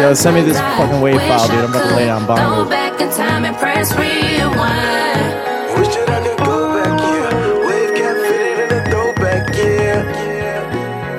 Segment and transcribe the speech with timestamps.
[0.00, 1.56] Yo, send me this fucking wave file, dude.
[1.64, 2.68] I'm about to lay down Go bongos.
[2.70, 5.78] back in time and press rewind.
[5.78, 7.66] Wish that I could go back, yeah.
[7.66, 11.16] Wave cap fitted in a throwback, yeah.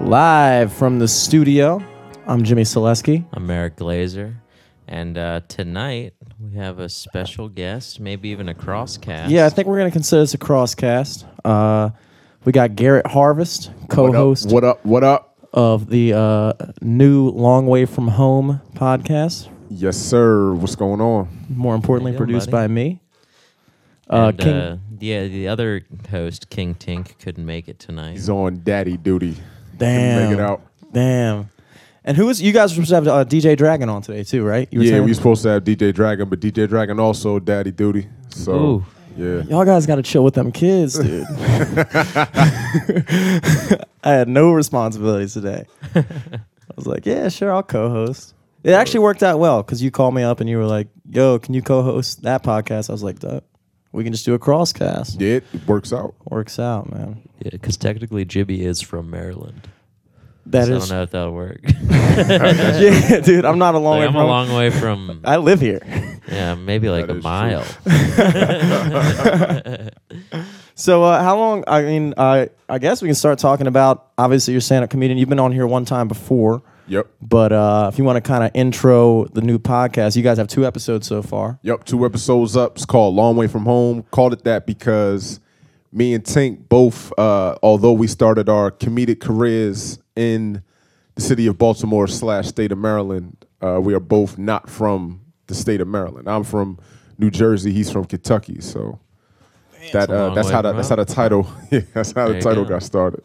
[0.00, 1.80] Live from the studio,
[2.26, 3.24] I'm Jimmy Selesky.
[3.32, 4.34] I'm Eric Glazer.
[4.88, 6.14] And uh, tonight
[6.52, 9.30] we have a special guest, maybe even a crosscast.
[9.30, 11.24] Yeah, I think we're gonna consider this a crosscast.
[11.44, 11.90] Uh,
[12.44, 14.84] we got Garrett Harvest, co-host What up?
[14.84, 15.28] What up?
[15.54, 19.48] of the uh, new Long Way from Home podcast.
[19.68, 20.52] Yes, sir.
[20.54, 21.28] What's going on?
[21.50, 22.68] More importantly, you doing, produced buddy?
[22.68, 23.00] by me.
[24.08, 28.12] Uh, And, King, uh, yeah, the other host, King Tink, couldn't make it tonight.
[28.12, 29.36] He's on daddy duty.
[29.76, 30.62] damn, Make it out.
[30.90, 31.50] damn.
[32.04, 34.44] And who is you guys were supposed to have uh, DJ Dragon on today too,
[34.44, 34.68] right?
[34.72, 35.04] You were Yeah, saying?
[35.04, 38.08] we were supposed to have DJ Dragon, but DJ Dragon also daddy duty.
[38.30, 38.84] So Ooh.
[39.16, 39.42] yeah.
[39.42, 41.26] Y'all guys got to chill with them kids, dude.
[44.04, 45.66] I had no responsibilities today.
[45.94, 46.04] I
[46.76, 48.34] was like, yeah, sure, I'll co-host.
[48.64, 51.38] It actually worked out well because you called me up and you were like, "Yo,
[51.40, 53.40] can you co-host that podcast?" I was like, "Duh,
[53.90, 56.14] we can just do a crosscast." Yeah, it works out.
[56.30, 57.28] Works out, man.
[57.40, 59.68] Yeah, because technically Jibby is from Maryland.
[60.46, 61.60] That so is, I don't know if that'll work.
[61.64, 63.44] yeah, dude.
[63.44, 64.22] I'm not a long Like, way I'm from.
[64.22, 65.80] a long way from, I live here.
[66.28, 67.64] yeah, maybe like That a mile.
[70.74, 71.64] So, uh, how long?
[71.66, 74.08] I mean, I I guess we can start talking about.
[74.16, 75.18] Obviously, you're a stand-up comedian.
[75.18, 76.62] You've been on here one time before.
[76.88, 77.08] Yep.
[77.20, 80.48] But uh, if you want to kind of intro the new podcast, you guys have
[80.48, 81.58] two episodes so far.
[81.62, 81.84] Yep.
[81.84, 82.76] Two episodes up.
[82.76, 84.02] It's called Long Way from Home.
[84.10, 85.40] Called it that because
[85.92, 90.62] me and Tink both, uh, although we started our comedic careers in
[91.14, 95.54] the city of Baltimore slash state of Maryland, uh, we are both not from the
[95.54, 96.28] state of Maryland.
[96.28, 96.78] I'm from
[97.18, 97.72] New Jersey.
[97.72, 98.60] He's from Kentucky.
[98.60, 98.98] So
[99.92, 102.34] that a uh, that's way how the, that's how the title yeah, that's how There
[102.36, 102.70] the title go.
[102.70, 103.22] got started.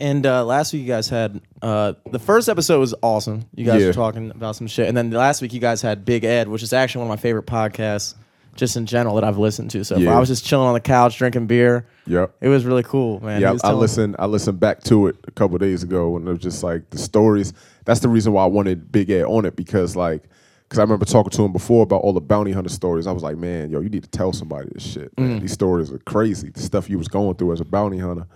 [0.00, 3.44] And uh, last week you guys had uh, the first episode was awesome.
[3.54, 3.86] You guys Yeah.
[3.88, 6.62] were talking about some shit, and then last week you guys had Big Ed, which
[6.64, 8.14] is actually one of my favorite podcasts,
[8.54, 10.14] just in general that I've listened to so far.
[10.14, 11.86] I was just chilling on the couch drinking beer.
[12.06, 12.34] Yep.
[12.40, 13.40] It was really cool, man.
[13.40, 14.16] Yeah, I, I listened.
[14.18, 16.98] I listened back to it a couple days ago, and it was just like the
[16.98, 17.52] stories.
[17.84, 20.24] That's the reason why I wanted Big Ed on it because, like,
[20.68, 23.06] because I remember talking to him before about all the bounty hunter stories.
[23.06, 25.14] I was like, man, yo, you need to tell somebody this shit.
[25.16, 25.40] Mm.
[25.40, 26.50] These stories are crazy.
[26.50, 28.26] The stuff you was going through as a bounty hunter,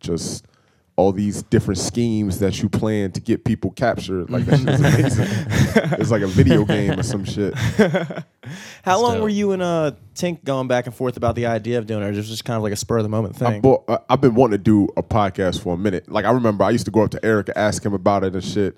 [0.00, 0.46] just
[0.96, 4.28] all these different schemes that you plan to get people captured.
[4.28, 5.26] Like that shit's amazing.
[5.98, 7.54] it's like a video game or some shit.
[8.82, 9.22] How long dope.
[9.22, 12.06] were you and uh, Tink going back and forth about the idea of doing it?
[12.06, 13.46] Or was just kind of like a spur of the moment thing?
[13.46, 16.10] I bought, I, I've been wanting to do a podcast for a minute.
[16.10, 18.34] Like I remember, I used to go up to Eric and ask him about it
[18.34, 18.76] and shit,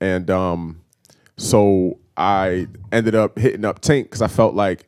[0.00, 0.82] and um,
[1.38, 4.86] so I ended up hitting up Tink because I felt like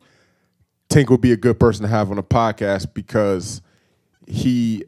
[0.89, 3.61] Tink would be a good person to have on a podcast because
[4.27, 4.83] he.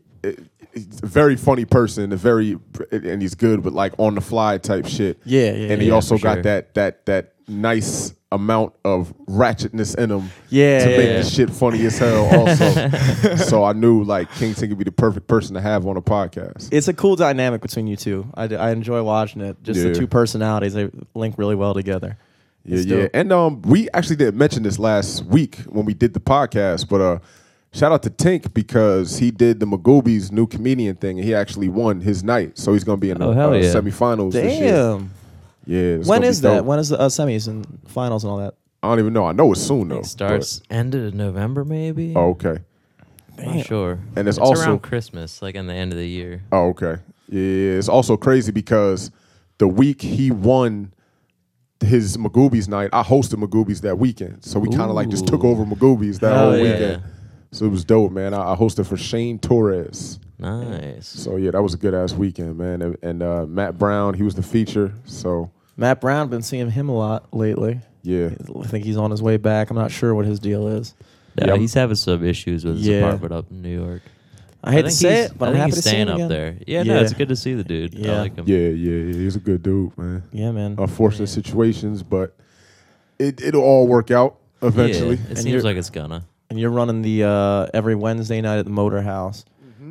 [0.77, 2.57] He's a very funny person, a very
[2.91, 5.19] and he's good with like on the fly type shit.
[5.25, 6.43] Yeah, yeah, And he yeah, also for got sure.
[6.43, 11.21] that that that nice amount of ratchetness in him Yeah, to make yeah.
[11.21, 13.35] the shit funny as hell also.
[13.37, 16.01] so I knew like King Tink would be the perfect person to have on a
[16.01, 16.67] podcast.
[16.71, 18.27] it's a cool dynamic between you two.
[18.35, 19.63] I, I enjoy watching it.
[19.63, 22.17] Just the two personalities, they link really well together.
[22.65, 22.97] Yeah, It's yeah.
[23.03, 23.11] dope.
[23.13, 26.99] And um we actually didn't mention this last week when we did the podcast, but
[26.99, 27.19] uh
[27.77, 31.69] shout out to Tink because he did the Magooby's new comedian thing and he actually
[31.69, 32.57] won his night.
[32.57, 33.73] So he's gonna be in the Oh, hell uh, yeah.
[33.73, 34.71] semifinals this year.
[34.71, 35.11] Damn.
[35.65, 35.79] Yeah.
[35.79, 36.55] it's When gonna be is that?
[36.57, 36.65] dope.
[36.65, 38.55] When is the uh, semis and finals and all that?
[38.83, 39.25] I don't even know.
[39.25, 39.99] I know it's soon though.
[39.99, 42.13] It starts end of November, maybe.
[42.13, 42.57] but- oh, okay.
[43.39, 43.99] Not sure.
[44.15, 46.41] And it's it's also- around Christmas, like in the end of the year.
[46.51, 46.97] Oh, okay.
[47.29, 49.11] Yeah, it's also crazy because
[49.59, 50.93] the week he won
[51.81, 54.43] his Magooby's night, I hosted Magooby's that weekend.
[54.43, 55.49] So we kind of like just took Ooh.
[55.49, 56.71] over Magooby's that Hell whole yeah.
[56.73, 57.03] weekend.
[57.51, 58.33] So it was dope, man.
[58.33, 60.19] I, I hosted for Shane Torres.
[60.39, 61.07] Nice.
[61.07, 62.81] So yeah, that was a good ass weekend, man.
[62.81, 64.93] And, and uh, Matt Brown, he was the feature.
[65.05, 67.79] So Matt Brown, been seeing him a lot lately.
[68.03, 69.69] yeah, I think he's on his way back.
[69.69, 70.93] I'm not sure what his deal is.
[71.37, 71.57] Yeah, Yeah.
[71.57, 72.97] he's having some issues with his Yeah.
[72.97, 74.01] apartment up in New York.
[74.63, 76.15] I hate to think say it, but I I'm happy he's to see him up
[76.15, 76.29] again.
[76.29, 76.55] there.
[76.67, 76.93] Yeah, Yeah.
[76.95, 77.93] no, it's good to see the dude.
[77.93, 78.13] Yeah.
[78.13, 78.45] I like him.
[78.47, 79.13] yeah, yeah, yeah.
[79.13, 80.23] He's a good dude, man.
[80.33, 80.75] Yeah, man.
[80.79, 82.35] Unfortunate situations, but
[83.19, 85.15] it it'll all work out eventually.
[85.15, 86.25] Yeah, it And seems like it's gonna.
[86.49, 89.45] And you're running the uh, every Wednesday night at the Motor House.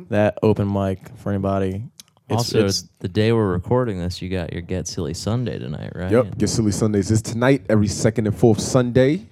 [0.09, 1.83] That open mic for anybody.
[2.29, 5.93] It's, also, it's, the day we're recording this, you got your Get Silly Sunday tonight,
[5.95, 6.11] right?
[6.11, 6.37] Yep.
[6.37, 9.25] Get Silly Sundays is tonight, every second and fourth Sunday.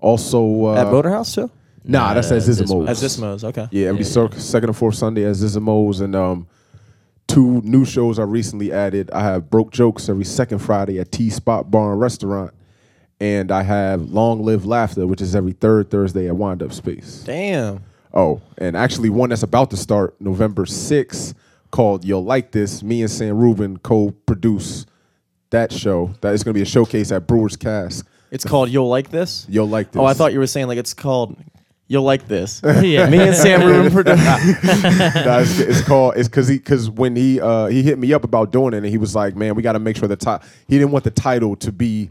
[0.00, 1.50] Also, uh, at Motor House too.
[1.84, 2.86] Nah, that's at Zissimos.
[2.86, 2.88] Zissimos.
[2.88, 3.68] At Zismos, okay.
[3.70, 6.46] Yeah, every Yeah, cir- second and fourth Sunday at Zissimos, and um,
[7.28, 9.10] two new shows I recently added.
[9.12, 12.52] I have Broke Jokes every second Friday at T Spot Bar and Restaurant,
[13.20, 17.22] and I have Long Live Laughter, which is every third Thursday at Wind Up Space.
[17.24, 17.82] Damn.
[18.12, 21.34] Oh, and actually one that's about to start November 6th
[21.70, 22.82] called You'll Like This.
[22.82, 24.86] Me and Sam Rubin co-produce
[25.50, 26.14] that show.
[26.20, 28.06] That is going to be a showcase at Brewers Cask.
[28.30, 29.46] It's called You'll Like This?
[29.48, 30.00] You'll Like This.
[30.00, 31.36] Oh, I thought you were saying like it's called
[31.88, 32.60] You'll Like This.
[32.64, 33.08] yeah.
[33.08, 34.24] Me and Sam Rubin produced.
[34.24, 38.24] No, it's, it's called it's because he because when he uh he hit me up
[38.24, 40.44] about doing it and he was like man we got to make sure the ti-
[40.68, 42.10] he didn't want the title to be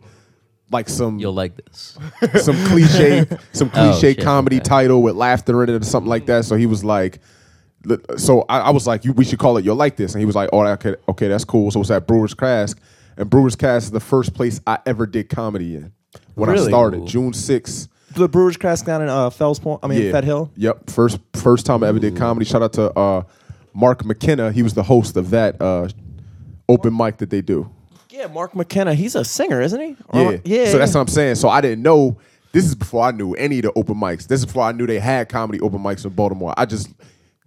[0.72, 1.98] like some You'll like this.
[2.44, 4.64] some cliche some Oh, cliche shit, comedy okay.
[4.64, 7.20] title with laughter in it or something like that so he was like
[8.18, 10.26] so I, I was like you we should call it you'll like this and he
[10.26, 12.80] was like oh okay okay that's cool so it's at Brewers Cask
[13.18, 15.94] and Brewers Cask is the first place I ever did comedy in
[16.34, 17.06] when I started Ooh.
[17.08, 19.82] June 6th the Brewers Crest down in uh, Fells Point.
[19.84, 20.50] I mean, Fed Hill.
[20.56, 20.90] Yep.
[20.90, 22.46] First first time I ever did comedy.
[22.46, 23.24] Shout out to uh,
[23.74, 24.54] Mark McKenna.
[24.54, 25.90] He was the host of that uh,
[26.70, 27.70] open mic that they do.
[28.16, 28.94] Yeah, Mark McKenna.
[28.94, 29.96] He's a singer, isn't he?
[30.10, 30.38] Or- Yeah.
[30.46, 30.66] yeah.
[30.72, 31.36] So that's what I'm saying.
[31.36, 32.18] So I didn't know.
[32.54, 34.28] This is before I knew any of the open mics.
[34.28, 36.54] This is before I knew they had comedy open mics in Baltimore.
[36.56, 36.88] I just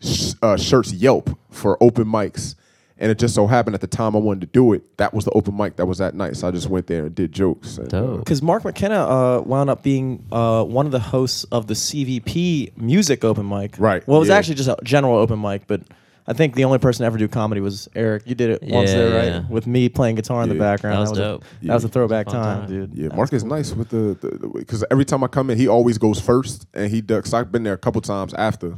[0.01, 2.55] sh- uh, shirts Yelp for open mics.
[3.01, 5.25] And it just so happened at the time I wanted to do it, that was
[5.25, 6.37] the open mic that was that night.
[6.37, 7.79] So I just went there and did jokes.
[7.79, 8.19] And, uh, Dope.
[8.19, 12.77] Because Mark McKenna uh, wound up being uh, one of the hosts of the CVP
[12.77, 13.77] music open mic.
[13.79, 14.37] Right, Well, it was yeah.
[14.37, 15.83] actually just a general open mic, but
[16.31, 18.25] I think the only person to ever do comedy was Eric.
[18.27, 19.29] You did it once Yeah, there, right?
[19.29, 19.49] yeah.
[19.49, 20.61] With me playing guitar in the Yeah.
[20.61, 20.97] background.
[21.07, 21.45] That was a- dope.
[21.63, 22.91] That was a throwback It was a time, fun dude.
[22.95, 23.51] Yeah, Mark is cool.
[23.51, 27.01] nice with the because every time I come in, he always goes first, and he
[27.01, 27.23] does.
[27.25, 28.75] Cause I've been there a couple times after,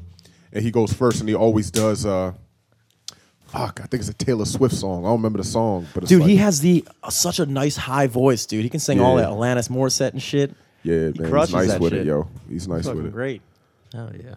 [0.53, 2.07] and he goes first, and he always does.
[2.07, 2.33] uh
[3.47, 5.05] Fuck, I think it's a Taylor Swift song.
[5.05, 7.47] I don't remember the song, but it's Dude, like, he has the uh, such a
[7.47, 8.63] nice high voice, dude.
[8.63, 9.23] He can sing all Yeah.
[9.23, 10.55] that Alanis Morissette and shit.
[10.85, 12.03] yeah, he man, he's crushes nice that with shit.
[12.03, 12.29] it, yo.
[12.49, 13.13] He's nice Fucking with it.
[13.13, 13.43] great.
[13.97, 14.35] Oh yeah.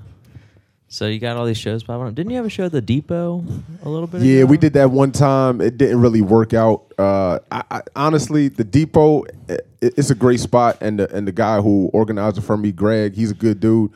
[0.93, 2.13] So you got all these shows popping up.
[2.13, 3.43] Didn't you have a show at the Depot
[3.81, 4.21] a little bit?
[4.21, 4.45] Yeah, ago?
[4.45, 5.59] we did that one time.
[5.59, 6.93] It didn't really work out.
[6.99, 11.31] Uh, I, I, honestly, the depot, it, it's a great spot, and the and the
[11.31, 13.91] guy who organized it for me, Greg, he's a good dude.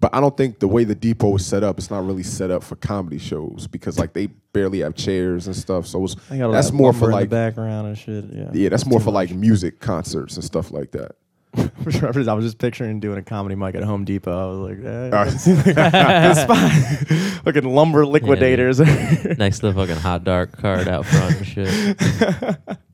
[0.00, 2.50] But I don't think the way the depot is set up, it's not really set
[2.50, 5.86] up for comedy shows because like they barely have chairs and stuff.
[5.86, 8.24] So it's, I got all that's more for like the background and shit.
[8.32, 9.30] Yeah, yeah, that's more for much.
[9.30, 11.12] like music concerts and stuff like that.
[11.82, 14.30] For sure, I was just picturing doing a comedy mic at Home Depot.
[14.30, 17.42] I was like, eh, Uh, that seems like a good spot.
[17.44, 18.78] Fucking lumber liquidators.
[18.80, 22.78] next to the fucking hot dark card out front and shit.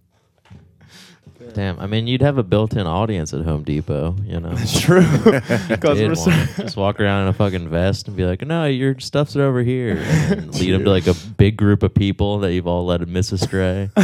[1.55, 4.51] Damn, I mean, you'd have a built-in audience at Home Depot, you know.
[4.53, 5.01] It's true.
[5.25, 6.17] Did Customer one.
[6.17, 6.57] service.
[6.57, 9.63] Just walk around in a fucking vest and be like, "No, your stuff's are over
[9.63, 13.07] here." And lead them to like a big group of people that you've all let
[13.09, 13.91] miss astray.
[13.97, 14.03] We're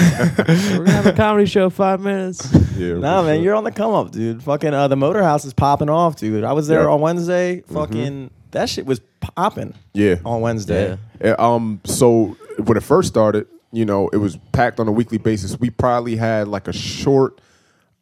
[0.85, 2.53] gonna have a comedy show in five minutes.
[2.77, 3.45] Yeah, Nah, man, sure.
[3.45, 4.43] you're on the come up, dude.
[4.43, 6.45] Fucking uh, the Motor House is popping off, dude.
[6.45, 6.89] I was there Yeah.
[6.91, 7.61] on Wednesday.
[7.73, 10.17] Fucking that shit was popping yeah.
[10.25, 10.97] on Wednesday.
[11.23, 11.35] Yeah.
[11.39, 15.59] Um, so when it first started, you know, it was packed on a weekly basis.
[15.59, 17.41] We probably had like a short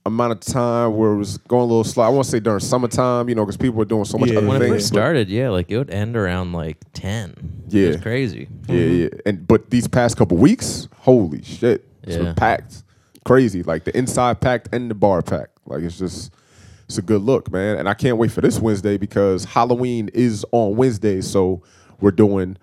[0.04, 2.04] amount of time where it was going a little slow.
[2.04, 4.38] I won't say during summertime, you know, because people were doing so much Yeah.
[4.38, 4.74] other When it things.
[4.74, 7.34] first but- started, yeah, like it would end around like ten.
[7.69, 7.84] Yeah.
[7.84, 8.48] it was crazy.
[8.69, 8.94] Yeah, mm-hmm.
[9.02, 9.08] yeah.
[9.26, 12.34] And but these past couple weeks, holy shit, it's been Yeah.
[12.34, 12.82] packed,
[13.24, 13.62] crazy.
[13.62, 15.56] Like the inside packed and the bar packed.
[15.66, 16.32] Like it's just,
[16.86, 17.78] it's a good look, man.
[17.78, 21.62] And I can't wait for this Wednesday because Halloween is on Wednesday, so
[22.00, 22.56] we're doing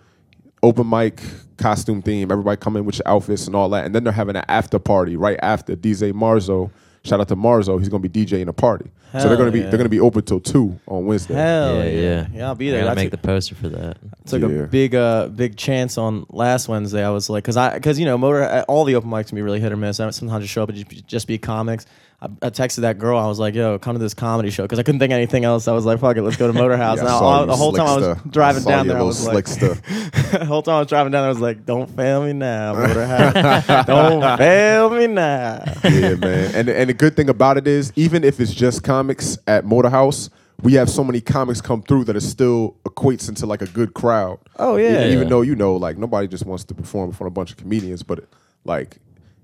[0.62, 1.22] open mic
[1.60, 2.32] costume theme.
[2.32, 4.80] Everybody come in with your outfits and all that, and then they're having an after
[4.80, 5.76] party right after.
[5.76, 6.72] DJ Marzo,
[7.04, 8.90] shout out to Marzo, he's gonna be DJing a party.
[9.14, 9.70] so they're gonna be yeah.
[9.70, 11.34] they're gonna be open till two on Wednesday.
[11.36, 12.48] Hell yeah, yeah, yeah, yeah.
[12.48, 12.84] I'll be I there.
[12.86, 13.98] gotta make took, the poster for that.
[14.26, 14.48] took Yeah.
[14.48, 17.04] a big, uh, big chance on last Wednesday.
[17.04, 19.36] I was like, cause I, cause you know, motor, uh, all the open mics can
[19.36, 20.00] be really hit or miss.
[20.00, 21.86] I sometimes just show up and just just be comics.
[22.22, 23.18] I, I texted that girl.
[23.18, 25.46] I was like, "Yo, come to this comedy show," because I couldn't think of anything
[25.46, 25.68] else.
[25.70, 27.56] I was like, "Fuck it, let's go to Motor House." Yeah, and I all- the
[27.56, 30.88] whole time I was driving down there, I was like, the whole time I was
[30.90, 33.86] driving down there, I was like, "Don't fail me now, Motor House.
[33.88, 36.56] Don't fail me now." yeah, man.
[36.56, 39.90] And and the good thing about it is, even if it's just comics at Motor
[39.90, 40.30] House,
[40.62, 43.94] we have so many comics come through that it still equates into like a good
[43.94, 44.40] crowd.
[44.58, 45.06] Oh, yeah.
[45.06, 47.36] Even, even though you know, like nobody just wants to perform in front of a
[47.36, 48.26] bunch of comedians, but
[48.66, 48.98] like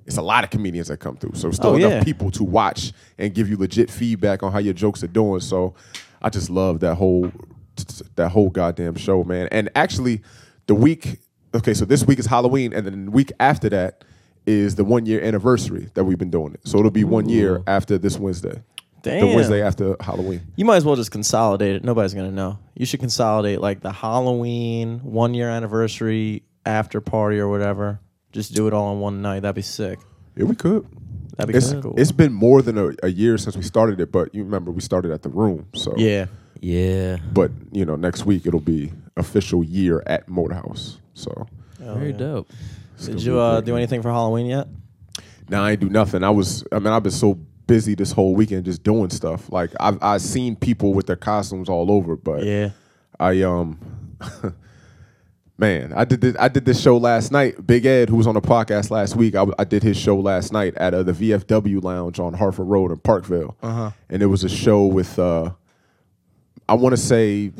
[0.05, 1.31] it's a lot of comedians that come through.
[1.35, 2.03] So still Oh, enough yeah.
[2.03, 5.39] people to watch and give you legit feedback on how your jokes are doing.
[5.39, 5.73] So
[6.21, 7.31] I just love that whole
[8.15, 9.47] that whole goddamn show, man.
[9.51, 10.21] And actually,
[10.67, 11.19] the week
[11.53, 14.03] okay, so this week is Halloween, and then the week after that
[14.45, 16.61] is the one year anniversary that we've been doing it.
[16.67, 18.61] So it'll be one year after this Wednesday.
[19.01, 19.27] Damn.
[19.29, 20.41] The Wednesday after Halloween.
[20.55, 21.83] You might as well just consolidate it.
[21.83, 22.59] Nobody's gonna know.
[22.75, 27.99] You should consolidate like the Halloween one year anniversary after party or whatever.
[28.35, 29.39] Just do it all in one night.
[29.43, 29.97] That'd be sick.
[30.35, 30.85] Yeah, we could.
[31.37, 31.93] That'd be It's, kinda cool.
[31.97, 34.81] it's been more than a, a year since we started it, but you remember we
[34.81, 35.67] started at the room.
[35.73, 36.25] So yeah.
[36.61, 40.97] Yeah, But you know, next week it'll be official year at Motorhouse.
[41.13, 41.47] So
[41.79, 42.49] very dope.
[42.95, 44.67] it's Did gonna you be a uh, great do anything for Halloween yet?
[45.49, 46.23] Nah, I ain't do nothing.
[46.23, 46.63] I was.
[46.71, 47.35] I mean, I've been so
[47.67, 49.49] busy this whole weekend just doing stuff.
[49.51, 52.71] Like I've I've seen people with their costumes all over, but Yeah.
[53.19, 53.79] I um
[55.57, 57.65] man, I did this, I did this show last night.
[57.65, 60.75] Big Ed, who was on the podcast last week, I did his show last night
[60.75, 63.91] at uh, the VFW Lounge on Harford Road in Parkville, uh-huh.
[64.09, 65.51] and it was a show with uh,
[66.67, 67.51] I want to say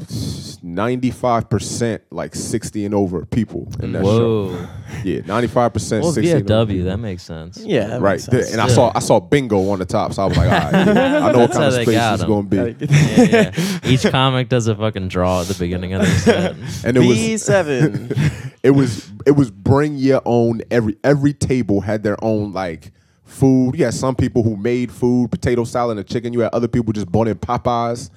[0.63, 4.47] ninety five percent like sixty and over people in that show.
[4.49, 4.67] Whoa.
[5.03, 6.03] Yeah, ninety five percent.
[6.03, 6.71] Well, 60 and over.
[6.71, 7.57] VFW, that makes sense.
[7.59, 7.87] Yeah.
[7.87, 8.51] that Right, makes sense.
[8.53, 10.73] and I saw I saw bingo on the top, so I was like, all right,
[10.73, 12.27] I know what That's kind of they space got this is 'em.
[12.29, 12.85] going to be.
[12.87, 13.79] Yeah, yeah.
[13.91, 16.55] Each comic does a fucking draw at the beginning of their set.
[16.85, 18.11] And it was B seven.
[18.63, 22.91] it was it was bring your own every every table had their own like
[23.25, 23.75] food.
[23.77, 26.31] You had some people who made food, potato salad and chicken.
[26.31, 28.09] You had other people just bought in Popeyes.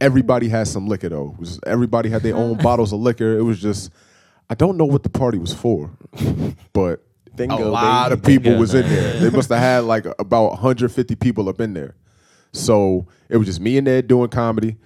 [0.00, 1.36] Everybody had some liquor though.
[1.38, 3.38] Was, everybody had their own bottles of liquor.
[3.38, 3.90] It was just
[4.50, 5.90] I don't know what the party was for,
[6.72, 7.02] but
[7.34, 8.12] Bingo, a lot baby.
[8.14, 8.88] of people Bingo was in night.
[8.88, 9.20] there.
[9.20, 11.94] They must have had like about 150 people up in there.
[12.52, 14.76] So it was just me and Ed doing comedy.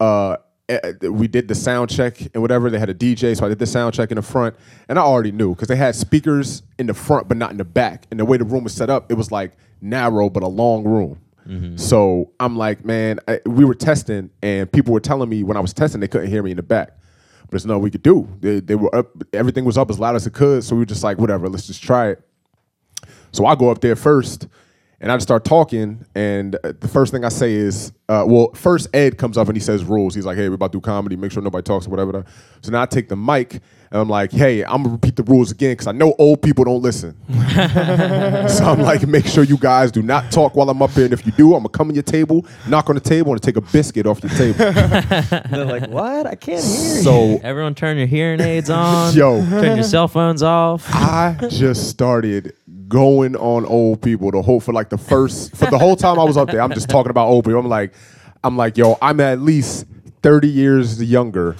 [0.00, 0.36] Uh,
[0.70, 2.70] Eh, eh, we did the sound check and whatever.
[2.70, 4.54] They had a DJ, so I did the sound check in the front,
[4.88, 7.64] and I already knew because they had speakers in the front but not in the
[7.64, 8.06] back.
[8.12, 10.84] And the way the room was set up, it was like narrow but a long
[10.84, 11.20] room.
[11.48, 11.76] Mm-hmm.
[11.76, 15.60] So I'm like, man, I, we were testing, and people were telling me when I
[15.60, 16.92] was testing they couldn't hear me in the back.
[17.40, 18.28] But there's nothing we could do.
[18.38, 20.62] They, they were up, everything was up as loud as it could.
[20.62, 22.22] So we were just like, whatever, let's just try it.
[23.32, 24.46] So I go up there first,
[25.00, 26.04] and I just start talking.
[26.14, 29.56] And uh, the first thing I say is, uh, well, first Ed comes up and
[29.56, 30.14] he says rules.
[30.14, 31.16] He's like, hey, we're about to do comedy.
[31.16, 32.24] Make sure nobody talks or whatever.
[32.60, 33.60] So now I take the mic
[33.92, 36.64] and I'm like, hey, I'm gonna repeat the rules again because I know old people
[36.64, 37.16] don't listen.
[38.48, 41.04] so I'm like, make sure you guys do not talk while I'm up here.
[41.04, 43.42] And if you do, I'm gonna come in your table, knock on the table, and
[43.42, 44.58] take a biscuit off your table.
[45.50, 46.26] They're like, what?
[46.26, 47.02] I can't hear you.
[47.02, 49.14] so Everyone turn your hearing aids on.
[49.16, 49.40] Yo.
[49.48, 50.86] Turn your cell phones off.
[50.88, 52.54] I just started
[52.90, 56.24] going on old people the whole for like the first for the whole time I
[56.24, 56.60] was up there.
[56.60, 57.60] I'm just talking about old people.
[57.60, 57.94] I'm like,
[58.44, 59.86] I'm like, yo, I'm at least
[60.22, 61.56] 30 years younger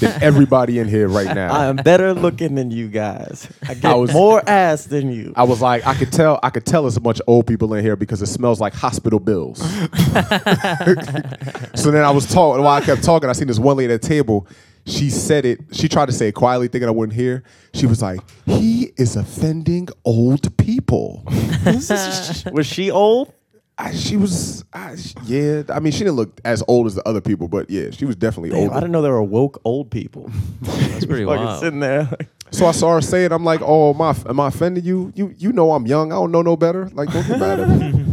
[0.00, 1.52] than everybody in here right now.
[1.52, 3.48] I am better looking than you guys.
[3.68, 5.32] I get I was- more ass than you.
[5.36, 7.74] I was like, I could tell, I could tell there's a bunch of old people
[7.74, 9.58] in here because it smells like hospital bills.
[11.74, 14.00] so then I was talking, while I kept talking, I seen this one lady at
[14.00, 14.46] the table.
[14.84, 17.44] She said it, she tried to say it quietly, thinking I wouldn't hear.
[17.72, 21.22] She was like, he is offending old people.
[22.52, 23.32] Was she old?
[23.78, 27.22] I, she was, I, yeah, I mean, she didn't look as old as the other
[27.22, 28.74] people, but yeah, she was definitely Damn, older.
[28.74, 30.30] I didn't know there were woke old people.
[30.60, 31.60] That's pretty Fucking wild.
[31.60, 32.08] sitting there.
[32.50, 33.32] So I saw her say it.
[33.32, 35.10] I'm like, oh, am I, am I offending you?
[35.16, 36.12] You you know I'm young.
[36.12, 36.90] I don't know no better.
[36.90, 38.02] Like, don't get mad at me.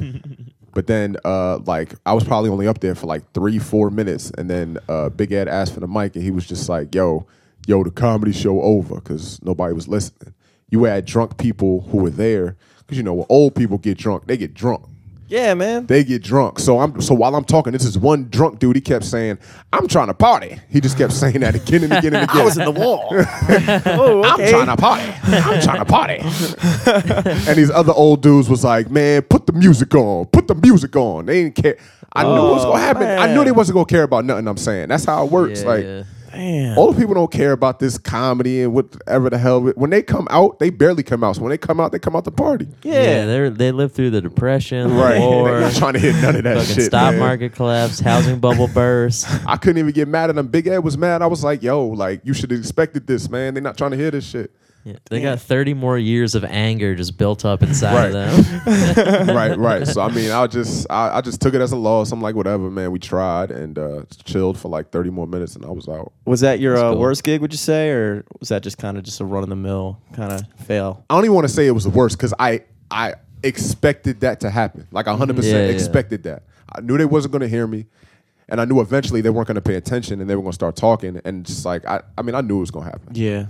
[0.74, 4.32] But then, uh, like, I was probably only up there for like three, four minutes,
[4.38, 7.26] and then uh, Big Ed asked for the mic, and he was just like, "Yo,
[7.68, 10.34] yo, the comedy show over," because nobody was listening.
[10.70, 14.28] You had drunk people who were there, because you know when old people get drunk,
[14.28, 14.84] they get drunk.
[15.30, 15.86] Yeah, man.
[15.86, 16.58] They get drunk.
[16.60, 18.76] So I'm so while I'm talking, this is one drunk dude.
[18.76, 19.38] He kept saying,
[19.72, 22.30] "I'm trying to party." He just kept saying that again and again and again.
[22.42, 23.08] I was in the wall.
[23.14, 25.14] oh, I'm trying to party.
[25.24, 26.20] I'm trying to party.
[27.48, 30.26] and these other old dudes was like, man, put the music on.
[30.28, 31.28] Put the music on.
[31.28, 31.78] They didn't care.
[32.14, 33.04] I knew what was Oh, gonna happen.
[33.08, 34.90] I knew they wasn't gonna care about nothing I'm saying.
[34.90, 35.62] That's how it works.
[35.62, 36.04] Yeah, like yeah.
[36.32, 36.76] Damn.
[36.76, 39.62] the people don't care about this comedy and whatever the hell.
[39.62, 41.36] When they come out, they barely come out.
[41.36, 42.68] So when they come out, they come out to party.
[42.84, 43.26] Yeah, yeah.
[43.26, 45.16] they they lived through the depression, Right.
[45.16, 46.84] the war, They're not trying to hit none of that fucking shit.
[46.86, 47.20] stock man.
[47.20, 49.28] market collapse, housing bubble burst.
[49.48, 50.48] I couldn't even get mad at them.
[50.48, 51.22] Big Ed was mad.
[51.22, 53.54] I was like, yo, like you should have expected this, man.
[53.54, 54.52] They're not trying to hear this shit.
[54.86, 59.28] Yeah, they got 30 more years of anger just built up inside of them.
[59.36, 59.86] right, right.
[59.86, 62.12] So I mean, I just I, I just took it as a loss.
[62.12, 62.92] I'm like, whatever, man.
[62.92, 66.14] We tried and uh, chilled for like 30 more minutes, and I was out.
[66.26, 67.00] Was that your uh, cool.
[67.00, 67.42] worst gig?
[67.42, 70.00] Would you say, or was that just kind of just a run of the mill
[70.14, 71.04] kind of fail?
[71.10, 74.40] I don't even want to say it was the worst because I I expected that
[74.42, 74.88] to happen.
[74.92, 75.74] Like 100 Yeah, percent yeah.
[75.74, 76.44] expected that.
[76.74, 77.86] I knew they wasn't going to hear me,
[78.48, 80.56] and I knew eventually they weren't going to pay attention and they were going to
[80.56, 81.20] start talking.
[81.26, 83.14] And just like I, I mean, I knew it was going to happen.
[83.14, 83.48] Yeah.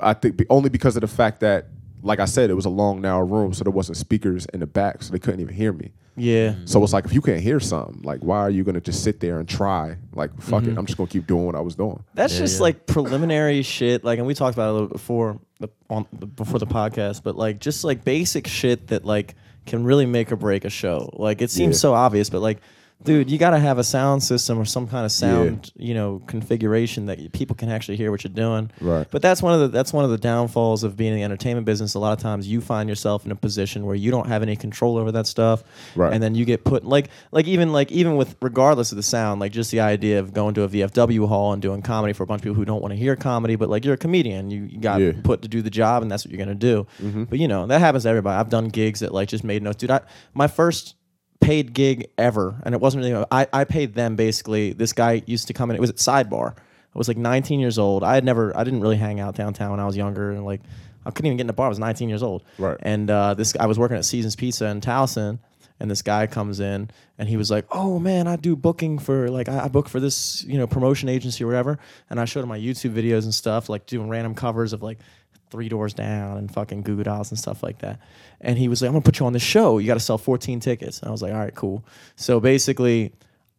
[0.00, 1.66] I think only because of the fact that,
[2.02, 4.66] like I said, it was a long narrow room, so there wasn't speakers in the
[4.66, 5.92] back, so they couldn't even hear me.
[6.16, 6.54] Yeah.
[6.64, 9.20] So it's like if you can't hear something, like why are you gonna just sit
[9.20, 9.96] there and try?
[10.12, 10.72] Like fuck Mm-hmm.
[10.72, 12.02] it, I'm just gonna keep doing what I was doing.
[12.14, 12.62] That's Yeah, just yeah.
[12.62, 14.02] like preliminary shit.
[14.04, 17.22] Like, and we talked about it a little bit before the on before the podcast,
[17.22, 21.08] but like just like basic shit that like can really make or break a show.
[21.12, 21.80] Like it seems Yeah.
[21.80, 22.58] so obvious, but like,
[23.04, 26.20] dude, you got to have a sound system or some kind of sound, you know,
[26.26, 28.70] configuration that people can actually hear what you're doing.
[28.80, 29.06] Right.
[29.10, 31.64] But that's one of the that's one of the downfalls of being in the entertainment
[31.64, 31.94] business.
[31.94, 34.56] A lot of times, you find yourself in a position where you don't have any
[34.56, 35.62] control over that stuff,
[35.96, 36.12] Right.
[36.12, 39.40] and then you get put like like even like even with regardless of the sound,
[39.40, 42.26] like just the idea of going to a VFW hall and doing comedy for a
[42.26, 44.64] bunch of people who don't want to hear comedy, but like you're a comedian, you,
[44.64, 45.08] you got Yeah.
[45.10, 45.22] Mm-hmm.
[45.22, 46.86] put to do the job, and that's what you're gonna do.
[47.30, 48.38] But you know that happens to everybody.
[48.38, 49.90] I've done gigs that like just made notes, dude.
[49.90, 50.00] I
[50.34, 50.96] my first
[51.40, 53.24] paid gig ever, and it wasn't really.
[53.30, 54.72] I I paid them basically.
[54.72, 55.76] This guy used to come in.
[55.76, 56.56] It was at Sidebar.
[56.56, 58.02] I was like 19 years old.
[58.02, 58.56] I had never.
[58.56, 60.60] I didn't really hang out downtown when I was younger, and like
[61.06, 61.66] I couldn't even get in the bar.
[61.66, 62.42] I was 19 years old.
[62.58, 62.76] Right.
[62.80, 65.38] And uh, this I was working at Seasons Pizza in Towson,
[65.80, 69.28] and this guy comes in and he was like, "Oh man, I do booking for
[69.28, 71.78] like I, I book for this you know promotion agency or whatever."
[72.10, 74.98] And I showed him my YouTube videos and stuff, like doing random covers of like
[75.50, 78.00] Three Doors Down and fucking Goo Goo Dolls and stuff like that.
[78.40, 79.78] And he was like, "I'm gonna put you on the show.
[79.78, 81.84] You got to sell 14 tickets." And I was like, "All right, cool."
[82.16, 83.12] So basically,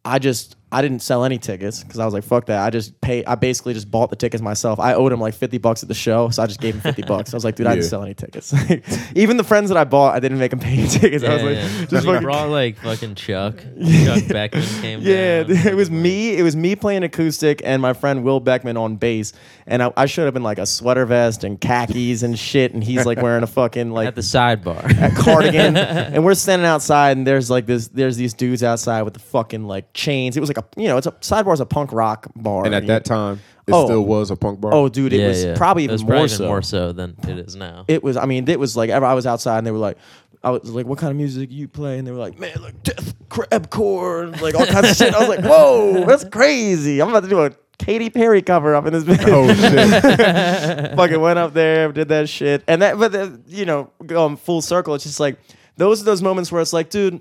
[0.04, 2.64] I just I didn't sell any tickets because I was like, fuck that.
[2.64, 3.24] I just pay.
[3.24, 4.78] I basically just bought the tickets myself.
[4.78, 7.02] I owed him like fifty bucks at the show, so I just gave him fifty
[7.06, 7.34] bucks.
[7.34, 7.88] I was like, dude, I didn't Yeah.
[7.90, 8.54] sell any tickets.
[9.16, 11.24] Even the friends that I bought, I didn't make them pay any tickets.
[11.24, 11.56] I was like,
[11.88, 12.22] just you fucking.
[12.22, 13.56] brought like fucking Chuck.
[14.04, 15.00] Chuck Beckman came.
[15.00, 15.56] Yeah, down.
[15.66, 16.36] it was me.
[16.36, 19.32] It was me playing acoustic and my friend Will Beckman on bass.
[19.66, 22.74] And I, I showed up in like a sweater vest and khakis and shit.
[22.74, 24.84] And he's like wearing a fucking like at the sidebar.
[24.84, 29.14] a cardigan, and we're standing outside, and there's like this, there's these dudes outside with
[29.14, 30.36] the fucking like chains.
[30.36, 32.86] It was like a, you know, it's a sidebar's a punk rock bar, And at
[32.88, 33.84] that time, it Oh.
[33.86, 34.72] still was a punk bar.
[34.74, 35.56] oh, dude, it yeah, was yeah.
[35.56, 36.46] probably It even was more probably so.
[36.46, 37.84] more so than it is now.
[37.88, 39.06] It was, I mean, it was like ever.
[39.06, 39.96] I was outside, and they were like.
[40.42, 42.82] I was like, "What kind of music you play?" And they were like, "Man, like
[42.82, 47.02] death crabcore, like all kinds of shit." I was like, "Whoa, that's crazy!
[47.02, 50.96] I'm about to do a Katy Perry cover up in this video." Oh shit!
[50.96, 52.98] fucking went up there, did that shit, and that.
[52.98, 55.38] But the, you know, going full circle, it's just like
[55.76, 57.20] those are those moments where it's like, dude,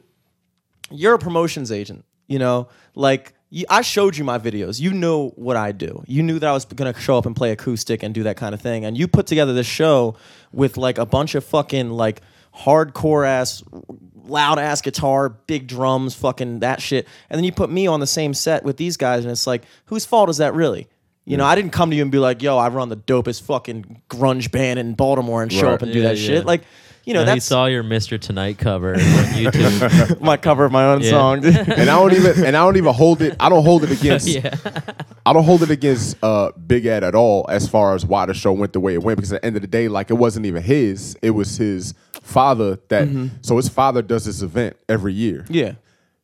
[0.90, 2.06] you're a promotions agent.
[2.28, 3.34] You know, like
[3.70, 4.80] I showed you my videos.
[4.80, 6.04] You know what I do.
[6.08, 8.54] You knew that I was gonna show up and play acoustic and do that kind
[8.54, 10.16] of thing, and you put together this show
[10.54, 12.22] with like a bunch of fucking like
[12.56, 13.64] hardcore ass.
[14.26, 17.08] Loud ass guitar, big drums, fucking that shit.
[17.32, 19.64] And then you put me on the same set with these guys, and it's like,
[19.86, 20.88] whose fault is that really?
[21.26, 23.42] You know, I didn't come to you and be like, "Yo, I run the dopest
[23.44, 25.74] fucking grunge band in Baltimore and show Right.
[25.74, 26.28] up and do Yeah, that yeah.
[26.28, 26.62] shit." Like,
[27.06, 28.20] you know, And he that's saw your Mr.
[28.20, 30.22] Tonight cover on YouTube.
[30.22, 31.10] my cover of my own Yeah.
[31.10, 31.46] song.
[31.46, 33.36] and I don't even and I don't even hold it.
[33.40, 34.28] I don't hold it against.
[34.28, 34.54] yeah.
[35.26, 38.34] I don't hold it against uh, Big Ed at all as far as why the
[38.34, 40.16] show went the way it went because at the end of the day, like it
[40.16, 41.18] wasn't even his.
[41.22, 43.08] It was his father that.
[43.08, 43.28] Mm-hmm.
[43.42, 45.46] So his father does this event every year.
[45.50, 45.74] yeah,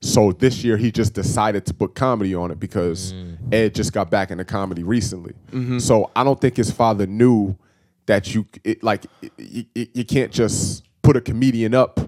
[0.02, 3.38] So this year he just decided to put comedy on it because mm.
[3.54, 5.34] Ed just got back into comedy recently.
[5.52, 5.80] Mm-hmm.
[5.80, 7.56] So I don't think his father knew
[8.06, 12.00] that you it, like it, it, you can't just put a comedian up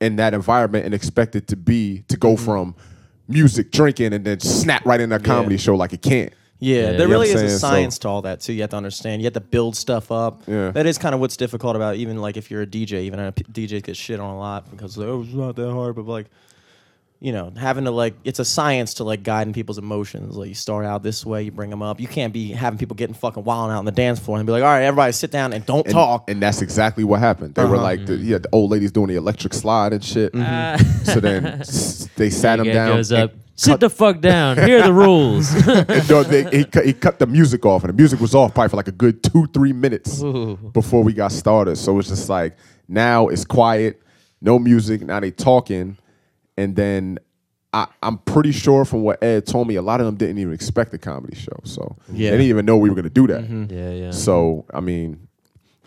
[0.00, 2.44] in that environment and expect it to be to go mm-hmm.
[2.44, 2.74] from
[3.28, 6.32] music, drinking, and then snap right in a comedy show like it can't.
[6.58, 6.90] yeah.
[6.90, 6.92] Yeah.
[6.92, 7.58] there really is I'm a saying?
[7.58, 8.52] So- science to all that too.
[8.52, 9.22] You have to understand.
[9.22, 10.42] You have to build stuff up.
[10.46, 10.70] Yeah.
[10.70, 13.02] That is kind of what's difficult about even like if you're a DJ.
[13.02, 15.72] Even a p- DJ gets shit on a lot because like, oh, it's not that
[15.72, 15.96] hard.
[15.96, 16.26] But like,
[17.24, 20.36] you know, having to like, it's a science to like guiding people's emotions.
[20.36, 22.00] Like you start out this way, you bring them up.
[22.00, 24.50] You can't be having people getting fucking wild out on the dance floor and be
[24.50, 26.28] like, all right, everybody sit down and don't And, talk.
[26.28, 27.54] and that's exactly what happened.
[27.54, 27.84] They were Uh-huh.
[27.84, 30.32] like, the, yeah, the old ladies doing the electric slide and shit.
[30.34, 30.76] Ah.
[31.04, 32.96] So then s- they sat him down.
[32.96, 33.32] goes and up.
[33.54, 34.56] Sit the fuck down.
[34.56, 35.54] Here are the rules.
[35.68, 38.52] And no, they, he, cut, he cut the music off, and the music was off
[38.54, 40.56] probably for like a good two, three minutes Ooh.
[40.72, 41.76] before we got started.
[41.76, 42.56] So it's just like
[42.88, 44.02] now it's quiet,
[44.40, 45.02] no music.
[45.02, 45.96] Now they talking,
[46.62, 47.18] and then
[47.74, 50.52] I, I'm pretty sure from what Ed told me, a lot of them didn't even
[50.52, 51.58] expect the comedy show.
[51.64, 52.30] So Yeah.
[52.30, 53.42] they didn't even know we were gonna do that.
[53.44, 53.72] Mm-hmm.
[53.74, 54.10] yeah, yeah.
[54.10, 55.26] So I mean,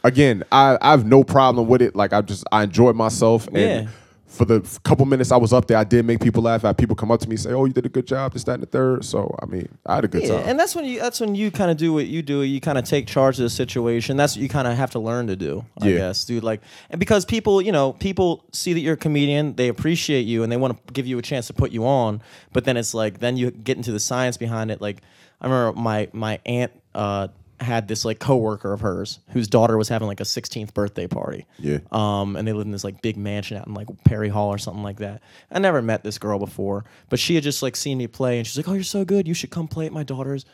[0.04, 1.96] again, I, I have no problem with it.
[1.96, 3.58] Like I just I enjoyed myself and.
[3.58, 3.88] Yeah.
[4.28, 6.66] For the couple minutes I was up there, I did make people laugh.
[6.66, 8.34] I had people come up to me and say, "Oh, you did a good job."
[8.34, 9.06] This, that, and the third.
[9.06, 10.44] So, I mean, I had a good Yeah, time.
[10.50, 12.42] and that's when you that's when you kind of do what you do.
[12.42, 14.18] You kind of take charge of the situation.
[14.18, 15.64] That's what you kind of have to learn to do.
[15.80, 15.98] I Yeah.
[15.98, 16.44] guess, dude.
[16.44, 20.42] Like, and because people, you know, people see that you're a comedian, they appreciate you,
[20.44, 22.22] and they want to give you a chance to put you on.
[22.52, 24.82] But then it's like, then you get into the science behind it.
[24.82, 25.02] Like,
[25.40, 27.28] I remember my my aunt uh,
[27.60, 31.46] had this like coworker of hers whose daughter was having like a 16th birthday party.
[31.58, 31.80] Yeah.
[31.92, 34.58] Um, and they lived in this like big mansion out in like Perry Hall or
[34.58, 35.22] something like that.
[35.50, 38.46] I never met this girl before, but she had just like seen me play, and
[38.46, 39.28] she's like, "Oh, you're so good.
[39.28, 40.46] You should come play at my daughter's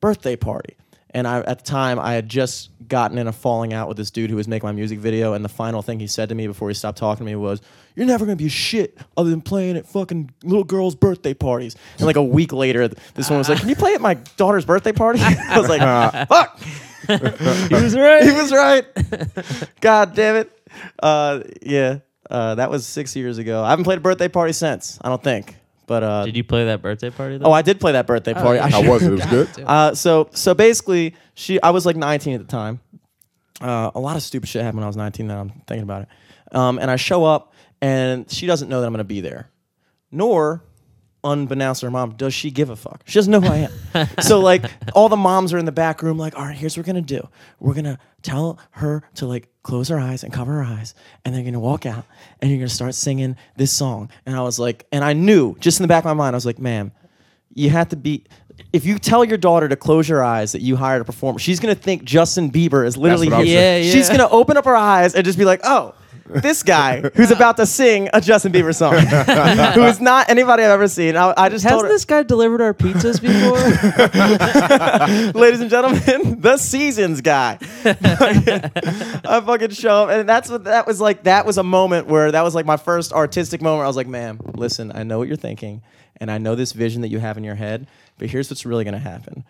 [0.00, 0.76] birthday party."
[1.10, 4.10] And I, at the time, I had just gotten in a falling out with this
[4.10, 6.46] dude who was making my music video, and the final thing he said to me
[6.46, 7.60] before he stopped talking to me was,
[7.96, 12.06] "You're never gonna be shit other than playing at fucking little girls' birthday parties." And
[12.06, 14.92] like a week later, this one was like, "Can you play at my daughter's birthday
[14.92, 15.80] party?" I was like,
[16.28, 16.60] "Fuck."
[17.08, 18.22] he was right.
[18.22, 18.84] he was right.
[19.80, 20.52] God damn it.
[21.02, 23.64] Uh, yeah, uh, that was six years ago.
[23.64, 24.98] I haven't played a birthday party since.
[25.00, 25.56] I don't think.
[25.88, 27.46] But uh, Did you play that birthday party though?
[27.46, 28.58] oh, I did play that birthday party.
[28.58, 28.76] yeah.
[28.76, 29.08] I was it?
[29.08, 29.48] It was good.
[29.66, 32.78] uh, so so basically, she I was like 19 at the time.
[33.60, 35.26] Uh, a lot of stupid shit happened when I was 19.
[35.26, 36.08] Now I'm thinking about it.
[36.56, 39.50] Um, and I show up, and she doesn't know that I'm going to be there,
[40.12, 40.62] nor
[41.24, 43.02] unbeknownst to her mom, does she give a fuck?
[43.04, 44.08] She doesn't know who I am.
[44.22, 46.86] so like all the moms are in the back room, like, all right, here's what
[46.86, 47.28] we're gonna do.
[47.60, 51.42] We're gonna tell her to like close her eyes and cover her eyes, and then
[51.44, 52.04] you're gonna walk out
[52.40, 54.10] and you're gonna start singing this song.
[54.26, 56.38] And I was like, and I knew just in the back of my mind, I
[56.38, 56.92] was like, ma'am,
[57.54, 58.24] you have to be.
[58.72, 61.60] If you tell your daughter to close your eyes that you hired a performer, she's
[61.60, 63.58] gonna think Justin Bieber is literally what I was here.
[63.58, 63.84] saying.
[63.86, 65.94] Yeah, She's gonna open up her eyes and just be like, oh.
[66.28, 68.94] This guy who's about to sing a Justin Bieber song,
[69.74, 71.16] who is not anybody I've ever seen.
[71.16, 73.58] I, I just Hasn't her, this guy delivered our pizzas before?
[75.40, 77.58] ladies and gentlemen, the seasons guy.
[77.84, 81.24] I fucking show up, and that's what that was like.
[81.24, 83.78] That was a moment where that was like my first artistic moment.
[83.78, 85.82] Where I was like, "Ma'am, listen, I know what you're thinking,
[86.18, 87.86] and I know this vision that you have in your head,
[88.18, 89.44] but here's what's really gonna happen."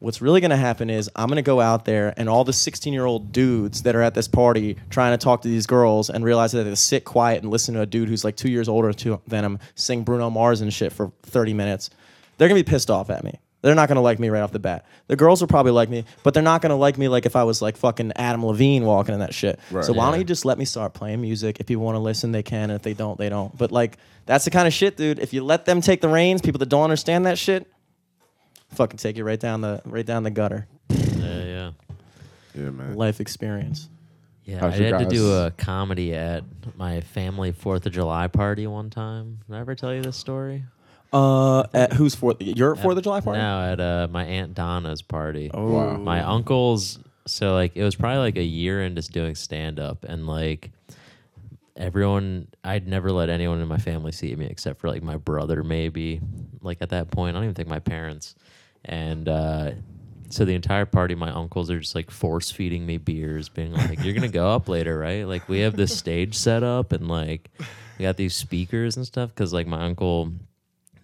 [0.00, 3.04] What's really gonna happen is I'm gonna go out there and all the 16 year
[3.04, 6.52] old dudes that are at this party trying to talk to these girls and realize
[6.52, 8.92] that they to sit quiet and listen to a dude who's like two years older
[8.94, 11.90] than them sing Bruno Mars and shit for 30 minutes.
[12.38, 13.38] They're gonna be pissed off at me.
[13.62, 14.86] They're not gonna like me right off the bat.
[15.08, 17.44] The girls will probably like me, but they're not gonna like me like if I
[17.44, 19.60] was like fucking Adam Levine walking in that shit.
[19.70, 19.84] Right.
[19.84, 20.10] so why Yeah.
[20.12, 21.60] don't you just let me start playing music?
[21.60, 22.70] If people want to listen, they can.
[22.70, 23.54] And if they don't, they don't.
[23.58, 25.18] But like that's the kind of shit, dude.
[25.18, 27.70] If you let them take the reins, people that don't understand that shit,
[28.70, 30.66] fucking take you right down the right down the gutter.
[30.88, 31.70] yeah, yeah.
[32.54, 32.94] Yeah, man.
[32.94, 33.88] Life experience.
[34.44, 36.42] Yeah, How's I your had to do a comedy at
[36.76, 39.38] my family Fourth of July party one time.
[39.46, 40.64] Did I ever tell you this story?
[41.12, 42.40] Uh, at who's fourth?
[42.40, 43.38] Your Fourth of July party?
[43.40, 45.50] No, at uh, my aunt Donna's party.
[45.52, 45.96] Oh, Wow.
[45.98, 46.98] My uncle's.
[47.26, 50.70] So like, it was probably like a year into doing stand up, and like
[51.76, 55.62] everyone, I'd never let anyone in my family see me except for like my brother,
[55.62, 56.20] maybe.
[56.60, 58.34] Like at that point, I don't even think my parents.
[58.84, 59.72] And uh,
[60.30, 64.02] so the entire party, my uncles are just like force feeding me beers, being like,
[64.02, 65.26] "You're gonna go up later, right?
[65.26, 67.50] Like we have this stage set up, and like
[67.98, 70.32] we got these speakers and stuff." Because like my uncle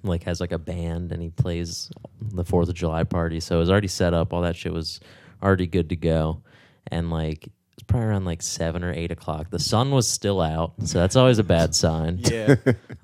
[0.02, 3.60] like has like a band and he plays the Fourth of July party, so it
[3.60, 4.32] was already set up.
[4.32, 5.00] All that shit was
[5.42, 6.42] already good to go,
[6.86, 9.50] and like it's probably around like seven or eight o'clock.
[9.50, 12.20] The sun was still out, so that's always a bad sign.
[12.30, 12.54] Yeah.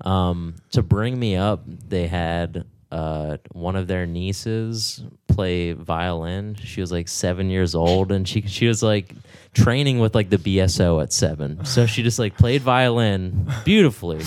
[0.01, 6.53] Um, to bring me up, they had uh, one of their nieces play violin.
[6.63, 9.15] She was like seven years old, and she she was like
[9.55, 11.65] training with like the BSO at seven.
[11.65, 14.21] So she just like played violin beautifully,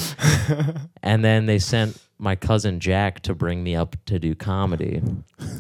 [1.05, 5.03] and then they sent my cousin Jack to bring me up to do comedy.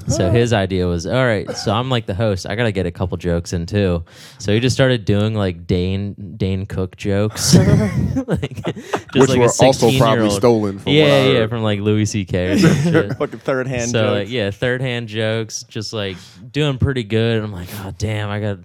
[0.08, 2.46] So his idea was, all right, so I'm like the host.
[2.48, 4.04] I gotta get a couple jokes in too.
[4.38, 7.54] So he just started doing like Dane Dane Cook jokes,
[8.26, 12.06] like, just Which like were a also probably stolen from yeah, yeah, from like Louis
[12.06, 12.52] C.K.
[12.52, 13.12] or some shit.
[13.18, 14.30] fucking third hand So like, jokes.
[14.30, 16.16] yeah, third hand jokes, just like
[16.52, 17.42] doing pretty good.
[17.42, 18.58] I'm like, oh damn, I got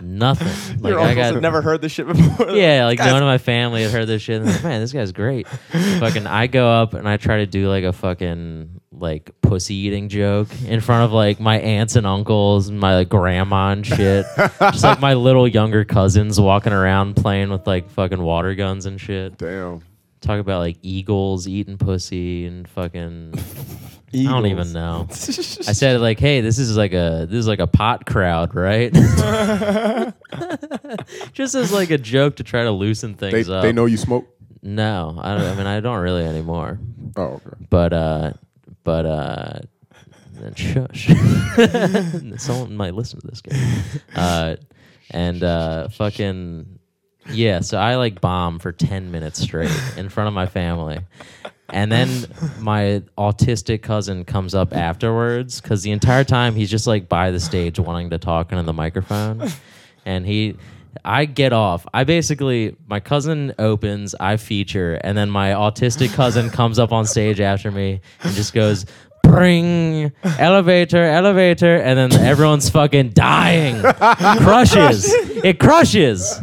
[0.00, 0.80] nothing.
[0.80, 2.50] Like Your I got never heard this shit before.
[2.50, 4.40] yeah, like Guys- none of my family had heard this shit.
[4.40, 5.46] And like, man, this guy's great.
[5.48, 10.08] fucking, I go up and I try to do like a fucking like pussy eating
[10.08, 14.24] joke in front of like my aunts and uncles, and my like, grandma and shit.
[14.60, 19.00] Just like my little younger cousins walking around playing with like fucking water guns and
[19.00, 19.36] shit.
[19.38, 19.82] Damn.
[20.20, 23.34] Talk about like eagles eating pussy and fucking.
[24.14, 25.06] I don't even know.
[25.10, 28.90] I said like, hey, this is like a this is like a pot crowd, right?
[31.32, 33.62] Just as like a joke to try to loosen They, things up.
[33.62, 34.26] they know you smoke?
[34.62, 36.80] No, I, don't, I mean I don't really anymore.
[37.18, 37.56] Oh, okay.
[37.68, 38.32] But uh,
[38.84, 39.60] but uh,
[40.54, 41.08] shush.
[42.36, 43.56] Someone might listen to this guy.
[44.14, 44.56] Uh,
[45.10, 46.78] and uh, fucking
[47.30, 47.60] yeah.
[47.60, 51.00] So I like bomb for ten minutes straight in front of my family.
[51.70, 52.08] And then
[52.60, 57.40] my autistic cousin comes up afterwards because the entire time he's just like by the
[57.40, 59.50] stage wanting to talk into the microphone.
[60.06, 60.56] And he,
[61.04, 61.86] I get off.
[61.92, 67.04] I basically, my cousin opens, I feature, and then my autistic cousin comes up on
[67.06, 68.86] stage after me and just goes,
[69.22, 73.82] Bring elevator, elevator, and then everyone's fucking dying.
[74.38, 75.12] crushes.
[75.12, 76.40] It crushes.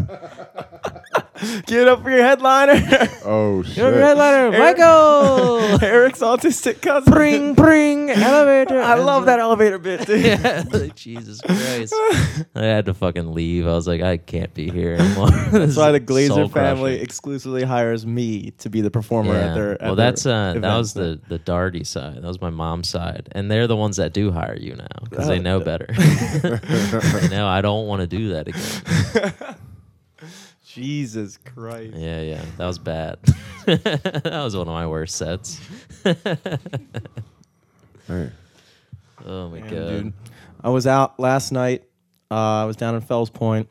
[1.65, 2.75] Give it up for your headliner.
[3.27, 3.77] Oh, shit.
[3.77, 5.81] You're a headliner, Michael.
[5.84, 7.12] Eric's autistic cousin.
[7.12, 8.79] Bring, bring elevator.
[8.79, 10.23] I love that elevator bit, dude.
[10.23, 11.91] Yeah, like, Jesus Christ.
[12.53, 13.65] I had to fucking leave.
[13.65, 15.31] I was like, I can't be here anymore.
[15.31, 19.39] That's why the Glazer family exclusively hires me to be the performer Yeah.
[19.47, 19.71] at their.
[19.73, 22.17] At well, their that's uh, that was the the Darty side.
[22.17, 25.27] That was my mom's side, and they're the ones that do hire you now because
[25.27, 25.88] they Oh, know better.
[25.97, 29.55] they know I don't want to do that again.
[30.75, 31.95] Jesus Christ.
[31.95, 33.17] Yeah, yeah, that was bad.
[33.65, 35.59] that was one of my worst sets.
[38.07, 38.29] Hey.
[39.25, 39.88] Oh my Damn, god.
[39.89, 40.13] dude.
[40.63, 41.85] I was out last night.
[42.29, 43.67] Uh, I was down in Fells Point.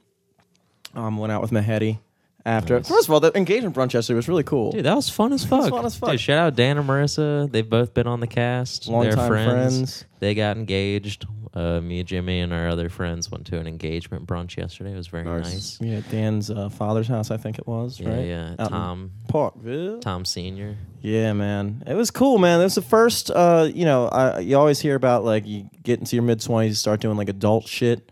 [0.94, 2.00] Um, went out with Mahedi
[2.44, 2.78] after.
[2.78, 2.88] Nice.
[2.88, 4.72] First of all, the engagement brunch yesterday was really cool.
[4.72, 5.70] Dude, that was fun as fuck.
[5.70, 6.10] fun as fuck.
[6.10, 7.50] Dude, shout out Dan and Marissa.
[7.50, 8.86] They've both been on the cast.
[8.86, 9.52] They're Longtime friends.
[9.52, 10.04] friends.
[10.18, 11.26] They got engaged.
[11.54, 14.92] Uh, me, Jimmy, and our other friends went to an engagement brunch yesterday.
[14.92, 15.52] It was very Nice.
[15.52, 15.80] nice.
[15.80, 18.26] Yeah, Dan's uh, father's house, I think it was, Yeah, right?
[18.26, 18.54] yeah.
[18.58, 20.00] Out Tom, Parkville.
[20.00, 20.76] Tom Senior.
[21.00, 21.84] Yeah, man.
[21.86, 22.60] It was cool, man.
[22.60, 26.00] It was the first, uh, you know, I, you always hear about like you get
[26.00, 28.10] into your mid 20s, you start doing like adult shit.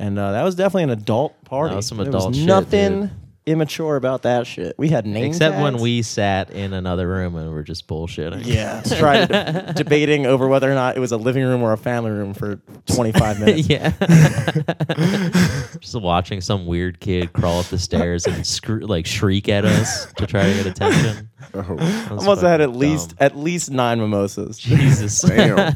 [0.00, 1.76] And uh, that was definitely an adult party.
[1.76, 3.10] was some there adult was shit, nothing dude.
[3.50, 4.74] Immature about that shit.
[4.78, 5.36] We had names.
[5.36, 8.44] Except when we sat in another room and we were just bullshitting.
[8.44, 11.76] Yeah, tried de- debating over whether or not it was a living room or a
[11.78, 13.68] family room for 25 minutes.
[13.68, 13.90] yeah.
[15.80, 20.12] just watching some weird kid crawl up the stairs and scr- like shriek at us
[20.14, 21.28] to try to get attention.
[21.54, 24.58] Oh, I must have had at fucking least at least nine mimosas.
[24.58, 25.20] Jesus.
[25.22, 25.74] damn.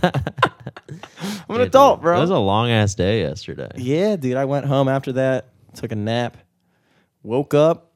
[1.48, 2.16] I'm an adult, bro.
[2.18, 3.70] It was a long ass day yesterday.
[3.76, 4.36] Yeah, dude.
[4.36, 6.36] I went home after that, took a nap,
[7.24, 7.90] woke up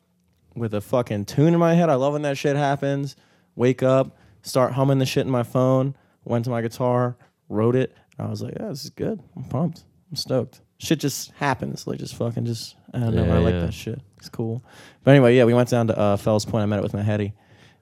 [0.56, 1.88] with a fucking tune in my head.
[1.88, 3.14] I love when that shit happens.
[3.54, 7.16] Wake up, start humming the shit in my phone, went to my guitar,
[7.48, 7.94] wrote it.
[8.18, 9.20] I was like, yeah, this is good.
[9.36, 9.84] I'm pumped.
[10.10, 10.60] I'm stoked.
[10.78, 11.86] Shit just happens.
[11.86, 13.26] Like, just fucking just, I don't know.
[13.26, 13.60] Yeah, I like yeah.
[13.60, 14.00] that shit.
[14.16, 14.64] It's cool.
[15.04, 16.62] But anyway, yeah, we went down to uh, Fells Point.
[16.62, 17.32] I met it with Mahedi.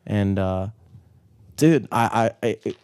[0.07, 0.69] And, uh,
[1.57, 2.75] dude, I, I, I,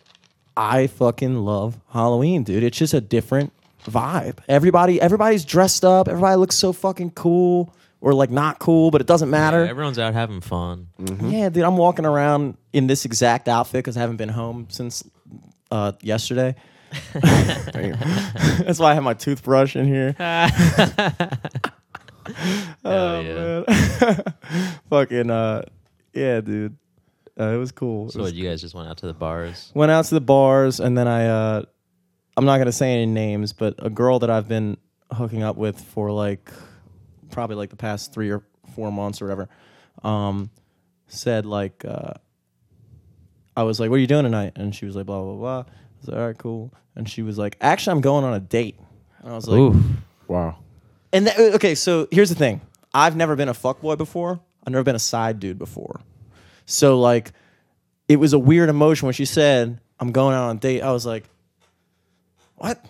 [0.56, 2.62] I fucking love Halloween, dude.
[2.62, 3.52] It's just a different
[3.86, 4.38] vibe.
[4.48, 6.08] Everybody, everybody's dressed up.
[6.08, 9.64] Everybody looks so fucking cool or like not cool, but it doesn't matter.
[9.64, 10.88] Yeah, everyone's out having fun.
[11.22, 15.04] Yeah, dude, I'm walking around in this exact outfit because I haven't been home since
[15.70, 16.56] uh, yesterday.
[17.14, 20.16] That's why I have my toothbrush in here.
[22.84, 23.62] oh yeah.
[24.90, 25.62] fucking, uh,
[26.12, 26.76] yeah, dude.
[27.38, 28.10] Uh, it was cool.
[28.10, 29.70] So was what, you guys just went out to the bars?
[29.74, 31.62] went out to the bars and then I uh
[32.36, 34.76] I'm not gonna say any names, but a girl that I've been
[35.12, 36.50] hooking up with for like
[37.32, 38.44] probably like the past three or
[38.76, 39.48] four months or whatever,
[40.04, 40.50] um,
[41.08, 42.14] said like uh
[43.56, 44.52] I was like, What are you doing tonight?
[44.56, 45.58] And she was like, blah blah blah.
[45.60, 45.64] I
[46.00, 46.72] was like, All right, cool.
[46.94, 48.78] And she was like, Actually I'm going on a date.
[49.22, 49.82] And I was like Ooh.
[50.28, 50.58] Wow.
[51.12, 52.60] and that, okay, so here's the thing.
[52.94, 54.40] I've never been a fuckboy before.
[54.66, 56.00] I've never been a side dude before.
[56.66, 57.32] So like
[58.08, 60.82] it was a weird emotion when she said, I'm going out on a date.
[60.82, 61.24] I was like,
[62.56, 62.82] What?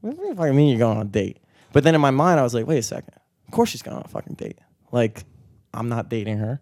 [0.00, 1.38] What do you fucking mean you're going on a date?
[1.72, 3.14] But then in my mind I was like, wait a second.
[3.50, 4.58] Of course she's going on a fucking date.
[4.92, 5.24] Like,
[5.74, 6.60] I'm not dating her.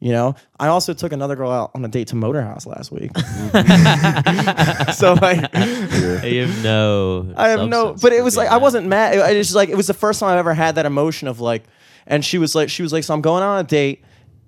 [0.00, 3.10] You know, I also took another girl out on a date to Motorhouse last week.
[4.94, 5.36] so like,
[6.24, 7.34] You have no.
[7.36, 8.62] I have no, substance but it for was being like I that.
[8.62, 9.14] wasn't mad.
[9.14, 11.38] It, it's just like it was the first time I've ever had that emotion of
[11.38, 11.64] like,
[12.06, 14.02] and she was like, she was like, so I'm going on a date,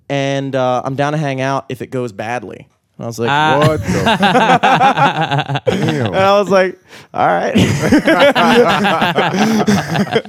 [0.09, 2.67] and uh, I'm down to hang out if it goes badly.
[2.97, 3.59] And I was like, Ah.
[3.67, 5.61] What the?
[5.71, 6.15] and.
[6.15, 6.79] I was like,
[7.13, 7.57] all right,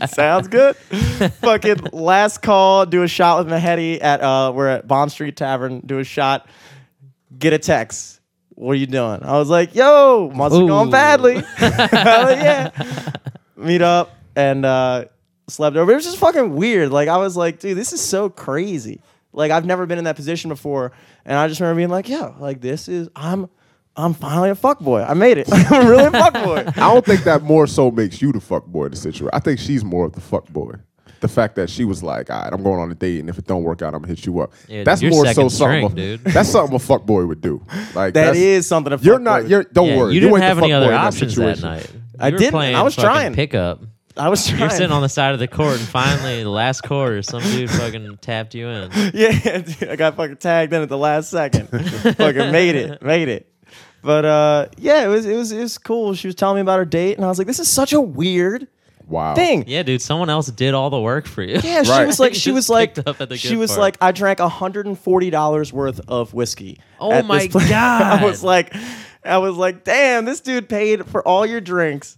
[0.10, 0.74] sounds good.
[0.76, 5.80] Fucking last call, do a shot with Mahedi at uh, we're at Bond Street Tavern,
[5.86, 6.48] do a shot,
[7.38, 8.20] get a text.
[8.50, 9.22] What are you doing?
[9.22, 10.90] I was like, yo, must have gone Ooh.
[10.90, 11.34] badly.
[11.56, 12.70] Hell yeah.
[13.54, 15.04] Meet up and uh,
[15.46, 15.92] slept over.
[15.92, 16.90] It was just fucking weird.
[16.90, 19.02] Like I was like, dude, this is so crazy.
[19.36, 20.90] Like I've never been in that position before,
[21.24, 23.48] and I just remember being like, yeah, like this is I'm.
[23.98, 25.08] I'm finally a fuckboy.
[25.08, 25.48] I made it.
[25.72, 26.68] I'm really a fuckboy.
[26.76, 29.30] I don't think that more so makes you the fuck boy in the situation.
[29.32, 30.74] I think she's more of the fuck boy.
[31.20, 33.38] The fact that she was like, all right, I'm going on a date, and if
[33.38, 34.52] it don't work out, I'm gonna hit you up.
[34.68, 35.48] Yeah, that's you're more so something.
[35.48, 36.24] string, a- dude.
[36.24, 37.64] That's something a fuck boy would do.
[37.94, 38.92] Like that's, something.
[38.92, 39.48] A You're not.
[39.48, 39.64] You're.
[39.64, 40.12] Don't Yeah, worry.
[40.12, 41.90] You didn't ain't the have any fuck other boy in that options that night.
[42.20, 42.54] I You were didn't.
[42.60, 43.34] I was fucking trying.
[43.34, 43.80] Pickup.
[44.16, 44.60] I was trying.
[44.60, 47.70] You're sitting on the side of the court, and finally, the last quarter, some dude
[47.70, 48.90] fucking tapped you in.
[49.14, 51.68] Yeah, dude, I got fucking tagged in at the last second.
[51.68, 53.52] fucking made it, made it.
[54.02, 56.14] But uh, yeah, it was it was it was cool.
[56.14, 58.00] She was telling me about her date, and I was like, this is such a
[58.00, 58.68] weird
[59.08, 59.34] Wow.
[59.36, 59.64] thing.
[59.68, 61.60] Yeah, dude, someone else did all the work for you.
[61.62, 62.06] Yeah, she Right.
[62.06, 63.80] was like, she was like, picked up at the she good was part.
[63.80, 66.80] like, I drank hundred and forty dollars worth of whiskey.
[66.98, 68.02] Oh at my this place." God.
[68.20, 68.74] I was like,
[69.24, 72.16] I was like, damn, this dude paid for all your drinks.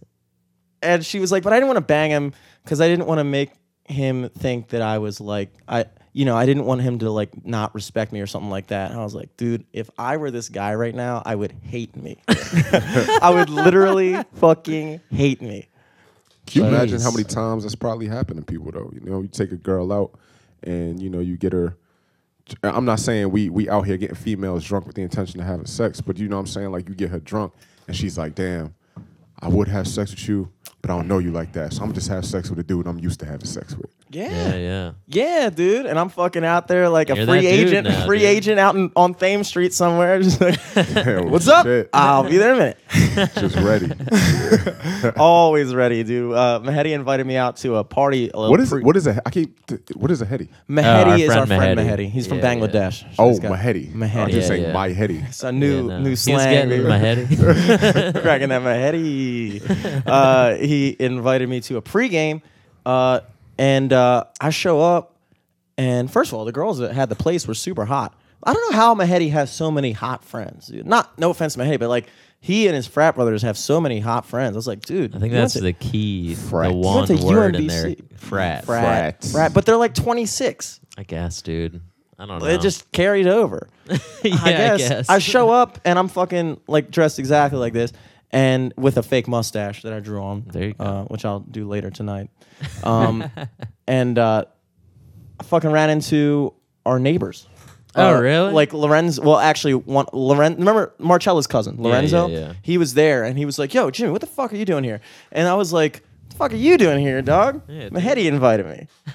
[0.83, 3.19] And she was like, but I didn't want to bang him because I didn't want
[3.19, 3.51] to make
[3.85, 7.45] him think that I was like, I, you know, I didn't want him to like
[7.47, 8.91] not respect me or something like that.
[8.91, 11.97] And I was like, dude, if I were this guy right now, I would hate
[11.97, 12.21] me.
[12.29, 15.69] I would literally fucking hate me.
[16.47, 18.91] Can you imagine how many times that's probably happened to people though?
[18.93, 20.19] You know, you take a girl out
[20.63, 21.77] and you know you get her.
[22.63, 25.67] I'm not saying we we out here getting females drunk with the intention of having
[25.67, 27.53] sex, but you know what I'm saying like you get her drunk
[27.87, 28.75] and she's like, "Damn,
[29.41, 30.51] I would have sex with you,
[30.83, 31.73] but I don't know you like that.
[31.73, 33.91] So I'm gonna just have sex with a dude I'm used to having sex with.
[34.11, 34.31] Yeah.
[34.31, 34.93] Yeah, yeah.
[35.07, 35.85] Yeah, dude.
[35.85, 38.29] And I'm fucking out there like a You're free agent, now, free dude.
[38.29, 40.23] agent out in, on Thames Street somewhere.
[40.23, 41.67] Just like, Hell, what's up?
[41.67, 41.91] shit.
[41.93, 43.35] I'll be there in a minute.
[43.35, 43.91] Just ready.
[45.17, 46.33] Always ready, dude.
[46.35, 48.31] Uh, Mahedi invited me out to a party.
[48.33, 49.59] A little what is pre- what is a I keep
[49.95, 50.49] what is a heady?
[50.69, 52.07] Mahedi Oh, our is our friend friend Mahedi.
[52.07, 52.11] Mahedi.
[52.11, 52.61] He's from Yeah, yeah.
[52.67, 53.01] Bangladesh.
[53.15, 53.93] So Oh, he's Mahedi.
[53.95, 54.73] I'm just Yeah, saying yeah.
[54.73, 55.19] my heady.
[55.19, 56.01] It's a new Yeah, no.
[56.01, 56.51] new He's slang.
[56.51, 56.85] getting baby.
[56.89, 57.27] my heady.
[58.23, 60.03] cracking that Mahedi.
[60.07, 62.43] uh, he invited me to a pregame,
[62.87, 63.21] uh,
[63.59, 65.15] and uh, I show up,
[65.77, 68.15] and first of all, the girls that had the place were super hot.
[68.45, 70.69] I don't know how Mahedi has so many hot friends.
[70.69, 70.87] Dude.
[70.87, 72.07] Not no offense to Mahedi, but like
[72.41, 74.55] he and his frat brothers have so many hot friends.
[74.55, 76.35] I was like, dude, I think that's went the key.
[76.37, 76.69] Frat.
[76.69, 77.95] The You one went to word in there.
[78.17, 78.65] Frat.
[78.65, 79.25] frat, Frat.
[79.25, 80.81] frat, but they're like 26.
[80.97, 81.81] I guess, dude.
[82.19, 82.47] I don't know.
[82.47, 83.69] It just carried over.
[83.89, 83.97] yeah,
[84.43, 85.09] I guess.
[85.09, 87.93] I show up and I'm fucking like dressed exactly like this
[88.31, 90.45] and with a fake mustache that I drew on.
[90.53, 90.85] There you go.
[90.85, 92.31] Uh, which I'll do later tonight.
[92.85, 93.31] Um,
[93.87, 94.45] and uh,
[95.41, 97.47] I fucking ran into our neighbors.
[97.95, 98.53] Oh, Uh, really?
[98.53, 99.23] Like Lorenzo.
[99.23, 100.57] Well, actually, one Loren.
[100.57, 102.29] Remember Marcella's cousin, Lorenzo.
[102.29, 102.53] yeah, yeah.
[102.63, 104.85] He was there, and he was like, "Yo, Jimmy, what the fuck are you doing
[104.85, 105.01] here?"
[105.33, 107.95] And I was like, What "The fuck are you doing here, dog?" Yeah, dude.
[107.95, 108.87] Mahedi invited me,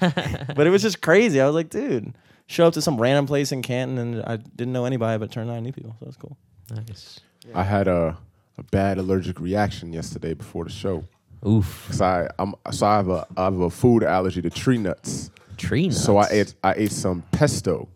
[0.56, 1.40] but it was just crazy.
[1.40, 2.14] I was like, "Dude."
[2.46, 5.32] Show up to some random place in Canton, and I didn't know anybody, but it
[5.32, 6.36] turned out I knew people, so that's cool.
[6.70, 7.20] Nice.
[7.54, 8.18] I had a,
[8.58, 11.04] a bad allergic reaction yesterday before the show.
[11.46, 11.86] Oof.
[11.88, 15.30] Cause I I'm so I have a I have a food allergy to tree nuts.
[15.56, 16.02] Tree nuts.
[16.02, 17.88] So I ate I ate some pesto,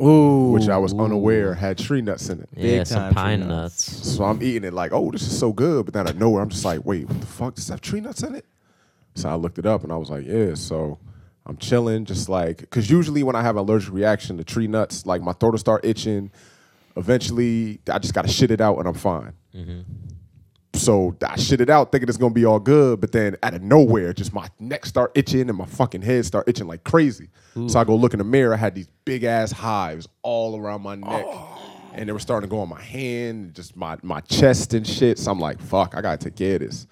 [0.00, 2.48] Ooh, which I was unaware had tree nuts in it.
[2.56, 3.88] Yeah, big some time pine nuts.
[3.98, 4.08] nuts.
[4.16, 5.84] So I'm eating it like, oh, this is so good.
[5.84, 7.54] But then out of nowhere, I'm just like, wait, what the fuck?
[7.54, 8.44] Does that have tree nuts in it?
[9.14, 10.54] So I looked it up and I was like, yeah.
[10.54, 10.98] So
[11.46, 15.06] I'm chilling, just like, because usually when I have an allergic reaction to tree nuts,
[15.06, 16.30] like my throat will start itching.
[16.96, 19.32] Eventually, I just got to shit it out and I'm fine.
[19.54, 19.80] Mm-hmm.
[20.74, 23.62] So I shit it out thinking it's gonna be all good, but then out of
[23.62, 27.30] nowhere, just my neck start itching and my fucking head start itching like crazy.
[27.68, 28.52] So I go look in the mirror.
[28.52, 31.90] I had these big ass hives all around my neck, oh.
[31.94, 35.18] and they were starting to go on my hand, just my my chest and shit.
[35.18, 36.86] So I'm like, fuck, I gotta take care of this.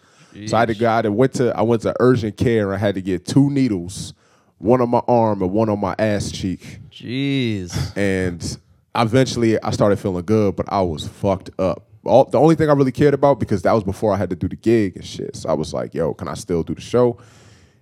[0.47, 0.88] So I had to go.
[0.88, 2.73] I went to I went to urgent care.
[2.73, 4.14] and I had to get two needles,
[4.59, 7.97] one on my arm and one on my ass cheek Jeez.
[7.97, 8.59] and
[9.02, 11.87] eventually I started feeling good, but I was fucked up.
[12.04, 14.37] All, the only thing I really cared about because that was before I had to
[14.37, 15.37] do the gig and shit.
[15.37, 17.16] So I was like, "Yo, can I still do the show?"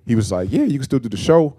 [0.07, 1.57] He was like, "Yeah, you can still do the show."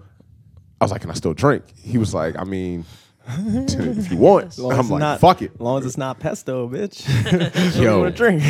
[0.79, 2.85] I was like, "Can I still drink?" He was like, "I mean,
[3.27, 6.69] if you want." Long I'm like, not, "Fuck it, As long as it's not pesto,
[6.69, 7.03] bitch.
[7.65, 7.99] What you Yo.
[7.99, 8.43] want to drink?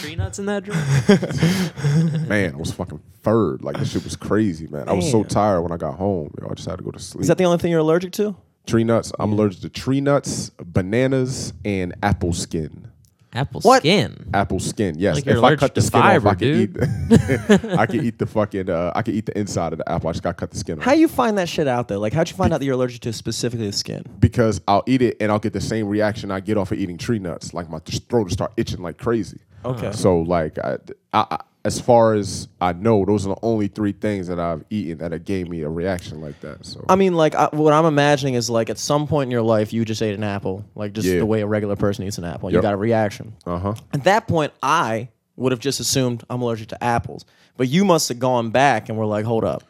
[0.00, 2.28] Tree nuts in that drink?
[2.28, 3.62] man." I was fucking furred.
[3.64, 4.88] Like this shit was crazy, man.
[4.88, 6.32] I was so tired when I got home.
[6.40, 7.22] Yo, I just had to go to sleep.
[7.22, 8.36] Is that the only thing you're allergic to?
[8.66, 9.12] Tree nuts?
[9.18, 12.86] I'm allergic to tree nuts, bananas, and apple skin.
[13.32, 13.78] Apple What?
[13.82, 14.28] skin.
[14.34, 15.14] Apple skin, yes.
[15.14, 16.76] Like you're if I allergic cut the to skin fiber, off, I can dude.
[16.76, 17.64] eat.
[17.78, 18.68] I can eat the fucking.
[18.68, 20.08] Uh, I can eat the inside of the apple.
[20.08, 22.00] I just got to cut the skin off How you find that shit out though?
[22.00, 24.02] Like, how'd you find out that you're allergic to specifically the skin?
[24.18, 26.98] because I'll eat it and I'll get the same reaction I get off of eating
[26.98, 27.54] tree nuts.
[27.54, 29.38] Like my th- throat will start itching like crazy.
[29.64, 29.92] Okay.
[29.92, 30.78] So like, I,
[31.12, 34.64] I, I, as far as I know, those are the only three things that I've
[34.70, 36.64] eaten that have gave me a reaction like that.
[36.64, 39.42] So I mean, like, I, what I'm imagining is like at some point in your
[39.42, 41.18] life, you just ate an apple, like just Yeah.
[41.18, 42.50] the way a regular person eats an apple.
[42.50, 42.62] You Yep.
[42.62, 43.34] got a reaction.
[43.46, 43.74] uh huh.
[43.92, 47.24] At that point, I would have just assumed I'm allergic to apples.
[47.58, 49.62] But you must have gone back and were like, hold up,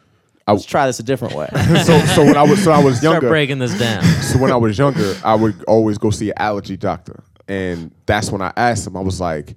[0.47, 1.47] I- let's try this a different way.
[1.85, 3.27] so so when I was so I was Start younger.
[3.27, 4.01] breaking this down.
[4.21, 8.31] So when I was younger, I would always go see an allergy doctor, and that's
[8.31, 8.95] when I asked him.
[8.95, 9.55] I was like,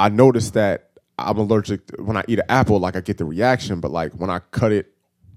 [0.00, 2.80] I noticed that I'm allergic when I eat an apple.
[2.80, 4.94] Like I get the reaction, but like when I cut it,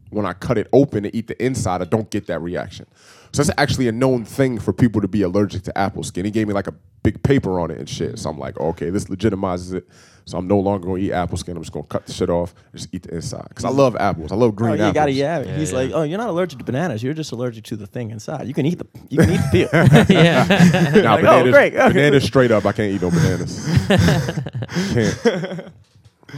[0.10, 2.86] when I cut it open to eat the inside, I don't get that reaction.
[3.34, 6.24] So that's actually a known thing for people to be allergic to apple skin.
[6.24, 8.20] He gave me like a big paper on it and shit.
[8.20, 9.88] So I'm like, okay, this legitimizes it.
[10.26, 11.58] So I'm no longer gonna eat apple skin.
[11.58, 13.76] I'm just gonna cut the shit off and just eat the inside because I mm.
[13.78, 14.32] love apples.
[14.32, 14.94] I love Oh, green you apples.
[14.94, 15.40] gotta yeah.
[15.42, 15.78] Yeah, He's yeah.
[15.80, 17.02] like, oh, you're not allergic to bananas.
[17.04, 18.48] You're just allergic to the thing inside.
[18.48, 19.70] You can eat the you can eat the peel.
[20.16, 20.46] yeah.
[21.04, 21.88] Nah, Like, oh, bananas, great, okay.
[21.94, 22.66] bananas straight up.
[22.66, 23.68] I can't eat no bananas.
[24.94, 25.74] can't.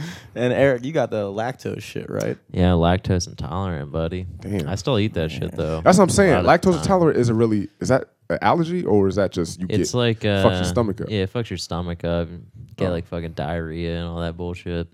[0.34, 2.36] and Eric, you got the lactose shit, right?
[2.50, 4.26] yeah, lactose intolerant, buddy.
[4.40, 4.68] Damn.
[4.68, 5.80] I still eat that shit though.
[5.80, 6.44] That's what I'm saying.
[6.44, 6.80] lot of the Lactose time.
[6.82, 7.68] intolerant isn't really.
[7.80, 10.64] Is that an allergy or is that just you It's get like uh, fucks your
[10.64, 11.08] stomach up?
[11.10, 12.28] Yeah, it fucks your stomach up.
[12.28, 12.92] and Get Oh.
[12.92, 14.88] like fucking diarrhea and all that bullshit.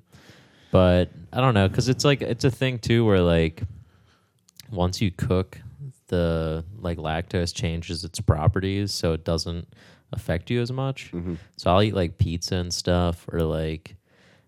[0.71, 3.63] But I don't know, cause it's like it's a thing too where like
[4.71, 5.59] once you cook,
[6.09, 9.67] the like lactose changes its properties, so it doesn't
[10.13, 11.11] affect you as much.
[11.13, 11.35] Mm-hmm.
[11.57, 13.97] So I'll eat like pizza and stuff, or like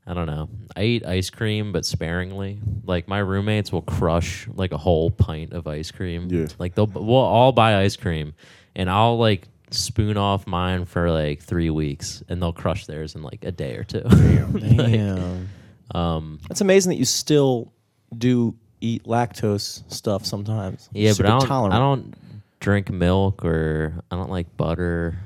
[0.06, 0.48] I don't know.
[0.76, 2.60] I eat ice cream, but sparingly.
[2.84, 6.28] Like my roommates will crush like a whole pint of ice cream.
[6.30, 6.46] Yeah.
[6.58, 8.34] Like they'll we'll all buy ice cream,
[8.76, 13.22] and I'll like spoon off mine for like three weeks, and they'll crush theirs in
[13.22, 14.02] like a day or two.
[14.52, 15.48] Like, Damn.
[15.94, 17.72] Um, It's amazing that you still
[18.16, 20.88] do eat lactose stuff sometimes.
[20.92, 21.48] yeah, Super but I don't.
[21.48, 21.74] tolerant.
[21.74, 22.14] I don't
[22.60, 25.18] drink milk or I don't like butter.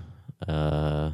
[0.46, 1.10] Uh,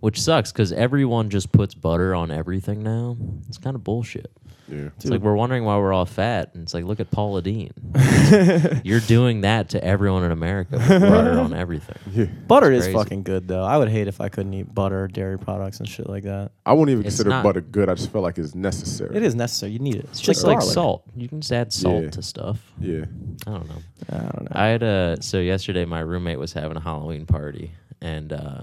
[0.00, 3.16] which sucks because everyone just puts butter on everything now.
[3.48, 4.30] It's kind of bullshit.
[4.70, 4.90] Yeah.
[4.96, 7.70] It's like we're wondering why we're all fat, and it's like, look at Paula Deen.
[8.84, 10.76] You're doing that to everyone in America.
[10.76, 11.96] with butter on everything.
[12.12, 12.24] Yeah.
[12.46, 12.92] Butter is crazy.
[12.98, 13.62] fucking good though.
[13.64, 16.50] I would hate if I couldn't eat butter, dairy products, and shit like that.
[16.66, 17.88] I wouldn't even It's consider not- butter good.
[17.88, 19.16] I just feel like it's necessary.
[19.16, 19.72] It is necessary.
[19.72, 20.04] You need it.
[20.10, 20.74] It's just like garlic.
[20.74, 21.04] salt.
[21.16, 22.10] You can just add salt Yeah.
[22.10, 22.72] to stuff.
[22.78, 23.04] Yeah.
[23.46, 23.82] I don't know.
[24.10, 24.48] I don't know.
[24.52, 27.70] I had a so yesterday my roommate was having a Halloween party
[28.02, 28.62] and uh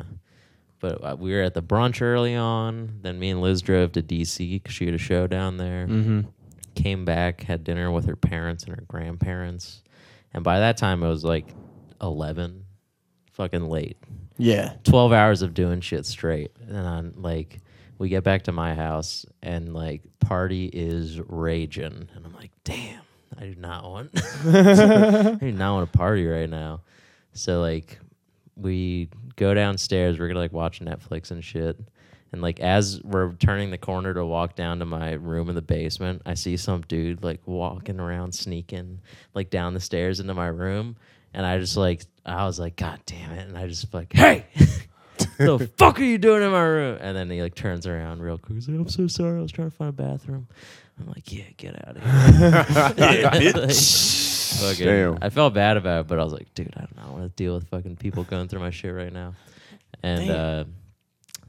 [0.86, 3.00] but uh, we were at the brunch early on.
[3.02, 5.88] Then me and Liz drove to DC because she had a show down there.
[5.88, 6.22] mm-hmm.
[6.76, 9.82] Came back, had dinner with her parents and her grandparents,
[10.34, 11.48] and by that time it was like
[12.02, 12.66] eleven,
[13.32, 13.98] fucking late.
[14.38, 14.74] Yeah.
[14.84, 16.52] 12 hours of doing shit straight.
[16.60, 17.62] And then, like,
[17.98, 22.10] we get back to my house and, like, party is raging.
[22.14, 23.00] And I'm like, damn,
[23.40, 24.12] I do not want,
[24.46, 26.82] I do not want to party right now.
[27.32, 27.98] So, like,
[28.58, 30.20] we go downstairs.
[30.20, 31.80] We're to, like, watch Netflix and shit.
[32.32, 35.62] And, like, as we're turning the corner to walk down to my room in the
[35.62, 39.00] basement, I see some dude, like, walking around, sneaking,
[39.34, 40.98] like, down the stairs into my room.
[41.34, 43.48] And I just, like, I was like, God damn it.
[43.48, 44.46] And I just, like, hey,
[45.38, 46.98] the fuck are you doing in my room?
[47.02, 48.56] And then he like turns around real quick.
[48.56, 49.40] He's like, I'm so sorry.
[49.40, 50.48] I was trying to find a bathroom.
[51.00, 53.26] I'm like, yeah, get out of here.
[54.56, 55.18] Like, fucking- Damn.
[55.22, 57.04] I felt bad about it, but I was like, dude, I don't know.
[57.08, 59.34] I want to deal with fucking people going through my shit right now.
[60.04, 60.64] And uh,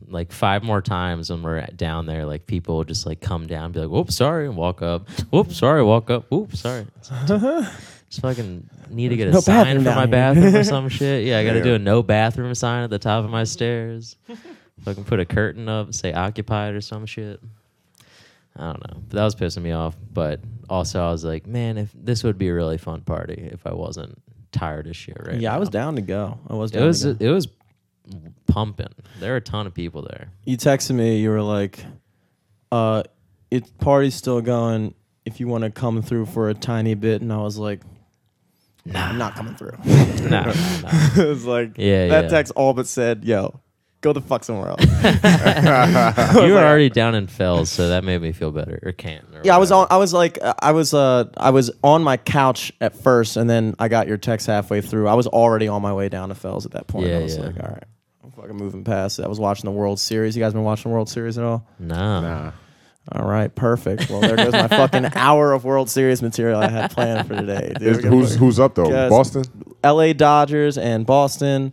[0.08, 3.46] like five more times when we're at- down there, like people will just like come
[3.46, 5.08] down, and be like, "Whoops, sorry," and walk up.
[5.30, 6.24] "Whoops, sorry," walk up.
[6.30, 10.64] "Whoops, sorry." It's Just fucking need to get a No sign for my bathroom or
[10.64, 11.24] some shit.
[11.26, 14.16] Yeah, I got to do a no bathroom sign at the top of my stairs.
[14.84, 17.40] Fucking put a curtain up, say occupied or some shit.
[18.56, 19.02] I don't know.
[19.08, 19.96] But that was pissing me off.
[20.12, 23.66] But also, I was like, man, if this would be a really fun party if
[23.66, 24.20] I wasn't
[24.52, 26.38] tired as shit right Yeah, I was down to go.
[26.48, 27.24] I was It was to go.
[27.26, 27.48] it was
[28.46, 28.88] pumping.
[29.20, 30.28] There were a ton of people there.
[30.44, 31.18] you texted me.
[31.18, 31.84] You were like,
[32.72, 33.02] "Uh,
[33.50, 34.94] it party's still going.
[35.24, 37.80] If you want to come through for a tiny bit," and I was like,
[38.92, 39.76] "Nah, I'm not coming through."
[40.26, 40.90] Nah, nah, nah.
[41.22, 42.28] it was like, Yeah, that yeah.
[42.30, 43.60] text all but said, "Yo,
[44.00, 44.82] go the fuck somewhere else."
[46.34, 48.80] you were already down in Fells, so that made me feel better.
[48.82, 49.24] Or can't.
[49.32, 49.86] Or yeah, I was on.
[49.90, 53.74] I was like, I was, uh, I was on my couch at first, and then
[53.78, 55.06] I got your text halfway through.
[55.06, 57.06] I was already on my way down to Fells at that point.
[57.06, 57.46] Yeah, I was yeah.
[57.46, 57.84] like, all right,
[58.24, 59.24] I'm fucking moving past it.
[59.24, 60.36] I was watching the World Series.
[60.36, 61.66] You guys been watching the World Series at all?
[61.78, 62.20] Nah.
[62.20, 62.52] Nah.
[63.12, 64.10] All right, perfect.
[64.10, 67.72] Well, there goes my fucking hour of World Series material I had planned for today.
[67.78, 68.90] Dude, Is- who's fucking- who's up though?
[68.90, 69.44] Guys, Boston.
[69.84, 70.12] L.A.
[70.12, 71.72] Dodgers and Boston.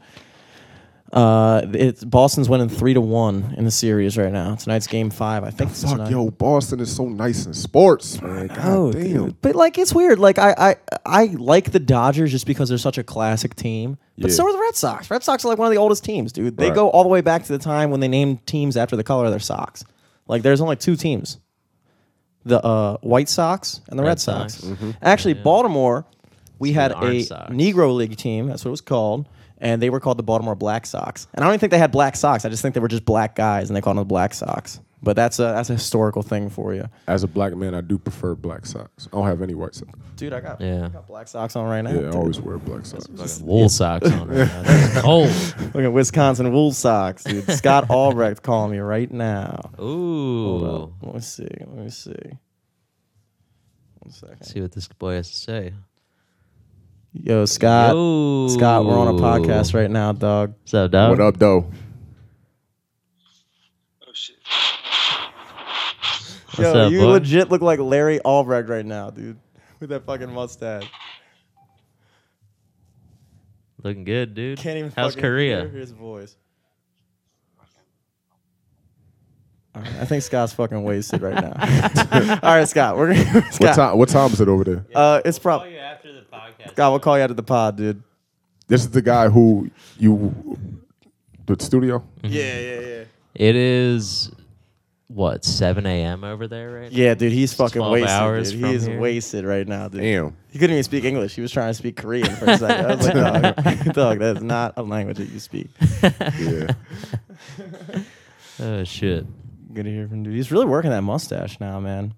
[1.12, 4.56] Uh, it's Boston's winning three to one in the series right now.
[4.56, 5.44] Tonight's game five.
[5.44, 6.10] I think it's Fuck, tonight.
[6.10, 8.48] yo, Boston is so nice in sports, man.
[8.48, 9.04] God Oh, damn.
[9.26, 9.42] dude.
[9.42, 10.18] But like it's weird.
[10.18, 10.76] Like I, I
[11.06, 14.00] I like the Dodgers just because they're such a classic team.
[14.18, 14.36] But Yeah.
[14.38, 15.12] so are the Red Sox.
[15.12, 16.58] Red Sox are like one of the oldest teams, dude.
[16.58, 16.76] They Right.
[16.76, 19.26] go all the way back to the time when they named teams after the color
[19.26, 19.86] of their socks.
[20.28, 21.40] Like there's only two teams.
[22.46, 24.56] The uh, White Sox and the Red, Red Sox.
[24.56, 24.82] Sox.
[25.02, 26.06] Actually, Baltimore,
[26.60, 27.52] we It's had a Sox.
[27.52, 28.48] Negro League team.
[28.48, 29.28] That's what it was called.
[29.60, 31.28] And they were called the Baltimore Black Sox.
[31.34, 32.44] And I don't even think they had black socks.
[32.44, 34.82] I just think they were just black guys, and they called them the Black Sox.
[35.04, 37.98] But that's a that's a historical thing for you, As a black man, I do
[37.98, 39.10] prefer black socks.
[39.12, 39.92] I don't have any white socks.
[40.16, 40.32] dude.
[40.32, 40.86] I got, Yeah.
[40.86, 41.92] I got black socks on right now.
[41.92, 43.08] Yeah, I always wear black socks.
[43.08, 44.62] Fucking wool socks on right now.
[44.64, 45.30] That's cold.
[45.74, 47.52] Look at Wisconsin wool socks, dude.
[47.52, 49.72] Scott Albrecht calling me right now.
[49.82, 50.90] Ooh.
[51.02, 51.48] Let me see.
[51.60, 52.14] Let me see.
[54.00, 54.44] One second.
[54.46, 55.74] See what this boy has to say.
[57.12, 57.94] Yo, Scott.
[57.94, 58.48] Yo.
[58.48, 60.54] Scott, we're on a podcast right now, dog.
[60.62, 61.10] What's up, dog?
[61.12, 61.66] What up, though?
[64.02, 64.32] Oh, What's
[66.58, 67.08] Yo, up, you boy?
[67.14, 69.38] legit look like Larry Albrecht right now, dude.
[69.80, 70.90] With that fucking mustache.
[73.84, 74.60] Looking good, dude.
[74.60, 75.62] Can't even How's fucking Korea?
[75.62, 76.36] hear his voice.
[79.76, 81.54] All right, I think Scott's fucking wasted right now.
[82.44, 83.76] All right, Scott, we're gonna What Scott.
[83.76, 83.98] time?
[83.98, 84.86] What time is it over there?
[84.94, 86.72] Uh, it's probably you after the podcast.
[86.72, 86.92] Scott.
[86.92, 88.04] We'll call you out of the pod, dude.
[88.68, 90.32] This is the guy who you
[91.48, 92.04] the studio.
[92.22, 93.04] Yeah, yeah, yeah.
[93.34, 94.32] It is
[95.14, 96.24] what 7 a.m.
[96.24, 96.98] over there right now.
[96.98, 98.10] Yeah, dude, he's fucking 12 wasted.
[98.10, 98.62] hours dude.
[98.62, 99.00] from He's here.
[99.00, 100.02] wasted right now, dude.
[100.02, 100.36] Damn.
[100.52, 101.36] He couldn't even speak English.
[101.36, 102.86] He was trying to speak Korean for a second.
[102.86, 103.14] I was like,
[103.86, 105.68] dog, dog, that's not a language that you speak.
[106.40, 106.68] Yeah.
[108.60, 109.26] Oh shit.
[109.74, 110.36] Good to hear from dude.
[110.36, 112.14] He's really working that mustache now, man.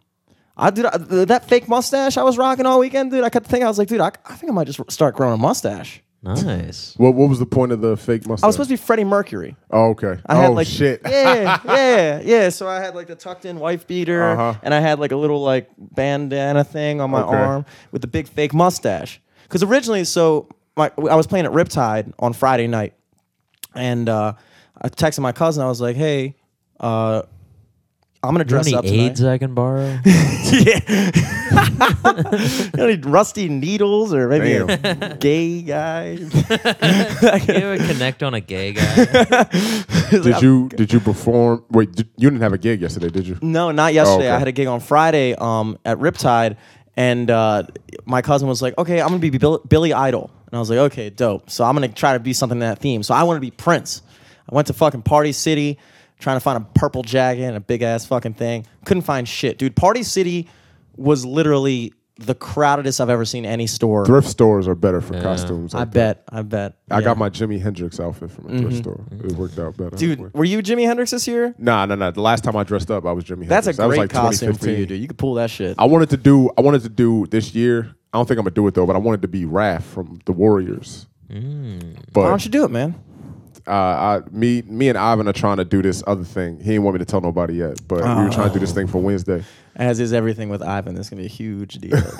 [0.58, 3.24] I dude, I, that fake mustache I was rocking all weekend, dude.
[3.24, 5.34] I kept thinking, I was like, dude, I, I think I might just start growing
[5.34, 6.02] a mustache.
[6.26, 6.94] Nice.
[6.98, 8.44] What What was the point of the fake mustache?
[8.44, 9.56] I was supposed to be Freddie Mercury.
[9.70, 10.20] Oh, okay.
[10.26, 11.02] I oh had like shit.
[11.06, 12.50] Yeah, yeah, yeah.
[12.50, 14.60] So I had like the tucked in wife beater, Uh-huh.
[14.64, 17.36] and I had like a little like bandana thing on my Okay.
[17.38, 19.22] arm with the big fake mustache.
[19.44, 22.94] Because originally, so my I was playing at Riptide on Friday night,
[23.76, 24.34] and uh,
[24.82, 25.64] I texted my cousin.
[25.64, 26.36] I was like, "Hey,
[26.80, 27.22] uh,
[28.26, 30.00] I'm gonna Do you have dress any up tonight." AIDS I can borrow?
[30.06, 30.80] yeah.
[31.56, 36.12] you know, any rusty needles or maybe a gay guy.
[36.14, 36.28] you
[37.54, 39.44] ever connect on a gay guy?
[40.10, 41.64] Did you Did you perform?
[41.70, 43.38] Wait, did, you didn't have a gig yesterday, did you?
[43.42, 44.26] No, not yesterday.
[44.26, 44.36] Oh, okay.
[44.36, 46.58] I had a gig on Friday um, at Riptide,
[46.96, 47.64] and uh,
[48.06, 50.80] my cousin was like, "Okay, I'm gonna be Bill- Billy Idol," and I was like,
[50.80, 53.04] "Okay, dope." So I'm gonna try to be something in that theme.
[53.04, 54.02] So I want to be Prince.
[54.50, 55.80] I went to fucking Party City,
[56.26, 58.66] trying to find a purple jacket and a big ass fucking thing.
[58.84, 59.76] Couldn't find shit, dude.
[59.76, 60.50] Party City
[60.98, 64.08] was literally the crowdedest I've ever seen any store.
[64.08, 65.76] Thrift stores are better for costumes.
[65.76, 66.24] I like bet.
[66.30, 66.78] I bet.
[66.90, 67.04] I Yeah.
[67.06, 68.78] got my Jimi Hendrix outfit from a thrift mm-hmm.
[68.78, 69.02] store.
[69.24, 69.96] It worked out better.
[69.96, 70.34] dude.
[70.34, 71.54] Were you Jimi Hendrix this year?
[71.60, 72.10] Nah, nah, nah.
[72.10, 73.50] The last time I dressed up, I was Jimi Hendrix.
[73.50, 73.78] That's a Hendrix.
[73.78, 74.80] That was great like costume for 2015.
[74.80, 75.02] you, dude.
[75.02, 75.76] You could pull that shit.
[75.78, 76.50] I wanted to do.
[76.58, 77.94] I wanted to do this year.
[78.14, 78.88] I don't think I'm gonna do it though.
[78.88, 81.06] But I wanted to be Raph from the Warriors.
[81.30, 81.96] Mm.
[81.96, 82.96] Why But don't you do it, man?
[83.68, 86.58] Uh, I, me, me and Ivan are trying to do this other thing.
[86.58, 88.74] He didn't want me to tell nobody yet, but we were trying to do this
[88.74, 89.44] thing for Wednesday.
[89.76, 91.98] As is everything with Ivan, this is gonna be a huge deal.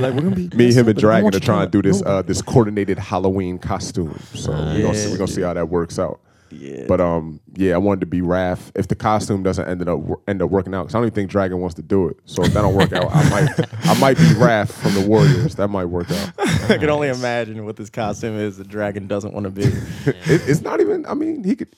[0.00, 2.42] Like, we're gonna be Me, him, and Dragon are trying to do this uh, this
[2.42, 4.18] coordinated Halloween costume.
[4.34, 6.20] So we're gonna see, we're gonna see how that works out.
[6.52, 6.84] Yeah.
[6.86, 8.70] But um, yeah, I wanted to be Raph.
[8.74, 11.30] If the costume doesn't end up end up working out, because I don't even think
[11.30, 12.16] Dragon wants to do it.
[12.24, 13.50] So if that don't work out, I might
[13.86, 15.54] I might be Raph from the Warriors.
[15.56, 16.32] That might work out.
[16.70, 18.56] I can only imagine what this costume is.
[18.56, 19.62] The dragon doesn't want to be.
[19.62, 21.06] It, it's not even.
[21.06, 21.68] I mean, he could.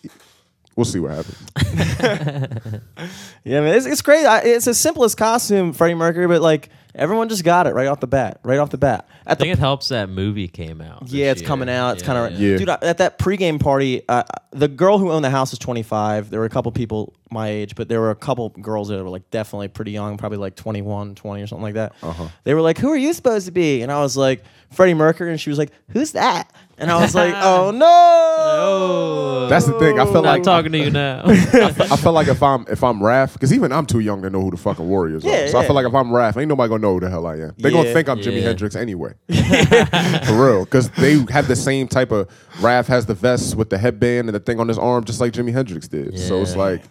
[0.76, 1.38] We'll see what happens.
[3.44, 4.24] yeah, man, it's, it's great.
[4.24, 8.00] I, it's the simplest costume, Freddie Mercury, but like everyone just got it right off
[8.00, 8.40] the bat.
[8.42, 9.06] Right off the bat.
[9.26, 11.08] I At the think it helps that movie came out.
[11.08, 11.94] Yeah, this it's coming out.
[11.94, 12.56] It's kind of yeah.
[12.56, 12.68] dude.
[12.68, 16.30] I- At that pregame party, uh, the girl who owned the house was 25.
[16.30, 19.10] There were a couple people my age, but there were a couple girls that were
[19.10, 21.92] like definitely pretty young, probably like 21, 20 or something like that.
[22.02, 22.28] Uh-huh.
[22.44, 25.30] They were like, "Who are you supposed to be?" And I was like, "Freddie Mercury,"
[25.30, 26.50] and she was like, "Who's that?"
[26.82, 29.98] And I was like, "Oh no!" Oh, That's the thing.
[29.98, 31.22] I feel I'm like talking to you now.
[31.26, 34.40] I feel like if I'm if I'm Raph, because even I'm too young to know
[34.42, 35.48] who the fucking Warriors Yeah, are.
[35.48, 37.36] So I feel like if I'm Raph, ain't nobody gonna know who the hell I
[37.36, 37.54] am.
[37.58, 39.14] They gonna think I'm Jimi Hendrix anyway.
[39.28, 42.28] For real, because they have the same type of.
[42.56, 45.32] Raph has the vest with the headband and the thing on his arm, just like
[45.32, 46.18] Jimi Hendrix did.
[46.18, 46.82] So it's like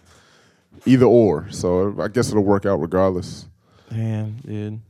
[0.86, 1.46] either or.
[1.50, 3.46] So I guess it'll work out regardless.
[3.90, 4.80] Damn, dude.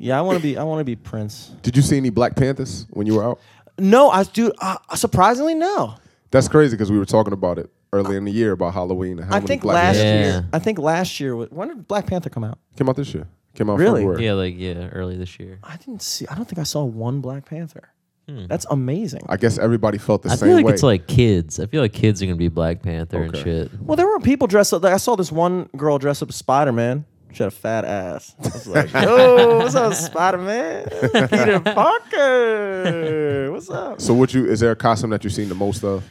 [0.00, 0.56] Yeah, I want to be.
[0.56, 1.50] I want to be Prince.
[1.62, 3.40] Did you see any Black Panthers when you were out?
[3.78, 4.52] No, I do.
[4.60, 5.94] Uh, surprisingly, no.
[6.30, 9.28] That's crazy because we were talking about it early in the year about Halloween and
[9.28, 10.32] how I many think Black last Panthers Yeah.
[10.40, 10.48] year.
[10.52, 11.36] I think last year.
[11.36, 12.58] wa- When did Black Panther come out?
[12.76, 13.26] came out this year.
[13.54, 14.02] Came out Really?
[14.02, 14.24] February.
[14.24, 15.58] yeah, like yeah, early this year.
[15.64, 16.26] I didn't see.
[16.28, 17.88] I don't think I saw one Black Panther.
[18.28, 18.44] Hmm.
[18.46, 19.22] That's amazing.
[19.28, 20.72] I guess everybody felt the I same feel like way.
[20.74, 21.58] it's like kids.
[21.58, 23.42] I feel like kids are gonna be Black Panther and Okay.
[23.42, 23.70] shit.
[23.82, 24.82] well, there were people dressed up.
[24.82, 27.06] Like, I saw this one girl dressed up as Spider Man.
[27.32, 28.34] She had a fat ass.
[28.40, 30.84] I was like, "Yo, what's up, Spider Man?
[31.28, 35.54] Peter Parker, what's up?" so, what you is there a costume that you've seen the
[35.54, 36.04] most of?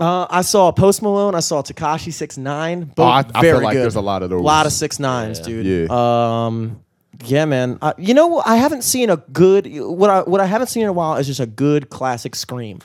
[0.00, 1.34] Uh, I saw Post Malone.
[1.34, 2.84] I saw Tekashi Six Nine.
[2.84, 3.82] Both Oh, I- I very feel like good.
[3.82, 4.40] there's a lot of those.
[4.40, 5.44] A lot of Six Nines, Yeah.
[5.44, 5.88] dude.
[5.90, 6.46] Yeah.
[6.46, 6.80] Um,
[7.24, 7.78] yeah, man.
[7.82, 8.42] Uh, you know.
[8.44, 9.66] I haven't seen a good.
[9.72, 12.80] What I what I haven't seen in a while is just a good classic Scream.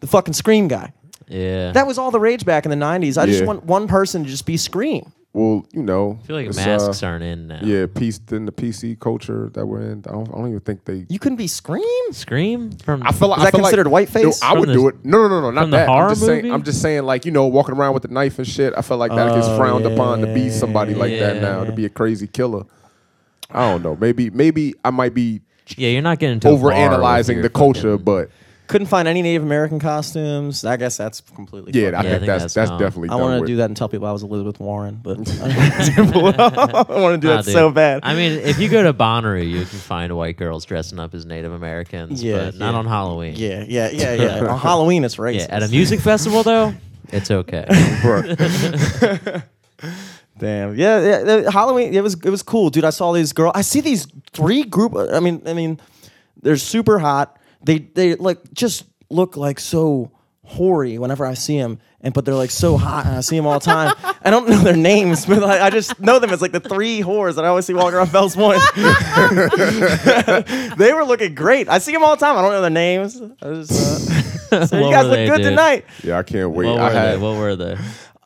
[0.00, 0.92] The fucking Scream guy.
[1.28, 3.16] Yeah, That was all the rage back in the '90s.
[3.16, 3.46] I just Yeah.
[3.46, 5.12] want one person to just be Scream.
[5.32, 7.60] Well, you know, I feel like it's, masks uh, aren't in now.
[7.62, 10.02] Yeah, piece in the PC culture that we're in.
[10.08, 11.06] I don't, I don't even think they.
[11.08, 11.84] You couldn't be Scream.
[12.12, 13.04] Scream from.
[13.04, 14.42] I feel like Is I that feel like- considered whiteface?
[14.42, 15.04] No, I would the- do it.
[15.04, 15.88] No, no, no, no, not from the that.
[15.88, 16.42] horror I'm just saying.
[16.42, 16.52] movie?
[16.52, 18.74] I'm just saying, like you know, walking around with a knife and shit.
[18.76, 21.40] I feel like that gets frowned upon to be somebody like that yeah.
[21.40, 22.64] now, to be a crazy killer.
[23.52, 23.96] I don't know.
[23.96, 25.42] Maybe, maybe I might be
[25.76, 28.30] yeah, you're not getting into over analyzing the culture, fucking- but
[28.70, 30.64] Couldn't find any Native American costumes.
[30.64, 31.72] I guess that's completely.
[31.74, 32.04] yeah, fucked I up.
[32.04, 32.78] I think think that's that's that's dumb.
[32.78, 33.08] definitely.
[33.08, 33.48] I done want to with.
[33.48, 37.36] do that and tell people I was Elizabeth Warren, but I want to do Nah,
[37.36, 37.52] that dude.
[37.52, 38.00] so bad.
[38.04, 41.26] I mean, if you go to Bonnaroo, you can find white girls dressing up as
[41.26, 42.78] Native Americans, Yeah, but not yeah.
[42.78, 43.34] on Halloween.
[43.36, 44.38] yeah, yeah, yeah, yeah.
[44.46, 45.48] On Halloween, it's racist.
[45.48, 46.72] Yeah, at a music festival though,
[47.08, 47.64] it's okay.
[47.68, 49.42] Bruh.
[50.38, 50.74] Damn.
[50.76, 51.22] Yeah, yeah.
[51.22, 51.92] the Halloween.
[51.92, 52.84] It was it was cool, dude.
[52.84, 53.52] I saw these girls.
[53.54, 54.94] I see these three group.
[54.96, 55.80] I mean, I mean,
[56.40, 57.36] they're super hot.
[57.64, 60.10] They they like just look like so
[60.44, 61.78] hoary whenever I see them.
[62.02, 63.94] And but they're like so hot, and I see them all the time.
[64.22, 67.00] I don't know their names, but like, I just know them as like the three
[67.00, 68.62] whores that I always see walking around Fells Point.
[70.78, 71.68] they were looking great.
[71.68, 72.38] I see them all the time.
[72.38, 73.20] I don't know their names.
[73.20, 74.10] I just,
[74.50, 75.44] uh, so you guys look they, good dude?
[75.44, 75.84] tonight.
[76.02, 76.68] Yeah, I can't wait.
[76.68, 77.18] what I had they?
[77.18, 77.76] What were they?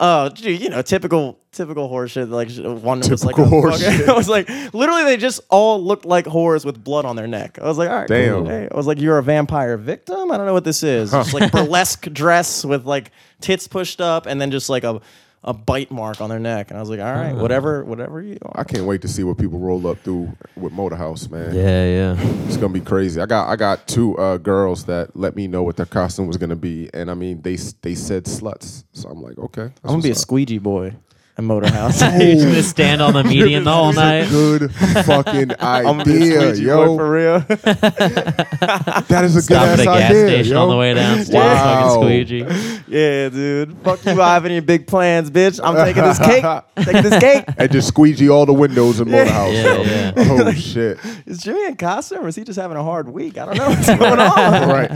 [0.00, 2.28] Oh, gee, you know, typical, typical horse shit.
[2.28, 4.08] Like one was like, a Typical horse fucking- shit.
[4.08, 7.60] I was like, literally, they just all looked like whores with blood on their neck.
[7.62, 8.40] I was like, all right, Damn.
[8.40, 8.46] cool.
[8.48, 10.32] Hey, I was like, you're a vampire victim.
[10.32, 11.12] I don't know what this is.
[11.12, 15.00] Just like burlesque dress with like tits pushed up, and then just like a
[15.44, 16.70] a bite mark on their neck.
[16.70, 18.60] And I was like, all right, whatever, whatever you are.
[18.60, 21.54] I can't wait to see what people roll up through with Motorhouse, man.
[21.54, 22.46] Yeah, yeah.
[22.46, 23.20] It's gonna be crazy.
[23.20, 26.38] I got I got two uh, girls that let me know what their costume was
[26.38, 30.02] gonna be, and I mean they they said sluts, so I'm like, okay, I'm gonna
[30.02, 30.18] be a up.
[30.18, 30.94] squeegee boy
[31.36, 32.00] at Motor House.
[32.02, 34.28] You're just gonna stand on the median the whole night.
[34.28, 36.96] Good fucking I'm gonna be a idea, yo.
[36.96, 37.40] for real.
[37.48, 40.62] that is a Stop good at a gas idea, station yo.
[40.62, 41.34] on the way downstairs.
[41.34, 42.00] Wow.
[42.00, 42.82] Fucking squeegee.
[42.86, 43.76] yeah, dude.
[43.78, 45.58] Fuck you, Ivan, and your big plans, bitch.
[45.62, 46.44] I'm taking this cake.
[46.76, 47.44] taking this cake.
[47.58, 49.52] And just squeegee all the windows in Motorhouse.
[49.52, 49.82] Yeah, yo.
[49.82, 50.12] yeah.
[50.16, 50.98] Oh shit!
[51.26, 53.38] Is Jimmy in costume or is he just having a hard week?
[53.38, 54.68] I don't know what's going on.
[54.68, 54.90] right.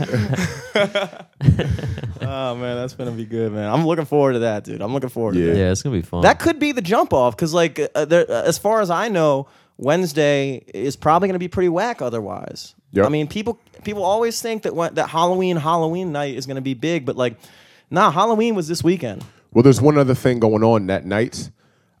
[2.21, 3.69] oh man, that's gonna be good, man.
[3.71, 4.81] I'm looking forward to that, dude.
[4.81, 5.53] I'm looking forward to Yeah.
[5.53, 5.59] that.
[5.59, 6.21] Yeah, it's gonna be fun.
[6.21, 9.07] That could be the jump off because, like, uh, there, uh, as far as I
[9.07, 12.01] know, Wednesday is probably gonna be pretty whack.
[12.01, 13.05] Otherwise, Yep.
[13.05, 16.73] I mean, people people always think that when, that Halloween Halloween night is gonna be
[16.73, 17.35] big, but like,
[17.89, 19.23] nah, Halloween was this weekend.
[19.53, 21.49] Well, there's one other thing going on that night.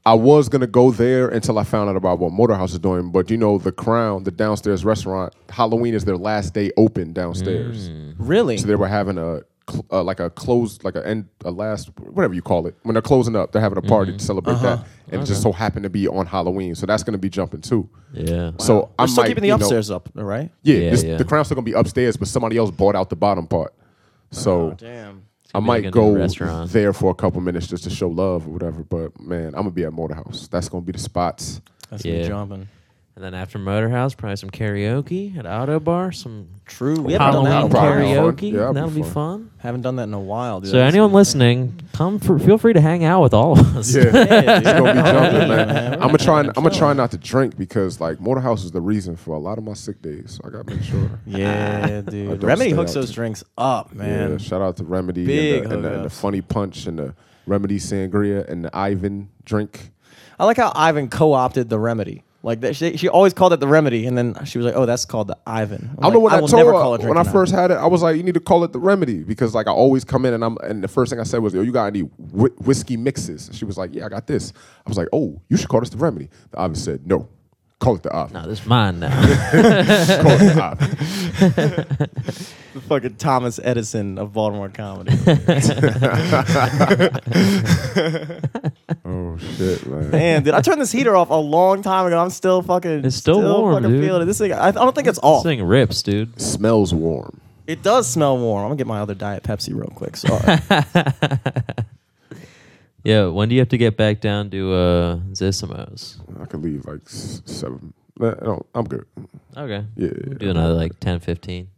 [0.05, 3.29] I was gonna go there until I found out about what Motorhouse is doing, but
[3.29, 7.89] you know, the Crown, the downstairs restaurant, Halloween is their last day open downstairs.
[8.17, 8.57] Really?
[8.57, 11.89] So they were having a cl- uh, like a close, like a end, a last,
[11.99, 12.75] whatever you call it.
[12.83, 14.75] When they're closing up, they're having a party to celebrate Uh-huh.
[14.77, 16.75] that, and it just so happened to be on Halloween.
[16.75, 17.89] So that's gonna be jumping too.
[18.13, 18.51] yeah.
[18.59, 20.51] So I We're still keeping the you know- upstairs up, right?
[20.63, 21.17] yeah, Yeah, this, yeah.
[21.17, 23.73] the Crown's still gonna be upstairs, but somebody else bought out the bottom part.
[24.31, 25.23] So Oh, Damn.
[25.53, 26.71] I gonna might a go restaurant.
[26.71, 28.83] there for a couple minutes just to show love or whatever.
[28.83, 30.47] But man, I'm gonna be at Motor House.
[30.51, 31.61] That's gonna be the spots.
[31.89, 32.21] That's Yeah.
[32.21, 32.67] me jumping.
[33.15, 36.15] And then after Motorhouse, probably some karaoke at Ottobar.
[36.15, 36.95] Some True.
[36.99, 37.49] Oh, we haven't done that.
[37.51, 38.31] Halloween in a while.
[38.31, 38.51] karaoke.
[38.53, 39.11] Yeah, that'd be That'll be fun.
[39.11, 39.51] fun.
[39.57, 40.69] Haven't done that in a while, dude.
[40.71, 43.75] So That's anyone gonna listening, come for, feel free to hang out with all of
[43.75, 43.93] us.
[43.93, 45.67] Yeah, Yeah, it's gonna be jumping, man.
[45.67, 45.93] man.
[45.95, 46.39] I'm gonna try.
[46.39, 49.57] I'm gonna try not to drink because like Motorhouse is the reason for a lot
[49.57, 50.39] of my sick days.
[50.41, 51.09] So I gotta make sure.
[51.25, 52.39] Yeah, I dude.
[52.39, 53.15] don't Remedy stay hooks out those too.
[53.15, 54.31] drinks up, man.
[54.31, 56.21] Yeah, shout out to Remedy Big and, the, and, the, and the hookups.
[56.21, 57.13] Funny Punch and the
[57.47, 59.91] Remedy Sangria and the Ivan drink.
[60.39, 62.23] I like how Ivan co-opted the remedy.
[62.41, 64.85] Like that, she, she always called it the remedy, and then she was like, "Oh,
[64.85, 66.79] that's called the Ivan." I'm I don't know like, what I, will told never her
[66.79, 67.73] call it when I drinking first had it.
[67.73, 70.23] I was like, "You need to call it the remedy," because like I always come
[70.25, 72.55] in and I'm and the first thing I said was, "Yo, you got any whi-
[72.59, 74.53] whiskey mixes?" She was like, "Yeah, I got this."
[74.85, 77.27] I was like, "Oh, you should call this the remedy." The Ivan said, "No,
[77.79, 78.31] call it the Ivan.
[78.33, 79.09] No, this is mine now.
[79.11, 82.09] call it the Ivan."
[82.73, 85.11] The fucking Thomas Edison of Baltimore comedy.
[89.39, 90.09] shit, man.
[90.11, 92.19] Man, dude, I turned this heater off a long time ago.
[92.19, 93.05] I'm still fucking.
[93.05, 94.03] It's still warm, fucking dude.
[94.05, 94.25] Feeling it.
[94.25, 95.23] This thing, I, I don't think it's off.
[95.23, 95.43] this off.
[95.43, 96.39] thing rips, dude.
[96.41, 97.39] Smells warm.
[97.67, 98.63] It does smell warm.
[98.63, 100.17] I'm gonna get my other diet Pepsi real quick.
[100.17, 100.59] Sorry.
[103.03, 106.19] Yeah, when do you have to get back down to uh, Zissimo's?
[106.41, 107.93] I could leave like s- seven.
[108.19, 109.05] Uh, No, I'm good.
[109.55, 109.85] Okay.
[109.95, 111.69] Yeah, We'll do another like 10, 15.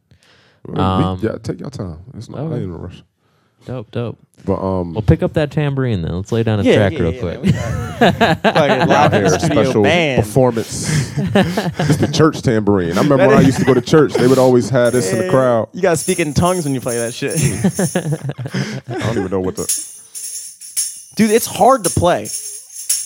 [0.66, 2.00] We- Um, yeah, take your time.
[2.16, 2.56] It's not I okay.
[2.56, 3.04] ain't in a rush.
[3.66, 4.18] Dope, dope.
[4.44, 6.16] But um, We'll pick up that tambourine then.
[6.16, 7.44] Let's lay down a yeah, track yeah, real yeah, quick.
[7.44, 8.40] man.
[8.44, 10.24] We got- live here special band.
[10.24, 10.88] performance.
[11.20, 12.98] it's the church tambourine.
[12.98, 15.20] I remember when I used to go to church, they would always have this in
[15.20, 15.70] the crowd.
[15.74, 17.34] You gotta speak in tongues when you play that shit.
[18.90, 19.64] I don't even know what the
[21.16, 22.28] Dude, it's hard to play.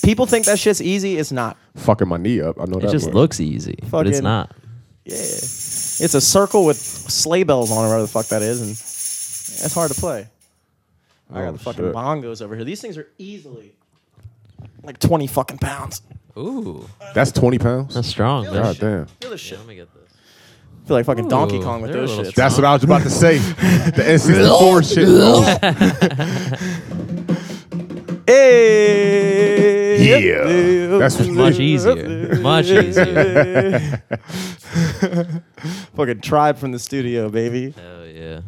[0.03, 1.18] People think that shit's easy.
[1.18, 1.58] It's not.
[1.76, 2.62] fucking my knee up.
[2.62, 2.91] I know It that.
[2.91, 3.16] just much.
[3.16, 4.56] looks easy, but it's not.
[5.03, 5.16] Yeah.
[5.16, 9.74] It's a circle with sleigh bells on it, whatever the fuck that is, and it's
[9.74, 10.28] hard to play.
[11.32, 11.93] I got Oh, the fucking shit.
[11.95, 12.65] bongos over here.
[12.65, 13.73] These things are easily
[14.84, 16.01] like 20 fucking pounds.
[16.38, 17.93] Ooh, That's twenty pounds.
[17.95, 18.43] that's strong.
[18.43, 18.63] Feel man.
[18.63, 19.05] God damn.
[19.21, 19.57] Feel this shit.
[19.57, 20.11] Let me get this.
[20.13, 22.36] I feel like fucking Donkey Ooh, Kong with they're a those little shits.
[22.36, 23.38] That's what I was about to say.
[23.38, 25.07] The N64 shit.
[28.28, 30.03] Hey!
[30.30, 30.97] Yeah.
[30.97, 32.36] That's what- Much easier.
[32.41, 34.01] Much easier.
[35.95, 37.71] fucking tribe from the studio, baby.
[37.71, 38.41] Hell yeah.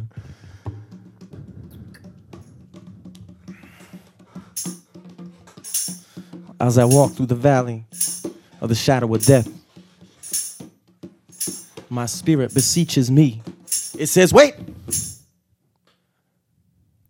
[6.60, 7.86] As I walk through the valley
[8.62, 9.47] of the shadow of death,
[11.89, 13.41] my spirit beseeches me.
[13.97, 14.55] It says, Wait!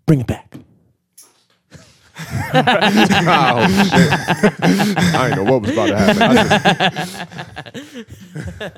[0.06, 0.58] Bring it back.
[2.30, 4.12] Oh shit!
[4.62, 6.38] I didn't know what was about to happen.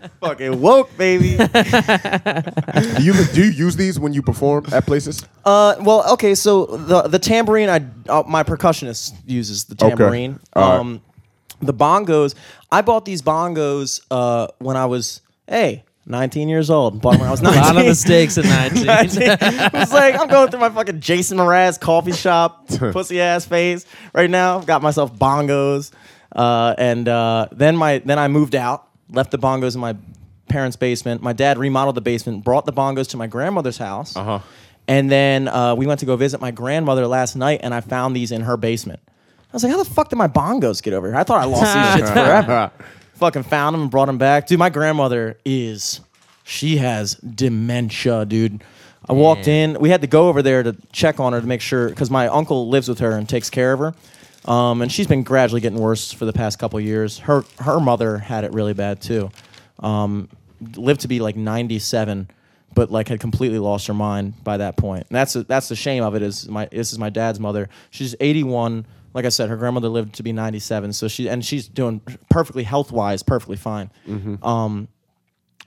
[0.21, 1.37] Fucking woke, baby.
[1.37, 5.23] do you do you use these when you perform at places?
[5.45, 9.89] uh, well, okay, so the the tambourine, I uh, my percussionist uses the Okay.
[9.89, 10.39] tambourine.
[10.53, 10.79] All right.
[10.79, 11.01] Um,
[11.61, 12.35] the bongos,
[12.71, 17.01] I bought these bongos uh, when I was hey 19 years old.
[17.01, 17.61] Bought them when I was A 19.
[17.63, 18.89] lot of mistakes at 19.
[18.89, 23.85] I was like, I'm going through my fucking Jason Mraz coffee shop, pussy ass phase
[24.13, 24.57] right now.
[24.57, 25.91] I've Got myself bongos,
[26.35, 29.95] uh, and uh, then my then I moved out, left the bongos in my
[30.49, 31.21] parents' basement.
[31.21, 34.39] My dad remodeled the basement, brought the bongos to my grandmother's house, Uh-huh.
[34.87, 38.15] and then uh, we went to go visit my grandmother last night, and I found
[38.15, 38.99] these in her basement.
[39.51, 41.15] I was like, how the fuck did my bongos get over here?
[41.17, 42.71] I thought I lost these shits forever.
[43.19, 44.47] Fucking found him and brought him back.
[44.47, 46.01] Dude, my grandmother is,
[46.43, 48.63] she has dementia, dude.
[49.07, 49.77] I walked in.
[49.79, 52.27] We had to go over there to check on her to make sure, because my
[52.27, 53.93] uncle lives with her and takes care of her.
[54.45, 57.19] Um, and she's been gradually getting worse for the past couple years.
[57.19, 59.31] Her her mother had it really bad too.
[59.79, 60.29] Um,
[60.75, 62.29] lived to be like 97,
[62.73, 65.05] but like had completely lost her mind by that point.
[65.09, 66.21] And that's that's the shame of it.
[66.21, 67.69] Is my this is my dad's mother.
[67.91, 68.85] She's 81.
[69.13, 70.93] Like I said, her grandmother lived to be 97.
[70.93, 73.89] So she and she's doing perfectly health wise, perfectly fine.
[74.43, 74.87] Um,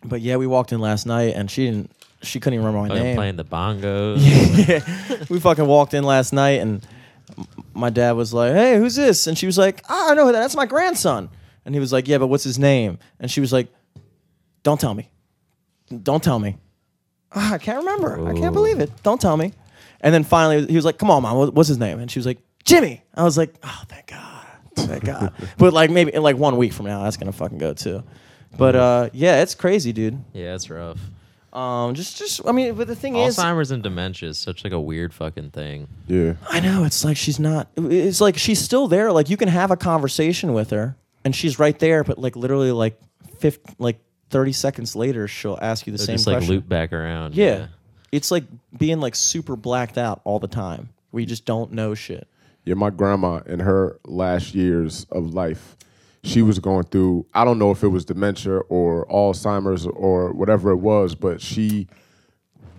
[0.04, 1.90] but yeah, we walked in last night and she didn't.
[2.22, 5.28] She couldn't even remember my Fucking name playing the bongos.
[5.28, 6.86] we fucking walked in last night and
[7.36, 10.26] m- my dad was like, "Hey, who's this?" And she was like, "Ah, "I know
[10.26, 10.40] who that.
[10.40, 11.28] That's my grandson."
[11.64, 13.66] And he was like, "Yeah, but what's his name?" And she was like,
[14.62, 15.10] "Don't tell me.
[16.02, 16.58] Don't tell me.
[17.34, 18.28] Ah, I can't remember.
[18.28, 18.90] I can't believe it.
[19.02, 19.52] Don't tell me."
[20.00, 21.48] And then finally, he was like, "Come on, mom.
[21.54, 24.46] What's his name?" And she was like, "Jimmy." I was like, "Oh, thank God,
[24.76, 27.72] thank God." but like maybe in like one week from now, that's gonna fucking go
[27.74, 28.02] too.
[28.56, 30.22] But uh, yeah, it's crazy, dude.
[30.32, 30.98] yeah, it's rough.
[31.52, 34.72] Um, just, just, I mean, but the thing is, Alzheimer's and dementia is such like
[34.72, 35.86] a weird fucking thing.
[36.06, 36.34] Yeah.
[36.48, 37.68] I know it's like she's not.
[37.76, 39.12] It's like she's still there.
[39.12, 40.96] Like you can have a conversation with her,
[41.26, 42.04] and she's right there.
[42.04, 42.98] But like literally, like
[43.38, 43.98] fifth, like
[44.30, 46.54] thirty seconds later, she'll ask you the They'll same just like question.
[46.54, 47.34] loop back around.
[47.34, 47.66] yeah.
[48.12, 48.44] it's like
[48.78, 50.88] being like super blacked out all the time.
[51.10, 52.26] where you just don't know shit.
[52.64, 55.76] Yeah, my grandma in her last years of life,
[56.22, 60.70] she was going through, I don't know if it was dementia or Alzheimer's or whatever
[60.70, 61.88] it was, but she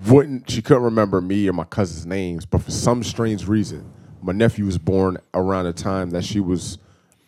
[0.07, 2.45] wouldn't, she couldn't remember me or my cousin's names.
[2.45, 6.77] But for some strange reason, my nephew was born around the time that she was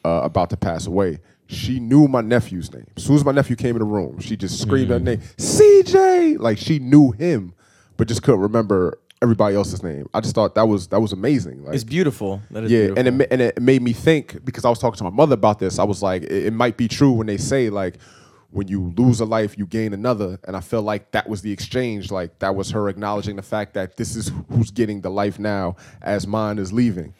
[0.05, 1.19] uh, about to pass away.
[1.47, 2.87] She knew my nephew's name.
[2.95, 6.39] As soon as my nephew came in the room, she just screamed that name, CJ.
[6.39, 7.53] Like she knew him,
[7.97, 10.07] but just couldn't remember everybody else's name.
[10.13, 11.63] I just thought that was that was amazing.
[11.65, 12.41] Like, It's beautiful.
[12.51, 13.07] That is yeah, beautiful.
[13.07, 15.59] and it and it made me think because I was talking to my mother about
[15.59, 15.79] this.
[15.79, 17.97] I was like, it, it might be true when they say like,
[18.51, 20.39] when you lose a life, you gain another.
[20.45, 22.11] And I feel like that was the exchange.
[22.11, 25.75] Like that was her acknowledging the fact that this is who's getting the life now
[26.01, 27.13] as mine is leaving,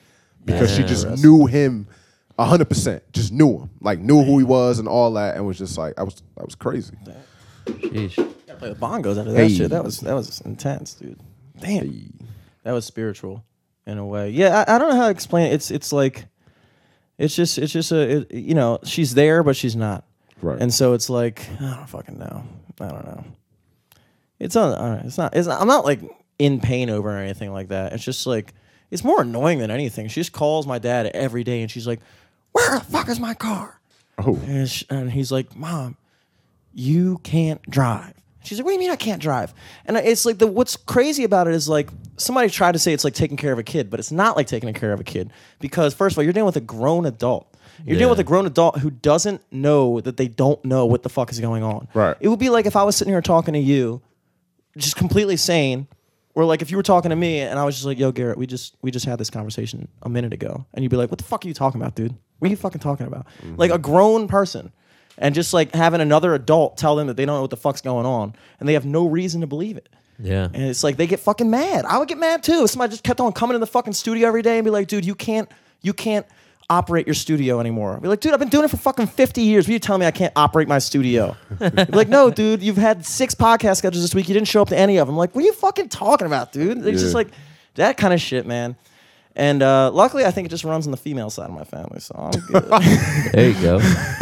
[0.46, 1.88] because she just knew him
[2.38, 5.58] hundred percent, just knew him, like knew who he was and all that, and was
[5.58, 6.96] just like, I was that was crazy.
[7.66, 8.16] Sheesh.
[8.60, 9.50] play the bongos after that Hey.
[9.50, 9.70] shit.
[9.72, 11.20] That was that was intense, dude.
[11.60, 12.20] Damn,
[12.64, 13.44] that was spiritual
[13.86, 14.30] in a way.
[14.30, 15.54] Yeah, I, I don't know how to explain it.
[15.54, 16.26] It's it's like,
[17.18, 20.04] it's just it's just a it, you know she's there but she's not,
[20.42, 20.62] Right.
[20.62, 22.44] and so it's like I don't fucking know.
[22.82, 23.24] I don't know.
[24.40, 25.06] It's not.
[25.06, 25.36] It's not.
[25.36, 26.02] It's not, I'm not like
[26.40, 27.94] in pain over or anything like that.
[27.94, 28.54] It's just like
[28.92, 30.08] it's more annoying than anything.
[30.10, 32.02] She just calls my dad every day and she's like,
[32.52, 33.80] "Where the fuck is my car?"
[34.18, 35.98] Oh, And, sh- and he's like, Mom,
[36.74, 38.14] you can't drive.
[38.46, 39.54] She's like, What do you mean I can't drive?
[39.86, 43.04] And it's like the what's crazy about it is like somebody tried to say it's
[43.04, 45.32] like taking care of a kid, but it's not like taking care of a kid
[45.60, 47.52] because first of all, you're dealing with a grown adult.
[47.86, 51.10] You're dealing with a grown adult who doesn't know that they don't know what the
[51.10, 51.88] fuck is going on.
[51.94, 52.16] Right.
[52.20, 54.02] It would be like if I was sitting here talking to you,
[54.78, 55.88] just completely sane,
[56.36, 58.38] or like if you were talking to me and I was just like, "Yo, Garrett,
[58.38, 61.18] we just we just had this conversation a minute ago," and you'd be like, "What
[61.18, 62.16] the fuck are you talking about, dude?
[62.40, 63.26] What are you fucking talking about?"
[63.58, 64.72] Like a grown person,
[65.18, 67.82] and just like having another adult tell them that they don't know what the fuck's
[67.82, 69.90] going on, and they have no reason to believe it.
[70.20, 70.46] Yeah.
[70.46, 71.86] And it's like they get fucking mad.
[71.86, 74.28] I would get mad too if somebody just kept on coming in the fucking studio
[74.28, 75.50] every day and be like, "Dude, you can't
[75.82, 76.26] you can't."
[76.68, 77.94] Operate your studio anymore.
[77.96, 79.66] I'd be like, dude, I've been doing it for fucking 50 years.
[79.66, 81.38] What are you telling me I can't operate my studio?
[81.60, 84.28] Like, no, dude, you've had six podcast schedules this week.
[84.28, 85.14] You didn't show up to any of them.
[85.14, 86.84] I'm like, what are you fucking talking about, dude?
[86.88, 87.28] It's just like
[87.76, 88.76] that kind of shit, man.
[89.38, 92.00] And uh, luckily, I think it just runs on the female side of my family,
[92.00, 92.64] so I'm good.
[93.34, 93.80] There you go.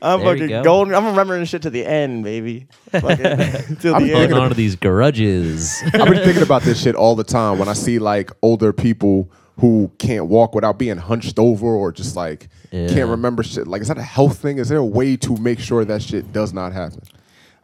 [0.00, 0.62] I'm There you fucking go.
[0.64, 0.94] golden.
[0.94, 2.66] I'm remembering this shit to the end, baby.
[2.92, 3.16] Fucking,
[3.80, 4.34] till I'm the Holding end.
[4.34, 5.82] on to these grudges.
[5.92, 9.30] I've been thinking about this shit all the time when I see like older people
[9.60, 12.88] who can't walk without being hunched over or just like Yeah.
[12.88, 13.66] can't remember shit.
[13.66, 14.58] Like, is that a health thing?
[14.58, 17.02] Is there a way to make sure that shit does not happen?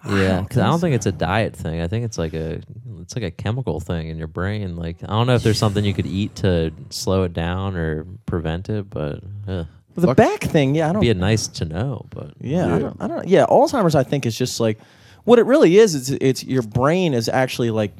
[0.09, 1.81] Yeah, because I don't think it's a diet thing.
[1.81, 2.61] I think it's like a
[3.01, 4.77] it's like a chemical thing in your brain.
[4.77, 8.05] Like I don't know if there's something you could eat to slow it down or
[8.27, 11.01] prevent it, but uh, The Luck- back thing, yeah, I don't.
[11.01, 12.07] be a nice to know.
[12.11, 12.75] But Yeah, Yeah.
[12.75, 13.29] I don't, I don't.
[13.29, 13.95] Yeah, Alzheimer's.
[13.95, 14.79] I think is just like
[15.25, 15.95] what it really is.
[15.95, 17.93] It's it's your brain is actually like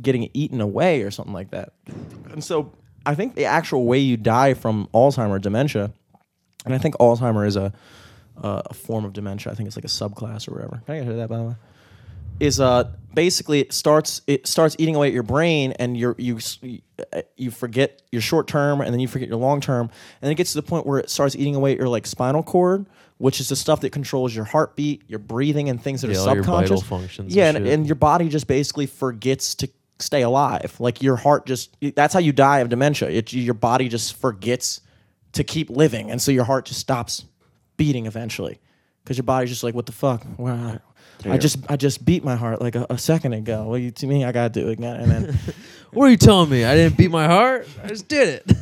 [0.00, 1.74] getting eaten away or something like that.
[2.32, 2.72] And so
[3.06, 5.92] I think the actual way you die from Alzheimer dementia,
[6.64, 7.72] and I think Alzheimer is a
[8.40, 9.52] uh, a form of dementia.
[9.52, 10.82] I think it's like a subclass or whatever.
[10.86, 11.54] Can I get rid of that by the way?
[12.40, 16.38] is uh basically it starts it starts eating away at your brain and you're you
[17.36, 20.34] you forget your short term and then you forget your long term and then it
[20.34, 22.86] gets to the point where it starts eating away at your like spinal cord
[23.18, 26.28] which is the stuff that controls your heartbeat your breathing and things that Yeah, are
[26.28, 29.68] all your vital subconscious functions yeah and and, and your body just basically forgets to
[29.98, 33.88] stay alive like your heart just that's how you die of dementia it, your body
[33.88, 34.80] just forgets
[35.32, 37.24] to keep living and so your heart just stops
[37.82, 38.60] beating eventually
[39.02, 40.80] because your body's just like what the fuck Well,
[41.24, 43.64] I just I just beat my heart like a, a second ago.
[43.68, 45.38] Well, you, to me, I gotta do it again, and then
[45.92, 46.64] What are you telling me?
[46.64, 47.66] I didn't beat my heart.
[47.84, 48.44] I just did it.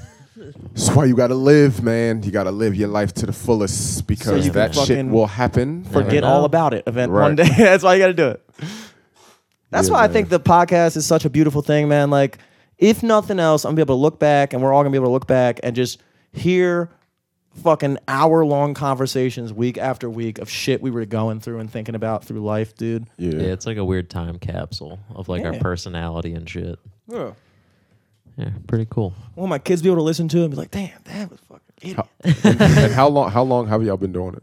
[0.75, 2.23] That's why you gotta live, man.
[2.23, 5.27] You gotta live your life to the fullest because you can that shit fucking will
[5.27, 5.85] happen.
[5.85, 6.85] forget all about it.
[6.87, 7.47] Event one Right.
[7.47, 7.55] day.
[7.59, 8.41] That's why you gotta do it.
[9.71, 10.13] That's Yeah, why I man.
[10.15, 12.09] think the podcast is such a beautiful thing, man.
[12.11, 12.39] Like,
[12.79, 14.97] if nothing else, I'm gonna be able to look back, and we're all gonna be
[14.99, 16.01] able to look back and just
[16.33, 16.91] hear
[17.63, 21.95] fucking hour long conversations week after week of shit we were going through and thinking
[21.95, 23.07] about through life, dude.
[23.17, 23.31] Yeah.
[23.33, 25.61] Yeah, it's like a weird time capsule of like our Yeah.
[25.61, 26.79] personality and shit.
[27.09, 27.33] Yeah.
[28.37, 29.13] Yeah, pretty cool.
[29.37, 31.31] I want my kids be able to listen to it and be like, damn, that
[31.31, 32.07] was fucking idiot.
[32.45, 33.31] and, and how long?
[33.31, 34.43] How long have y'all been doing it?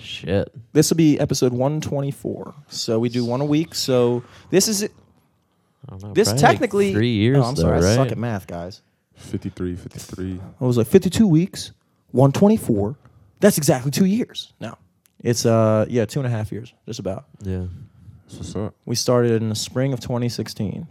[0.00, 0.54] Shit.
[0.72, 2.54] This will be episode 124.
[2.68, 3.74] So we do one a week.
[3.74, 4.88] So this is I
[5.90, 6.12] don't know.
[6.14, 7.38] this probably like technically three years.
[7.38, 7.90] Oh, I'm though, sorry, right?
[7.90, 8.82] I suck at math, guys.
[9.16, 10.40] 53, 53.
[10.60, 11.72] I was like 52 weeks,
[12.12, 12.96] 124.
[13.40, 14.52] That's exactly two years.
[14.60, 14.78] now.
[15.22, 17.26] it's uh yeah two and a half years, just about.
[17.42, 17.66] Yeah.
[18.24, 18.74] That's what's up.
[18.86, 20.86] We started in the spring of 2016.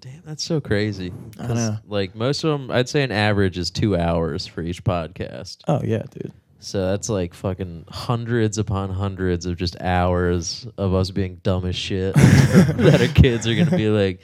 [0.00, 1.12] Damn, that's so crazy.
[1.38, 1.78] I 'Cause, know.
[1.86, 5.58] Like most of them, I'd say an average is two hours for each podcast.
[5.66, 6.32] Oh yeah, dude.
[6.64, 11.76] So that's like fucking hundreds upon hundreds of just hours of us being dumb as
[11.76, 14.20] shit that our kids are gonna be like,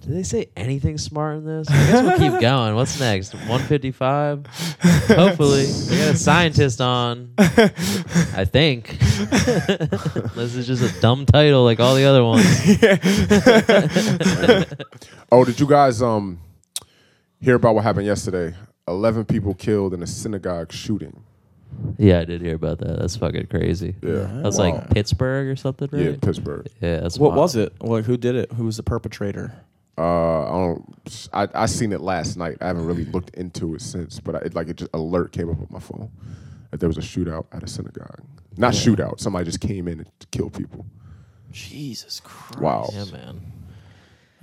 [0.00, 1.68] did they say anything smart in this?
[1.68, 2.74] I guess we'll keep going.
[2.76, 3.34] What's next?
[3.34, 4.46] 155?
[5.08, 5.66] Hopefully.
[5.90, 7.34] We got a scientist on.
[7.36, 8.98] I think.
[10.34, 12.46] this is just a dumb title like all the other ones.
[15.30, 16.40] Oh, did you guys um
[17.38, 18.56] hear about what happened yesterday?
[18.88, 21.22] Eleven people killed in a synagogue shooting.
[21.98, 22.98] Yeah, I did hear about that.
[23.00, 23.94] That's fucking crazy.
[24.02, 26.02] Yeah, That's like Pittsburgh or something, right?
[26.02, 26.66] yeah, Pittsburgh.
[26.80, 27.38] Yeah, that's What wild.
[27.40, 27.72] was it?
[27.82, 28.52] Like who did it?
[28.52, 29.52] Who was the perpetrator?
[29.98, 31.28] Uh, I don't.
[31.32, 32.56] I I seen it last night.
[32.60, 35.50] I haven't really looked into it since, but I, it like it just alert came
[35.50, 36.10] up on my phone
[36.70, 38.22] that there was a shootout at a synagogue.
[38.56, 39.20] Not shootout.
[39.20, 40.86] Somebody just came in and killed people.
[41.50, 42.60] Jesus Christ.
[42.62, 42.88] Wow.
[42.92, 43.40] Yeah, man.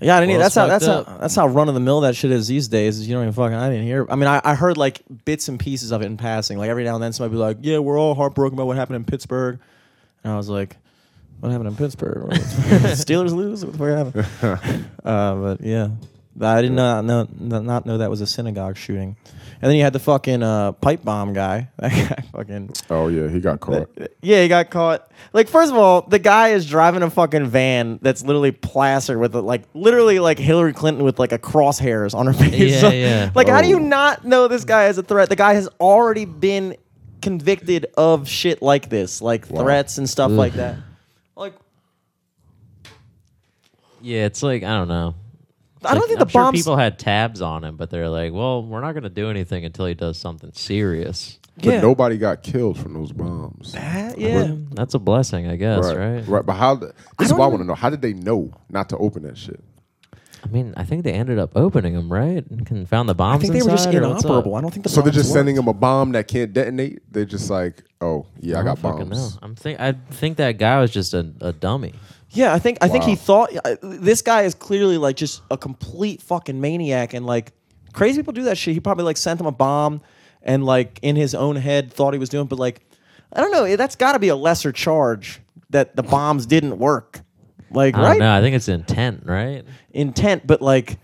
[0.01, 0.39] Yeah, I didn't.
[0.39, 0.67] That's how.
[0.67, 1.03] That's how.
[1.03, 2.99] That's how run of the mill that shit is these days.
[2.99, 3.55] Is you don't even fucking.
[3.55, 4.05] I didn't hear.
[4.09, 6.57] I mean, I, I heard like bits and pieces of it in passing.
[6.57, 8.97] Like every now and then, somebody be like, "Yeah, we're all heartbroken about what happened
[8.97, 9.59] in Pittsburgh,"
[10.23, 10.77] and I was like,
[11.39, 12.29] "What happened in Pittsburgh?
[12.31, 13.65] Steelers lose?
[13.65, 15.89] What the fuck happened?" uh, but yeah,
[16.39, 19.17] I did not know not know that was a synagogue shooting.
[19.62, 21.70] And then you had the fucking uh, pipe bomb guy.
[21.78, 23.89] That guy fucking Oh yeah, he got caught.
[24.22, 25.12] yeah, he got caught.
[25.34, 29.36] Like, first of all, the guy is driving a fucking van that's literally plastered with
[29.36, 32.72] like literally like Hillary Clinton with like a crosshairs on her face.
[32.74, 33.32] Yeah, So, yeah.
[33.36, 33.80] Like, how do you Oh.
[33.80, 35.28] not know this guy is a threat?
[35.30, 36.78] The guy has already been
[37.22, 39.64] convicted of shit like this, like Wow.
[39.64, 40.38] threats and stuff Ugh.
[40.38, 40.78] like that.
[41.36, 41.53] Like,
[44.01, 45.16] Yeah, it's like I don't know.
[45.84, 46.59] I don't Like, think I'm the sure bombs.
[46.59, 49.63] people had tabs on him, but they're like, "Well, we're not going to do anything
[49.65, 53.73] until he does something serious." But yeah, nobody got killed from those bombs.
[53.73, 54.55] That- yeah.
[54.71, 56.25] That's a blessing, I guess, right?
[56.27, 56.45] Right.
[56.45, 56.75] But how?
[56.75, 57.75] This is what I want to know.
[57.75, 59.59] How did they know not to open that shit?
[60.41, 62.45] I mean, I think they ended up opening them, right?
[62.49, 63.39] And found the bombs.
[63.39, 64.30] I think they were just inside, or what's up?
[64.32, 64.55] inoperable.
[64.55, 65.65] I don't think the So they're bombs just sending worked.
[65.65, 66.99] them a bomb that can't detonate.
[67.11, 69.34] They're just like, oh yeah, I, I got don't bombs.
[69.34, 69.39] know.
[69.41, 71.93] I'm think I think that guy was just a, a dummy.
[72.32, 75.57] Yeah, I think I think he thought uh, this guy is clearly like just a
[75.57, 77.53] complete fucking maniac and like
[77.93, 78.73] crazy people do that shit.
[78.73, 80.01] He probably like sent him a bomb
[80.43, 82.82] and like in his own head thought he was doing, but like
[83.34, 83.75] I don't know.
[83.75, 85.39] That's got to be a lesser charge
[85.71, 87.21] that the bombs didn't work.
[87.71, 88.32] Like I right know.
[88.32, 89.65] I think it's intent, right?
[89.91, 90.97] intent, but like.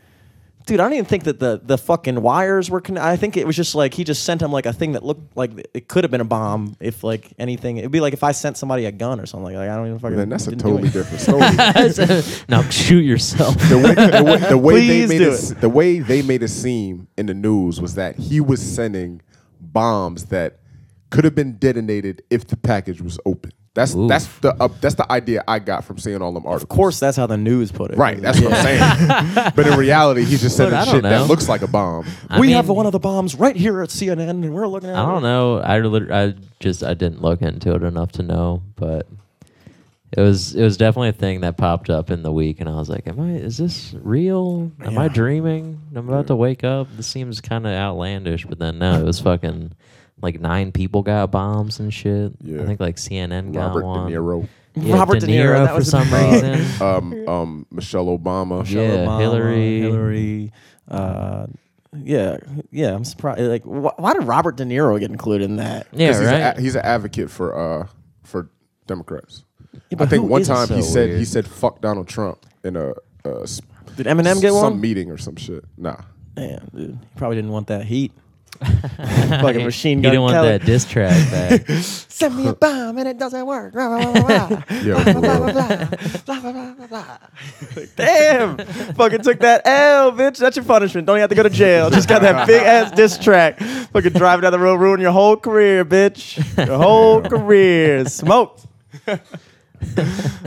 [0.66, 2.82] Dude, I don't even think that the, the fucking wires were.
[2.82, 5.04] Con- I think it was just like he just sent him like a thing that
[5.04, 6.76] looked like it could have been a bomb.
[6.80, 9.56] If like anything, it'd be like if I sent somebody a gun or something.
[9.56, 10.18] Like I don't even fucking.
[10.18, 11.42] Then that's a totally different story.
[12.50, 13.56] now shoot yourself.
[13.70, 16.48] the way, the way, the way they made do it, the way they made it
[16.48, 19.22] seem in the news was that he was sending
[19.62, 20.60] bombs that
[21.12, 23.52] could have been detonated if the package was open.
[23.76, 24.08] That's Oof.
[24.08, 26.64] that's the uh, that's the idea I got from seeing all them articles.
[26.64, 27.98] Of course, that's how the news put it.
[27.98, 28.20] right?
[28.22, 29.52] That's what I'm saying.
[29.56, 32.06] but in reality, he's just But sending I don't shit that looks like a bomb.
[32.30, 34.90] I we mean, have one of the bombs right here at CNN, and we're looking
[34.90, 34.96] at.
[34.96, 35.58] I don't know.
[35.60, 39.08] I lit- I just I didn't look into it enough to know, but
[40.14, 42.76] it was it was definitely a thing that popped up in the week, and I
[42.76, 43.32] was like, "Am I?
[43.34, 44.72] Is this real?
[44.86, 45.82] Am I dreaming?
[45.94, 46.88] I'm about to wake up.
[46.96, 49.74] This seems kind of outlandish." But then no, it was fucking
[50.22, 52.34] like nine people got bombs and shit.
[52.42, 52.62] Yeah.
[52.62, 53.84] I think like CNN got one.
[53.84, 54.12] Robert one.
[54.12, 54.48] De Niro.
[54.78, 56.82] Yeah, Robert De De Niro, Niro that for was some reason.
[56.82, 58.60] um, um, Michelle Obama.
[58.60, 59.80] Michelle Yeah, Obama, Hillary.
[59.82, 60.52] Hillary.
[60.88, 61.48] Uh,
[62.04, 62.38] yeah,
[62.72, 62.94] yeah.
[62.94, 63.40] I'm surprised.
[63.42, 65.88] Like, wh- why did Robert De Niro get included in that?
[65.94, 66.58] Yeah, 'Cause he's, right.
[66.58, 67.88] a, he's an advocate for uh
[68.24, 68.50] for
[68.86, 69.44] Democrats.
[69.74, 70.54] Yeah, I but think who one isn't?
[70.54, 72.92] time he so said he said fuck Donald Trump in a,
[73.24, 73.62] a s-
[73.96, 74.62] Did Eminem get one?
[74.64, 75.64] some meeting or some shit.
[75.78, 75.98] Nah.
[76.36, 76.92] Damn, dude.
[77.02, 78.12] He probably didn't want that heat.
[79.42, 80.48] Fucking machine He gun didn't want Kelly.
[80.50, 81.68] that diss track back.
[81.82, 83.74] Send me a bomb and it doesn't work.
[83.74, 84.62] Blah, blah, blah, blah, blah.
[84.66, 85.88] Blah, blah, blah, blah,
[86.26, 87.18] blah, blah, blah, blah.
[87.76, 88.58] Like, Damn,
[88.96, 90.38] fucking took that L, bitch.
[90.38, 91.06] That's your punishment.
[91.08, 91.90] Don't even have to go to jail.
[91.90, 93.60] Just got that big ass diss track.
[93.60, 96.38] Fucking driving down the road, ruin your whole career, bitch.
[96.66, 98.66] Your whole career smoked.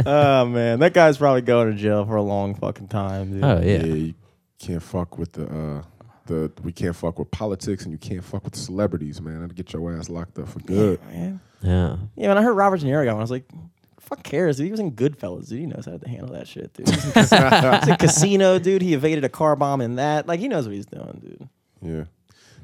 [0.06, 3.44] oh man, that guy's probably going to jail for a long fucking time, dude.
[3.44, 3.84] Oh Yeah.
[3.84, 3.84] yeah.
[3.94, 4.14] you
[4.58, 5.82] can't fuck with the uh
[6.28, 9.40] the we can't fuck with politics and you can't fuck with celebrities, man.
[9.40, 11.00] That'll get your ass locked up for good.
[11.06, 11.40] Man.
[11.60, 11.96] Yeah.
[12.16, 13.50] Yeah, when I heard Robert De Niro got one, I was like,
[13.98, 14.66] fuck cares, dude.
[14.66, 15.58] He was in Goodfellas, dude.
[15.58, 16.88] He knows how to handle that shit, dude.
[16.88, 18.82] He's in, Cas- he's in Casino, dude.
[18.82, 20.26] He evaded a car bomb in that.
[20.26, 21.48] Like, he knows what he's doing, dude.
[21.82, 22.04] Yeah.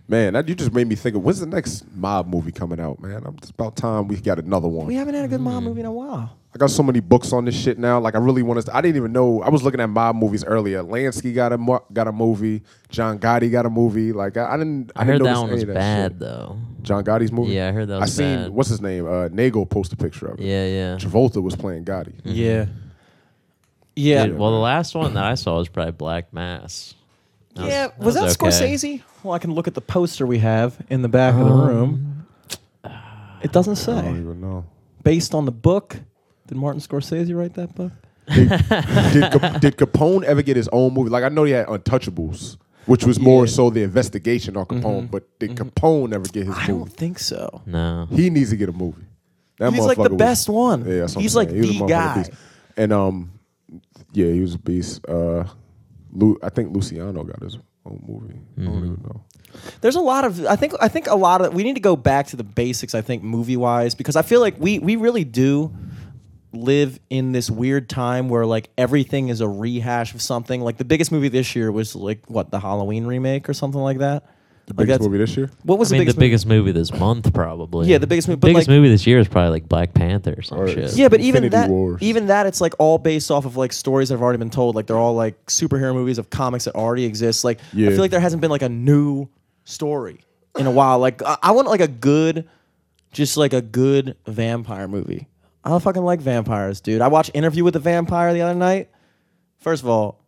[0.06, 3.00] Man, that you just made me think of when's the next mob movie coming out,
[3.00, 3.22] man?
[3.24, 4.86] I'm it's about time we got another one.
[4.86, 5.68] We haven't had a good mob hmm.
[5.68, 6.36] movie in a while.
[6.54, 7.98] I got so many books on this shit now.
[7.98, 8.76] Like I really want to.
[8.76, 9.42] I didn't even know.
[9.42, 10.84] I was looking at mob movies earlier.
[10.84, 12.62] Lansky got a got a movie.
[12.90, 14.12] John Gotti got a movie.
[14.12, 14.92] Like I, I didn't.
[14.94, 16.18] I, I didn't heard that one was of that bad shit.
[16.20, 16.56] though.
[16.82, 17.54] John Gotti's movie.
[17.54, 18.50] Yeah, I heard that I seen bad.
[18.50, 19.04] what's his name.
[19.04, 20.44] Uh, Nagel post a picture of it.
[20.44, 20.96] Yeah, yeah.
[20.96, 22.14] Travolta was playing Gotti.
[22.22, 22.66] Yeah.
[23.96, 24.26] Yeah.
[24.26, 26.94] Dude, well, the last one that I saw was probably Black Mass.
[27.54, 27.88] That yeah.
[27.98, 28.32] Was, that okay.
[28.34, 29.02] Scorsese?
[29.24, 32.26] Well, I can look at the poster we have in the back of the room.
[33.42, 33.92] It doesn't say.
[33.92, 34.64] I don't even know.
[35.02, 35.96] Based on the book.
[36.46, 37.92] Did Martin Scorsese write that book?
[38.34, 41.10] did, Cap- did Capone ever get his own movie?
[41.10, 43.52] Like I know he had Untouchables, which was more Yeah.
[43.52, 45.10] so the investigation on Capone.
[45.10, 47.62] But did Capone ever get his I don't think so.
[47.66, 48.06] No.
[48.10, 49.02] He needs to get a movie.
[49.58, 50.80] That He's like the was- best one.
[50.86, 51.62] Yeah, that's what I'm He's like saying.
[51.62, 52.14] He was a the motherfucking guy.
[52.16, 52.30] beast.
[52.76, 53.32] And um,
[54.12, 55.06] yeah, he was a beast.
[55.08, 55.44] Uh,
[56.12, 58.34] Lu- I think Luciano got his own movie.
[58.56, 58.64] I Mm-hmm.
[58.66, 59.22] don't even know.
[59.80, 61.94] There's a lot of I think I think a lot of we need to go
[61.94, 65.22] back to the basics I think movie wise because I feel like we we really
[65.22, 65.72] do
[66.56, 70.60] live in this weird time where like everything is a rehash of something.
[70.60, 73.98] Like the biggest movie this year was like what the Halloween remake or something like
[73.98, 74.24] that.
[74.66, 75.50] The Like, biggest that's- movie this year.
[75.64, 77.86] What was I the mean, biggest the biggest movie this month probably.
[77.88, 80.34] Yeah, the biggest movie, but, biggest like- movie this year is probably like Black Panther
[80.38, 80.96] or some Or- shit.
[80.96, 82.00] Yeah, but even Infinity that Wars.
[82.00, 84.74] even that it's like all based off of like stories that have already been told.
[84.74, 87.44] Like they're all like superhero movies of comics that already exist.
[87.44, 87.88] Like I Yeah.
[87.90, 89.28] feel like there hasn't been like a new
[89.64, 90.20] story
[90.58, 90.98] in a while.
[90.98, 92.48] Like I, I want like a good
[93.12, 95.28] just like a good vampire movie.
[95.64, 97.00] I don't fucking like vampires, dude.
[97.00, 98.90] I watched Interview with the Vampire the other night.
[99.58, 100.20] First of all,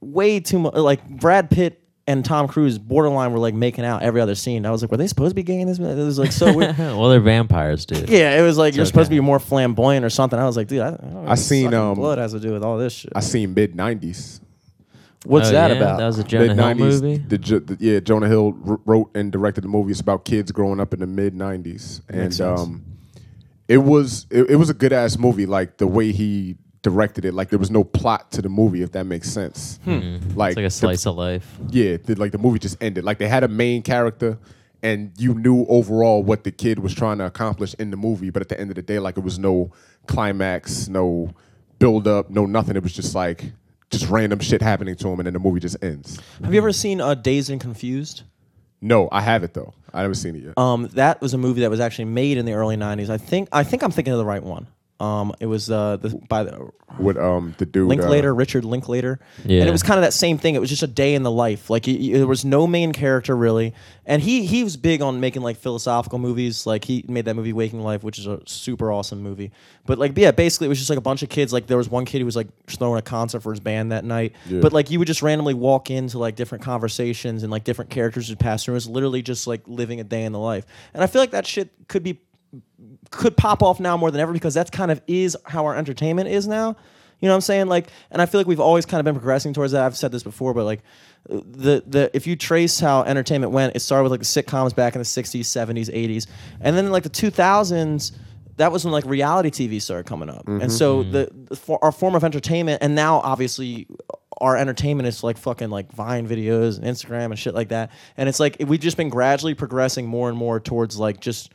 [0.00, 0.74] way too much.
[0.74, 4.64] Like Brad Pitt and Tom Cruise, borderline, were like making out every other scene.
[4.64, 5.78] I was like, were they supposed to be gay in this?
[5.80, 6.78] It was like so weird.
[6.78, 8.08] well, they're vampires, dude.
[8.08, 9.20] yeah, it was like you're supposed to okay.
[9.20, 10.38] be more flamboyant or something.
[10.38, 12.40] I was like, dude, I, I, don't know I seen, sucking um, blood has to
[12.40, 13.12] do with all this shit.
[13.14, 14.40] I seen mid '90s.
[15.26, 15.76] What's Oh, that yeah?
[15.76, 15.98] about?
[15.98, 17.18] That was a Jonah Hill movie.
[17.18, 19.90] The, Jo- the, yeah, Jonah Hill wr- wrote and directed the movie.
[19.90, 22.60] It's about kids growing up in the mid '90s, and Makes sense.
[22.60, 22.84] um,
[23.70, 25.46] it was it, it was a good ass movie.
[25.46, 28.92] Like the way he directed it, like there was no plot to the movie, if
[28.92, 29.78] that makes sense.
[29.86, 31.46] Like, It's like a the- slice of life.
[31.70, 33.04] yeah, the, like the movie just ended.
[33.04, 34.38] Like they had a main character,
[34.82, 38.30] and you knew overall what the kid was trying to accomplish in the movie.
[38.30, 39.70] But at the end of the day, like it was no
[40.06, 41.30] climax, no
[41.78, 42.76] build up, no nothing.
[42.76, 43.52] It was just like
[43.90, 46.18] just random shit happening to him, and then the movie just ends.
[46.42, 48.22] Have you ever seen uh, Dazed and Confused?
[48.80, 49.74] No, I have it though.
[49.92, 50.58] I haven't seen it yet.
[50.58, 53.10] Um, that was a movie that was actually made in the early '90s.
[53.10, 54.66] I think I think I'm thinking of the right one.
[55.00, 59.18] Um, it was uh, the, by the With um the dude Linklater, uh, Richard Linklater.
[59.46, 59.60] Yeah.
[59.60, 60.54] And it was kind of that same thing.
[60.54, 61.70] It was just a day in the life.
[61.70, 63.72] Like y- y- there was no main character really.
[64.04, 66.66] And he he was big on making like philosophical movies.
[66.66, 69.52] Like he made that movie Waking Life, which is a super awesome movie.
[69.86, 71.50] But like yeah, basically it was just like a bunch of kids.
[71.50, 74.04] Like there was one kid who was like throwing a concert for his band that
[74.04, 74.34] night.
[74.46, 74.60] Yeah.
[74.60, 78.28] But like you would just randomly walk into like different conversations and like different characters
[78.28, 78.74] would pass through.
[78.74, 80.66] It was literally just like living a day in the life.
[80.92, 82.20] And I feel like that shit could be
[83.10, 86.28] could pop off now more than ever because that's kind of is how our entertainment
[86.28, 86.76] is now.
[87.20, 87.66] You know what I'm saying?
[87.66, 89.84] Like, and I feel like we've always kind of been progressing towards that.
[89.84, 90.80] I've said this before, but like,
[91.28, 94.94] the the if you trace how entertainment went, it started with like the sitcoms back
[94.94, 96.26] in the '60s, '70s, '80s,
[96.60, 98.12] and then like the 2000s.
[98.56, 101.12] That was when like reality TV started coming up, and so mm-hmm.
[101.12, 103.86] the, the for our form of entertainment, and now obviously
[104.38, 108.28] our entertainment is like fucking like Vine videos and Instagram and shit like that, and
[108.28, 111.52] it's like we've just been gradually progressing more and more towards like just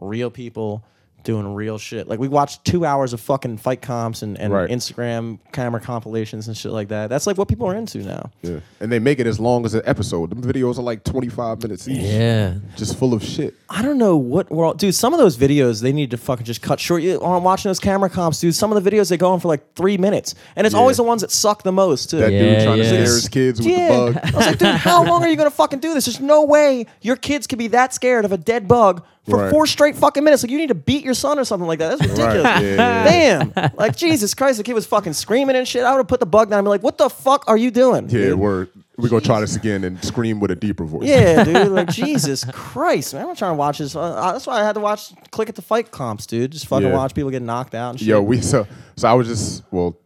[0.00, 0.84] real people
[1.22, 2.06] doing real shit.
[2.06, 4.68] Like we watched two hours of fucking fight comps and, and Right.
[4.68, 7.08] Instagram camera compilations and shit like that.
[7.08, 8.30] That's like what people are into now.
[8.42, 8.60] Yeah.
[8.78, 10.28] And they make it as long as an episode.
[10.38, 12.02] The videos are like 25 minutes each.
[12.02, 12.56] Yeah.
[12.76, 13.54] Just full of shit.
[13.70, 14.94] I don't know what world, dude.
[14.94, 17.00] Some of those videos they need to fucking just cut short.
[17.02, 18.54] You, I'm watching those camera comps, dude.
[18.54, 20.80] Some of the videos they go on for like three minutes, and it's Yeah.
[20.80, 22.18] always the ones that suck the most too.
[22.18, 24.18] That dude Yeah, trying to scare his kids with yeah, the bug.
[24.24, 26.04] I was like, dude, how long are you gonna fucking do this?
[26.04, 29.50] There's no way your kids could be that scared of a dead bug for Right.
[29.50, 30.42] four straight fucking minutes.
[30.42, 31.98] Like you need to beat your son or something like that.
[31.98, 32.44] That's ridiculous.
[32.44, 33.44] Right, yeah, yeah.
[33.54, 35.82] Damn, like Jesus Christ, the kid was fucking screaming and shit.
[35.84, 37.70] I would have put the bug down and be like, what the fuck are you
[37.70, 38.04] doing?
[38.04, 38.38] Yeah, dude?
[38.38, 41.08] we're we're gonna try this again and scream with a deeper voice.
[41.08, 41.68] Yeah, dude.
[41.72, 43.22] Like Jesus Christ, man.
[43.22, 43.96] I'm not trying to watch this.
[43.96, 46.52] Uh, that's why I had to watch click at the fight comps, dude.
[46.52, 46.94] Just fucking Yeah.
[46.94, 48.08] watch people get knocked out and shit.
[48.08, 48.66] Yo, we so
[48.96, 49.96] so I was just well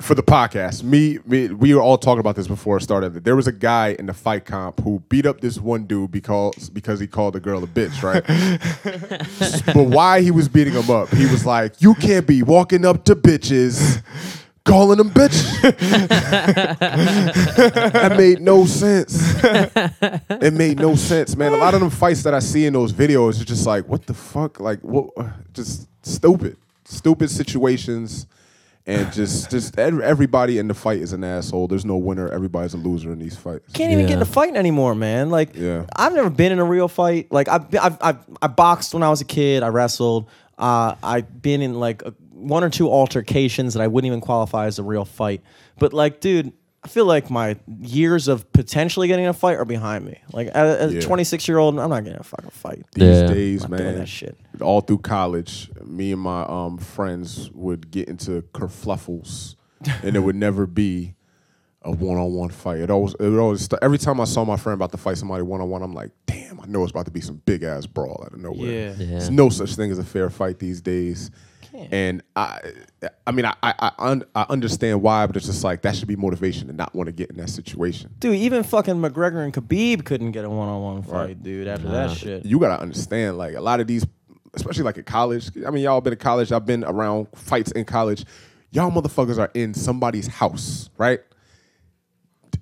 [0.00, 0.82] for the podcast.
[0.82, 3.24] Me, me, we were all talking about this before it started.
[3.24, 6.70] There was a guy in the fight comp who beat up this one dude because
[6.70, 8.24] because he called the girl a bitch, right?
[9.74, 11.08] but why he was beating him up?
[11.10, 14.02] He was like, "You can't be walking up to bitches."
[14.64, 15.62] Calling them bitch.
[17.92, 19.40] that made no sense.
[20.28, 21.52] It made no sense, man.
[21.52, 24.04] A lot of them fights that I see in those videos are just like, what
[24.06, 24.58] the fuck?
[24.58, 25.10] Like, what?
[25.52, 28.26] Just stupid, stupid situations,
[28.86, 31.66] and just, just everybody in the fight is an asshole.
[31.68, 32.28] There's no winner.
[32.28, 33.72] Everybody's a loser in these fights.
[33.72, 35.30] can't even get in into fighting anymore, man.
[35.30, 35.86] Like, Yeah.
[35.96, 37.32] I've never been in a real fight.
[37.32, 39.62] Like, I've, I've, I've I boxed when I was a kid.
[39.62, 40.28] I wrestled.
[40.56, 44.66] Uh, I've been in like a, one or two altercations that I wouldn't even qualify
[44.66, 45.42] as a real fight.
[45.78, 46.52] But like, dude,
[46.86, 50.20] I feel like my years of potentially getting in a fight are behind me.
[50.32, 51.00] Like, as, as Yeah.
[51.00, 52.84] a 26 year old, I'm not getting in a fucking fight.
[52.94, 53.26] These Yeah.
[53.26, 54.38] days, I'm not doing man, that shit.
[54.60, 59.56] all through college, me and my um, friends would get into kerfluffles,
[60.04, 61.14] and it would never be
[61.82, 62.78] a one-on-one fight.
[62.78, 63.62] It always, it would always.
[63.62, 66.60] St- every time I saw my friend about to fight somebody one-on-one, I'm like, damn,
[66.60, 68.70] I know it's about to be some big ass brawl out of nowhere.
[68.70, 68.94] Yeah.
[68.96, 69.06] Yeah.
[69.10, 71.30] There's no such thing as a fair fight these days.
[71.90, 72.60] And I,
[73.26, 76.08] I mean, I, I, I, un- I understand why, but it's just like that should
[76.08, 78.14] be motivation to not want to get in that situation.
[78.18, 81.42] Dude, even fucking McGregor and Khabib couldn't get a one on one fight, Right.
[81.42, 82.44] dude, after that shit.
[82.44, 84.06] you gotta understand, like a lot of these,
[84.54, 85.50] especially like at college.
[85.66, 86.52] I mean, y'all been in college.
[86.52, 88.24] I've been around fights in college.
[88.70, 91.20] Y'all motherfuckers are in somebody's house, right?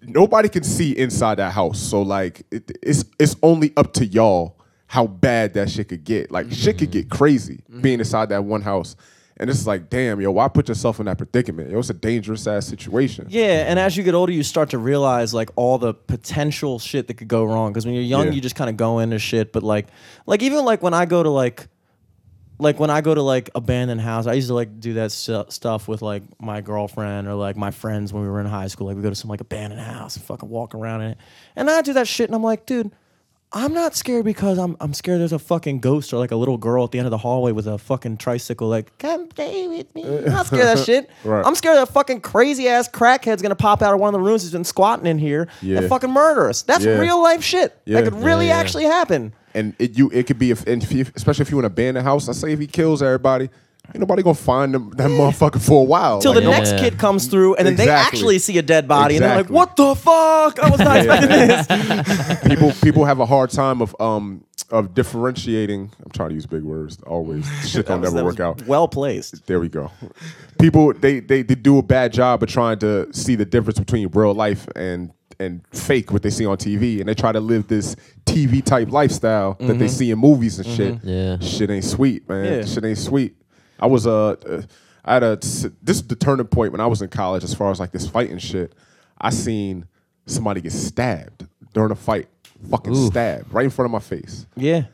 [0.03, 4.59] Nobody can see inside that house, so like it, it's it's only up to y'all
[4.95, 6.30] how bad that shit could get.
[6.30, 7.16] Like shit could get mm-hmm.
[7.16, 7.80] crazy mm-hmm.
[7.80, 8.95] being inside that one house,
[9.36, 11.68] and it's like, damn, yo, why put yourself in that predicament?
[11.68, 13.26] Yo, it's a dangerous ass situation.
[13.28, 17.09] Yeah, and as you get older, you start to realize like all the potential shit
[17.09, 17.72] that could go wrong.
[17.72, 18.34] Because when you're young, Yeah.
[18.34, 19.53] you just kind of go into shit.
[19.53, 19.88] But like,
[20.26, 21.66] like even like when I go to like,
[22.61, 25.47] like when I go to like abandoned house, I used to like do that stu-
[25.49, 28.86] stuff with like my girlfriend or like my friends when we were in high school.
[28.86, 31.18] Like we go to some like abandoned house and fucking walk around in it,
[31.57, 32.92] and I do that shit, and I'm like, dude.
[33.57, 36.57] I'm not scared because I'm I'm scared there's a fucking ghost or like a little
[36.59, 39.94] girl at the end of the hallway with a fucking tricycle like come play with
[39.94, 40.02] me.
[40.05, 41.09] I'm not scared of that shit.
[41.24, 41.46] Right.
[41.46, 44.42] I'm scared that fucking crazy ass crackhead's gonna pop out of one of the rooms
[44.42, 45.78] he's been squatting in here Yeah.
[45.78, 46.62] and fucking murder us.
[46.62, 46.98] That's Yeah.
[46.98, 47.78] real life shit.
[47.84, 48.00] Yeah.
[48.00, 49.32] That could really actually happen.
[49.55, 51.68] and it you it could be if, and if you- especially if you in a
[51.68, 52.28] abandoned house.
[52.28, 53.50] I say if he kills everybody,
[53.89, 56.20] ain't nobody gonna find them, that motherfucker for a while.
[56.20, 56.57] Till Like, the Yeah.
[56.59, 59.51] next kid comes through and then they actually see a dead body and they're like,
[59.51, 60.59] "What the fuck?
[60.62, 65.91] I was not expecting this." people people have a hard time of um of differentiating.
[66.05, 67.45] I'm trying to use big words always.
[67.68, 68.66] Shit don't That was- never work out.
[68.66, 69.47] Well placed.
[69.47, 69.91] There we go.
[70.59, 74.09] People they, they they do a bad job of trying to see the difference between
[74.12, 75.11] real life and
[75.41, 78.93] and fake what they see on TV, and they try to live this TV type
[78.93, 80.99] lifestyle that they see in movies and shit.
[81.03, 81.39] Yeah.
[81.41, 82.45] shit ain't sweet, man.
[82.61, 82.64] Yeah.
[82.64, 83.35] Shit ain't sweet.
[83.81, 84.62] I was uh, uh
[85.05, 85.64] I had a this
[85.97, 88.39] is the turning point when I was in college as far as like this fighting
[88.39, 88.75] shit.
[89.20, 89.87] I seen
[90.27, 92.29] somebody get stabbed during a fight,
[92.70, 94.47] fucking stabbed right in front of my face.
[94.57, 94.85] Yeah.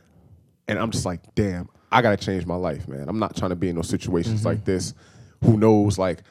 [0.68, 3.08] And I'm just like, damn, I gotta change my life, man.
[3.08, 4.48] I'm not trying to be in those situations Mm-hmm.
[4.48, 4.94] like this.
[5.44, 5.98] Who knows?
[5.98, 6.22] Like,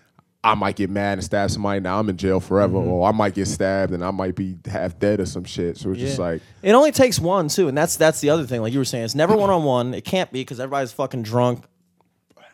[0.43, 1.79] I might get mad and stab somebody.
[1.81, 4.97] Now I'm in jail forever, or I might get stabbed and I might be half
[4.99, 5.77] dead or some shit.
[5.77, 6.21] So it's just Mm-hmm.
[6.21, 8.61] Like, It only takes one too, and that's that's the other thing.
[8.61, 9.93] Like you were saying, it's never one on one.
[9.93, 11.63] It can't be because everybody's fucking drunk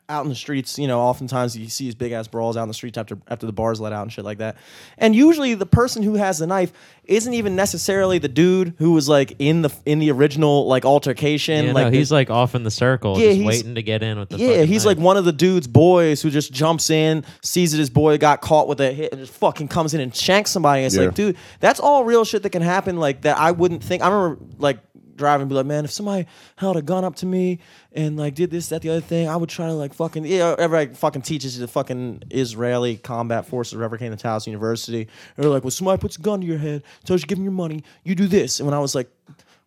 [0.08, 0.78] out in the streets.
[0.78, 3.46] You know, oftentimes you see these big ass brawls out in the streets after after
[3.46, 4.58] the bars let out and shit like that.
[4.98, 6.72] And usually the person who has the knife
[7.06, 11.66] isn't even necessarily the dude who was like in the in the original like altercation.
[11.66, 14.04] Yeah, like no, he's like off in the circle, Yeah, just he's- waiting to get
[14.04, 14.38] in with the.
[14.38, 14.98] yeah, he's knife.
[14.98, 18.42] like one of the dude's boys who just jumps in, sees that his boy got
[18.42, 20.84] caught with a hit, and just fucking comes in and shanks somebody.
[20.84, 21.06] It's Yeah.
[21.06, 22.98] like, dude, that's all real shit that can happen.
[22.98, 24.04] Like that, I wouldn't think.
[24.04, 24.78] I remember like
[25.16, 27.60] driving, and be like, man, if somebody held a gun up to me
[27.94, 30.56] and like did this, that, the other thing, I would try to like fucking yeah.
[30.58, 35.08] Everybody fucking teaches the fucking Israeli combat forces, whoever came to Towson University.
[35.36, 37.54] They're like, well, somebody puts a gun to your head, tells you give them your
[37.54, 38.60] money, you do this.
[38.60, 39.10] And when I was like.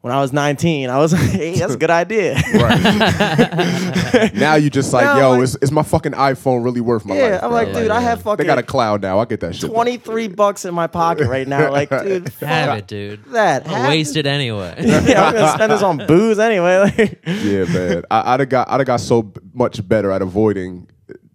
[0.01, 2.35] When I was 19, I was like, hey, that's a good idea.
[2.55, 4.33] Right.
[4.35, 7.16] now you just like, Now, yo, like- is, is my fucking iPhone really worth my
[7.16, 7.31] yeah, life?
[7.33, 7.51] Yeah, I'm bro?
[7.51, 8.37] like, dude, I have fucking.
[8.39, 9.19] they got a cloud now.
[9.19, 9.70] I get that shit.
[9.70, 11.73] 23 bucks in my pocket right now.
[11.73, 13.25] Like, dude, Have it, dude.
[13.33, 13.66] that.
[13.66, 14.75] I'll Have waste it anyway.
[14.81, 16.79] yeah, I'm gonna spend this on booze anyway.
[16.79, 18.05] Like, Yeah, man.
[18.11, 20.89] I, I'd have got I'd have got so much better at avoiding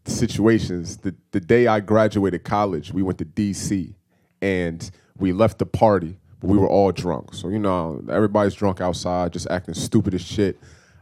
[0.06, 0.98] situations.
[0.98, 3.94] The the day I graduated college, we went to DC
[4.42, 7.34] and we left the party, but we were all drunk.
[7.34, 10.60] So you know, everybody's drunk outside, just acting stupid as shit.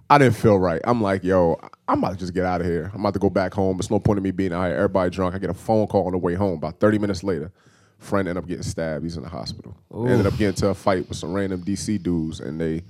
[0.09, 0.81] I didn't feel right.
[0.84, 2.91] I'm like, yo, I'm about to just get out of here.
[2.93, 3.80] I'm about to go back home.
[3.80, 4.76] It's no point in me being out here.
[4.76, 5.34] Everybody drunk.
[5.35, 6.57] I get a phone call on the way home.
[6.57, 7.51] About 30 minutes later,
[7.97, 9.03] friend ended up getting stabbed.
[9.03, 9.76] He's in the hospital.
[9.93, 12.84] Ended up getting into a fight with some random DC dudes, and they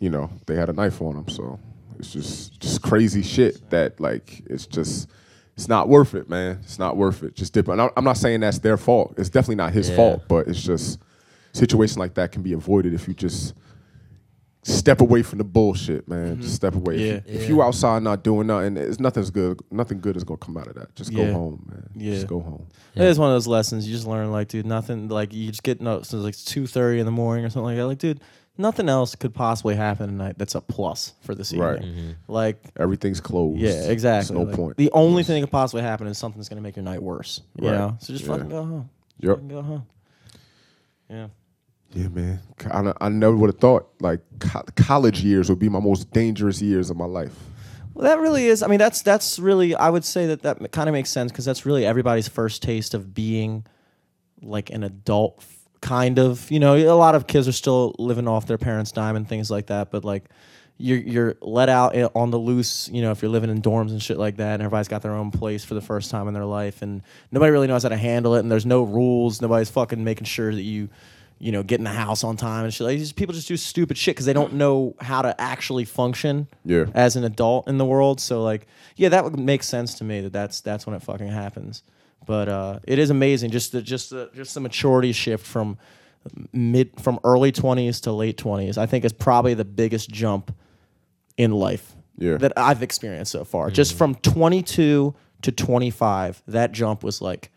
[0.00, 1.28] you know, they had a knife on them.
[1.28, 1.58] So
[1.98, 5.08] it's just just crazy shit that like it's just
[5.56, 6.58] it's not worth it, man.
[6.62, 7.34] It's not worth it.
[7.34, 7.68] Just dip.
[7.68, 9.14] And I'm I'm not saying that's their fault.
[9.18, 9.96] It's definitely not his Yeah.
[9.96, 10.98] fault, but it's just
[11.58, 13.54] situations like that can be avoided if you just
[14.64, 16.40] step away from the bullshit, man.
[16.40, 16.96] Just step away.
[16.98, 17.12] Yeah.
[17.14, 19.60] If, you, if you outside not doing nothing, it's nothing's good.
[19.70, 20.94] Nothing good is gonna come out of that.
[20.94, 21.26] Just Yeah.
[21.26, 21.88] go home, man.
[21.94, 22.14] Yeah.
[22.14, 22.66] Just go home.
[22.94, 24.30] It is one of those lessons you just learn.
[24.30, 25.08] Like, dude, nothing.
[25.08, 26.02] Like, you just get no.
[26.02, 27.86] So it's like two thirty in the morning or something like that.
[27.86, 28.20] Like, dude,
[28.58, 30.34] nothing else could possibly happen tonight.
[30.36, 31.68] That's a plus for this evening.
[31.68, 31.80] Right.
[31.82, 32.10] Mm-hmm.
[32.32, 33.58] Like, Everything's closed.
[33.60, 34.34] yeah, exactly.
[34.34, 34.76] There's no Like, point.
[34.76, 37.40] The only thing that could possibly happen is something's gonna make your night worse.
[37.58, 37.78] You Right.
[37.78, 37.96] know.
[38.00, 38.32] So just Yeah.
[38.32, 38.90] fucking go home.
[39.20, 39.30] Yep.
[39.36, 39.82] Fucking go home.
[41.08, 41.28] Yeah.
[41.94, 42.40] Yeah, man.
[42.70, 46.60] I, I never would have thought like co- college years would be my most dangerous
[46.60, 47.34] years of my life.
[47.94, 48.62] Well, that really is.
[48.62, 49.74] I mean, that's that's really.
[49.74, 52.94] I would say that that kind of makes sense because that's really everybody's first taste
[52.94, 53.64] of being
[54.42, 55.42] like an adult,
[55.80, 56.48] kind of.
[56.50, 59.50] You know, a lot of kids are still living off their parents' dime and things
[59.50, 59.90] like that.
[59.90, 60.28] But like,
[60.76, 62.88] you're you're let out eh, on the loose.
[62.92, 65.14] You know, if you're living in dorms and shit like that, and everybody's got their
[65.14, 67.02] own place for the first time in their life, and
[67.32, 69.40] nobody really knows how to handle it, and there's no rules.
[69.40, 70.88] Nobody's fucking making sure that you.
[71.40, 72.84] You know, get in the house on time and shit.
[72.84, 76.48] Like, these people just do stupid shit because they don't know how to actually function
[76.64, 76.86] Yeah.
[76.94, 78.20] as an adult in the world.
[78.20, 78.66] So like,
[78.96, 81.82] yeah, that would make sense to me that that's that's when it fucking happens.
[82.26, 85.78] But uh, it is amazing just the just the just the maturity shift from
[86.52, 88.76] mid from early twenties to late twenties.
[88.76, 90.52] I think is probably the biggest jump
[91.36, 92.36] in life Yeah.
[92.38, 93.70] that I've experienced so far.
[93.70, 97.50] Just from twenty two to twenty five, that jump was like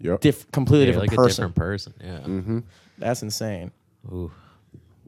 [0.00, 0.20] Yep.
[0.20, 1.44] diff- completely Yeah, different like person.
[1.44, 1.94] a different person.
[2.02, 2.18] Yeah.
[2.20, 2.58] Mm-hmm.
[2.98, 3.70] That's insane.
[4.12, 4.30] Ooh.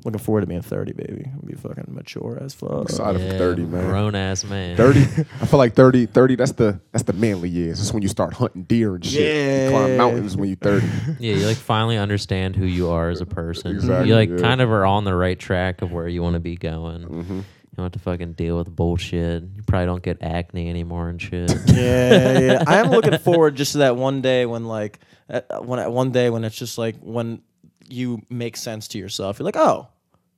[0.05, 1.29] Looking forward to being thirty, baby.
[1.35, 2.83] I'll be fucking mature as fuck.
[2.85, 3.85] Excited Yeah, for 30, man.
[3.89, 4.77] Grown ass man.
[4.77, 5.01] 30
[5.41, 8.33] i feel like 30 30 that's the that's the manly years that's when you start
[8.35, 10.87] hunting deer and shit you climb mountains when you're 30
[11.19, 13.73] Yeah, you like finally understand who you are as a person.
[13.73, 14.37] Exactly, You like yeah.
[14.39, 17.03] kind of are on the right track of where you want to be going.
[17.03, 17.37] Mm-hmm.
[17.39, 17.45] You
[17.77, 19.43] don't have to fucking deal with bullshit.
[19.43, 21.51] You probably don't get acne anymore and shit.
[21.67, 22.65] yeah, yeah.
[22.69, 26.31] I am looking forward just to that one day when like uh, when one day
[26.31, 27.43] when it's just like when
[27.89, 29.39] you make sense to yourself.
[29.39, 29.89] You're like, oh,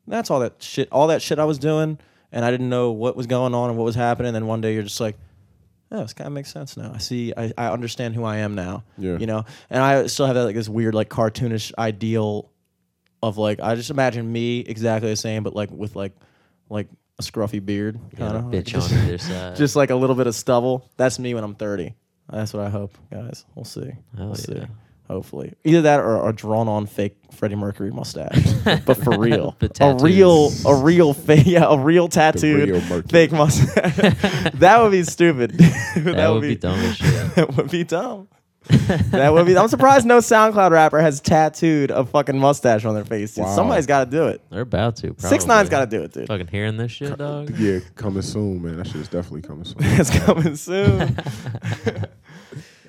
[0.06, 1.98] that's all that shit, all that shit I was doing,
[2.32, 4.28] and I didn't know what was going on and what was happening.
[4.28, 5.16] And then one day you're just like,
[5.92, 6.92] oh, this kind of makes sense now.
[6.94, 8.84] I see, I, I understand who I am now.
[8.98, 9.18] Yeah.
[9.18, 9.44] you know.
[9.68, 12.50] And I still have that like this weird like cartoonish ideal
[13.22, 16.12] of like I just imagine me exactly the same, but like with like
[16.68, 19.56] like a scruffy beard, kind of bitch on either side.
[19.56, 20.88] just like a little bit of stubble.
[20.96, 21.94] That's me when I'm 30.
[22.30, 23.44] That's what I hope, guys.
[23.54, 23.90] We'll see.
[24.16, 24.62] Hell we'll see.
[25.10, 25.14] Yeah.
[25.14, 28.52] Hopefully, either that or a drawn-on fake Freddie Mercury mustache,
[28.84, 33.32] but for real, The a real, a real fake, yeah, a real tattooed real fake
[33.32, 33.96] mustache.
[34.54, 35.52] that would be stupid.
[35.58, 37.34] that, that would be dumb as shit.
[37.34, 38.28] That would be dumb.
[38.68, 39.56] that would be.
[39.56, 43.36] I'm surprised no SoundCloud rapper has tattooed a fucking mustache on their face.
[43.36, 43.54] Wow.
[43.56, 44.42] Somebody's got to do it.
[44.50, 45.08] They're about to.
[45.08, 45.28] Probably.
[45.28, 46.28] Six Nine's got to do it, dude.
[46.28, 47.50] Fucking hearing this shit, dog.
[47.58, 51.16] yeah coming soon man that shit is definitely coming soon it's coming soon.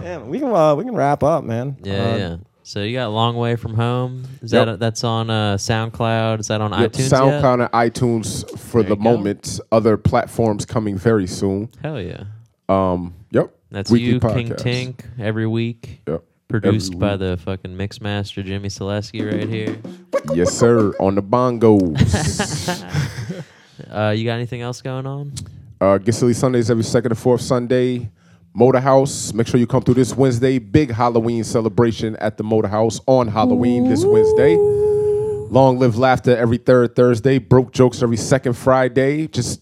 [0.04, 1.78] Yeah, we can uh, we can wrap up, man.
[1.84, 2.38] Yeah, Uh, yeah.
[2.64, 4.24] So you got a long way from home.
[4.42, 4.66] Is Yep.
[4.68, 6.40] that that's on uh, SoundCloud?
[6.40, 7.10] Is that on Yep, iTunes?
[7.10, 7.70] SoundCloud Yet?
[7.74, 9.12] and iTunes for There the you go.
[9.12, 9.60] moment.
[9.72, 11.70] Other platforms coming very soon.
[11.82, 12.24] Hell yeah.
[12.70, 13.54] Um, yep.
[13.72, 14.96] That's Weekly you, King podcast.
[14.96, 16.02] Tink, every week.
[16.08, 16.24] Yep.
[16.50, 17.20] Produced Every by week.
[17.20, 19.78] the fucking mix master Jimmy Selesky right here.
[20.36, 20.94] Yes, sir.
[21.00, 21.98] On the bongos.
[23.90, 25.34] Uh, you got anything else going on?
[25.82, 28.10] uh, Get Silly Sundays every second and fourth Sunday.
[28.54, 29.34] Motor House.
[29.34, 30.60] Make sure you come through this Wednesday.
[30.60, 34.56] Big Halloween celebration at the Motor House on Halloween this Wednesday.
[34.58, 37.38] Long Live Laughter every third Thursday.
[37.38, 39.28] Broke Jokes every second Friday.
[39.28, 39.62] Just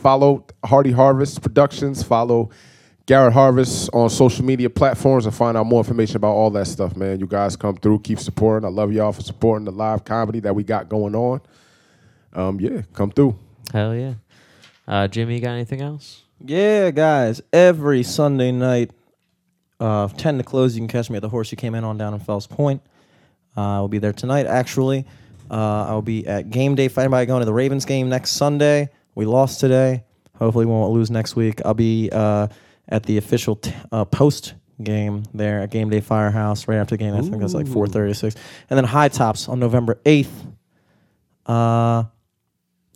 [0.00, 2.02] follow Hardy Harvest Productions.
[2.02, 2.50] Follow
[3.06, 6.96] Garrett Harvest on social media platforms and find out more information about all that stuff,
[6.96, 7.20] man.
[7.20, 8.00] You guys come through.
[8.00, 8.66] Keep supporting.
[8.66, 11.40] I love y'all for supporting the live comedy that we got going on.
[12.32, 13.38] Um, yeah, come through.
[13.72, 14.14] Hell yeah.
[14.88, 16.23] Uh, Jimmy, you got anything else?
[16.40, 17.40] Yeah, guys.
[17.52, 18.90] Every Sunday night,
[19.80, 21.96] uh, 10 to close, you can catch me at the Horse You Came In on
[21.98, 22.82] down in Fells Point.
[23.56, 25.06] Uh, we'll be there tonight, actually.
[25.50, 28.88] Uh, I'll be at game day fighting by going to the Ravens game next Sunday.
[29.14, 30.04] We lost today.
[30.38, 31.60] Hopefully, we won't lose next week.
[31.64, 32.48] I'll be uh,
[32.88, 36.98] at the official t- uh, post game there at Game Day Firehouse right after the
[37.04, 37.14] game.
[37.14, 38.34] I think it's like four thirty six,
[38.68, 40.46] and then High Tops on November eighth.
[41.46, 42.04] Uh,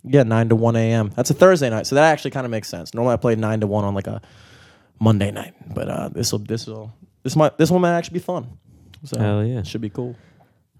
[0.03, 1.11] yeah, nine to one a.m.
[1.15, 2.93] That's a Thursday night, so that actually kind of makes sense.
[2.93, 4.21] Normally, I play nine to one on like a
[4.99, 6.93] Monday night, but uh, this will this will
[7.23, 8.57] this might this one might actually be fun.
[9.03, 9.63] So Hell yeah.
[9.63, 10.15] should be cool.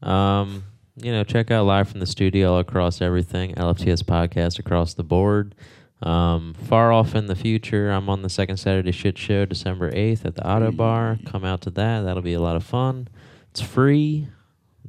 [0.01, 0.63] Um,
[0.95, 3.55] you know, check out live from the studio all across everything.
[3.55, 5.55] LFTS podcast across the board.
[6.01, 10.25] Um, far off in the future, I'm on the second Saturday shit show, December eighth
[10.25, 11.25] at the Ottobar.
[11.29, 12.01] Come out to that.
[12.01, 13.09] That'll be a lot of fun.
[13.51, 14.27] It's free.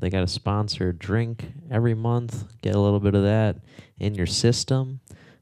[0.01, 2.44] They got a sponsored drink every month.
[2.62, 3.56] Get a little bit of that
[3.98, 5.01] in your system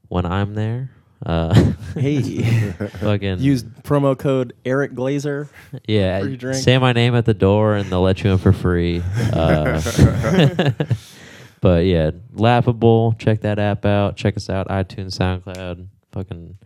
[0.09, 0.91] when I'm there.
[1.25, 1.53] Uh,
[1.95, 5.49] Hey, fucking use promo code Eric Glazer.
[5.87, 6.63] yeah, free drink.
[6.63, 9.01] say my name at the door and they'll let you in for free.
[9.33, 9.81] Uh,
[11.61, 13.15] but yeah, laughable.
[13.19, 14.15] Check that app out.
[14.15, 14.67] Check us out.
[14.69, 16.57] iTunes, SoundCloud, fucking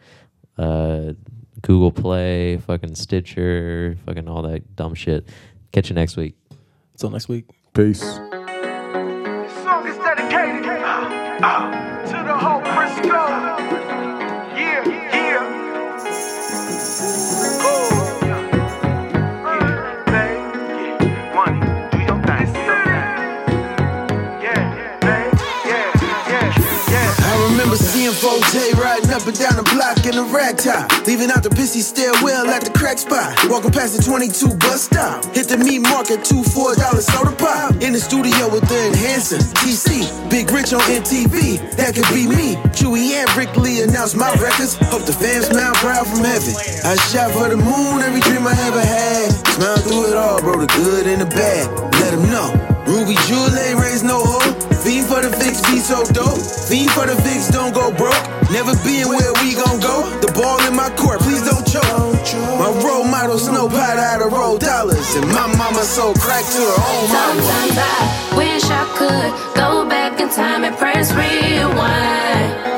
[0.57, 1.13] uh,
[1.61, 5.29] Google Play, fucking Stitcher, fucking all that dumb shit.
[5.71, 6.35] Catch you next week.
[6.93, 7.49] Until next week.
[7.73, 8.19] Peace.
[28.33, 30.89] 4J riding up and down the block in a rag top.
[31.05, 33.29] Leaving out the pissy stairwell at the crack spot.
[33.45, 35.21] Walking past the 22 bus stop.
[35.37, 37.77] Hit the meat market, two $4 soda pop.
[37.85, 39.37] In the studio with the enhancer.
[39.61, 41.61] TC, Big Rich on MTV.
[41.77, 42.57] That could be me.
[42.73, 44.81] Chewy and Rick Lee announced my records.
[44.89, 46.57] Hope the fans smile proud from heaven.
[46.89, 49.29] I shot for the moon, every dream I ever had.
[49.61, 51.69] Smile through it all, bro, the good and the bad.
[52.01, 52.49] Let them know.
[52.89, 54.19] Ruby Jewel ain't raised no
[55.13, 56.41] for the fix, be so dope.
[56.67, 58.25] Fiend for the fix, don't go broke.
[58.49, 60.09] Never being where we gon' go.
[60.25, 61.85] The ball in my court, please don't choke.
[62.57, 65.13] My role model, Snow Pot out of roll dollars.
[65.15, 67.41] And my mama sold crack to her own mama.
[67.41, 72.72] Sometimes I wish I could go back in time and press rewind.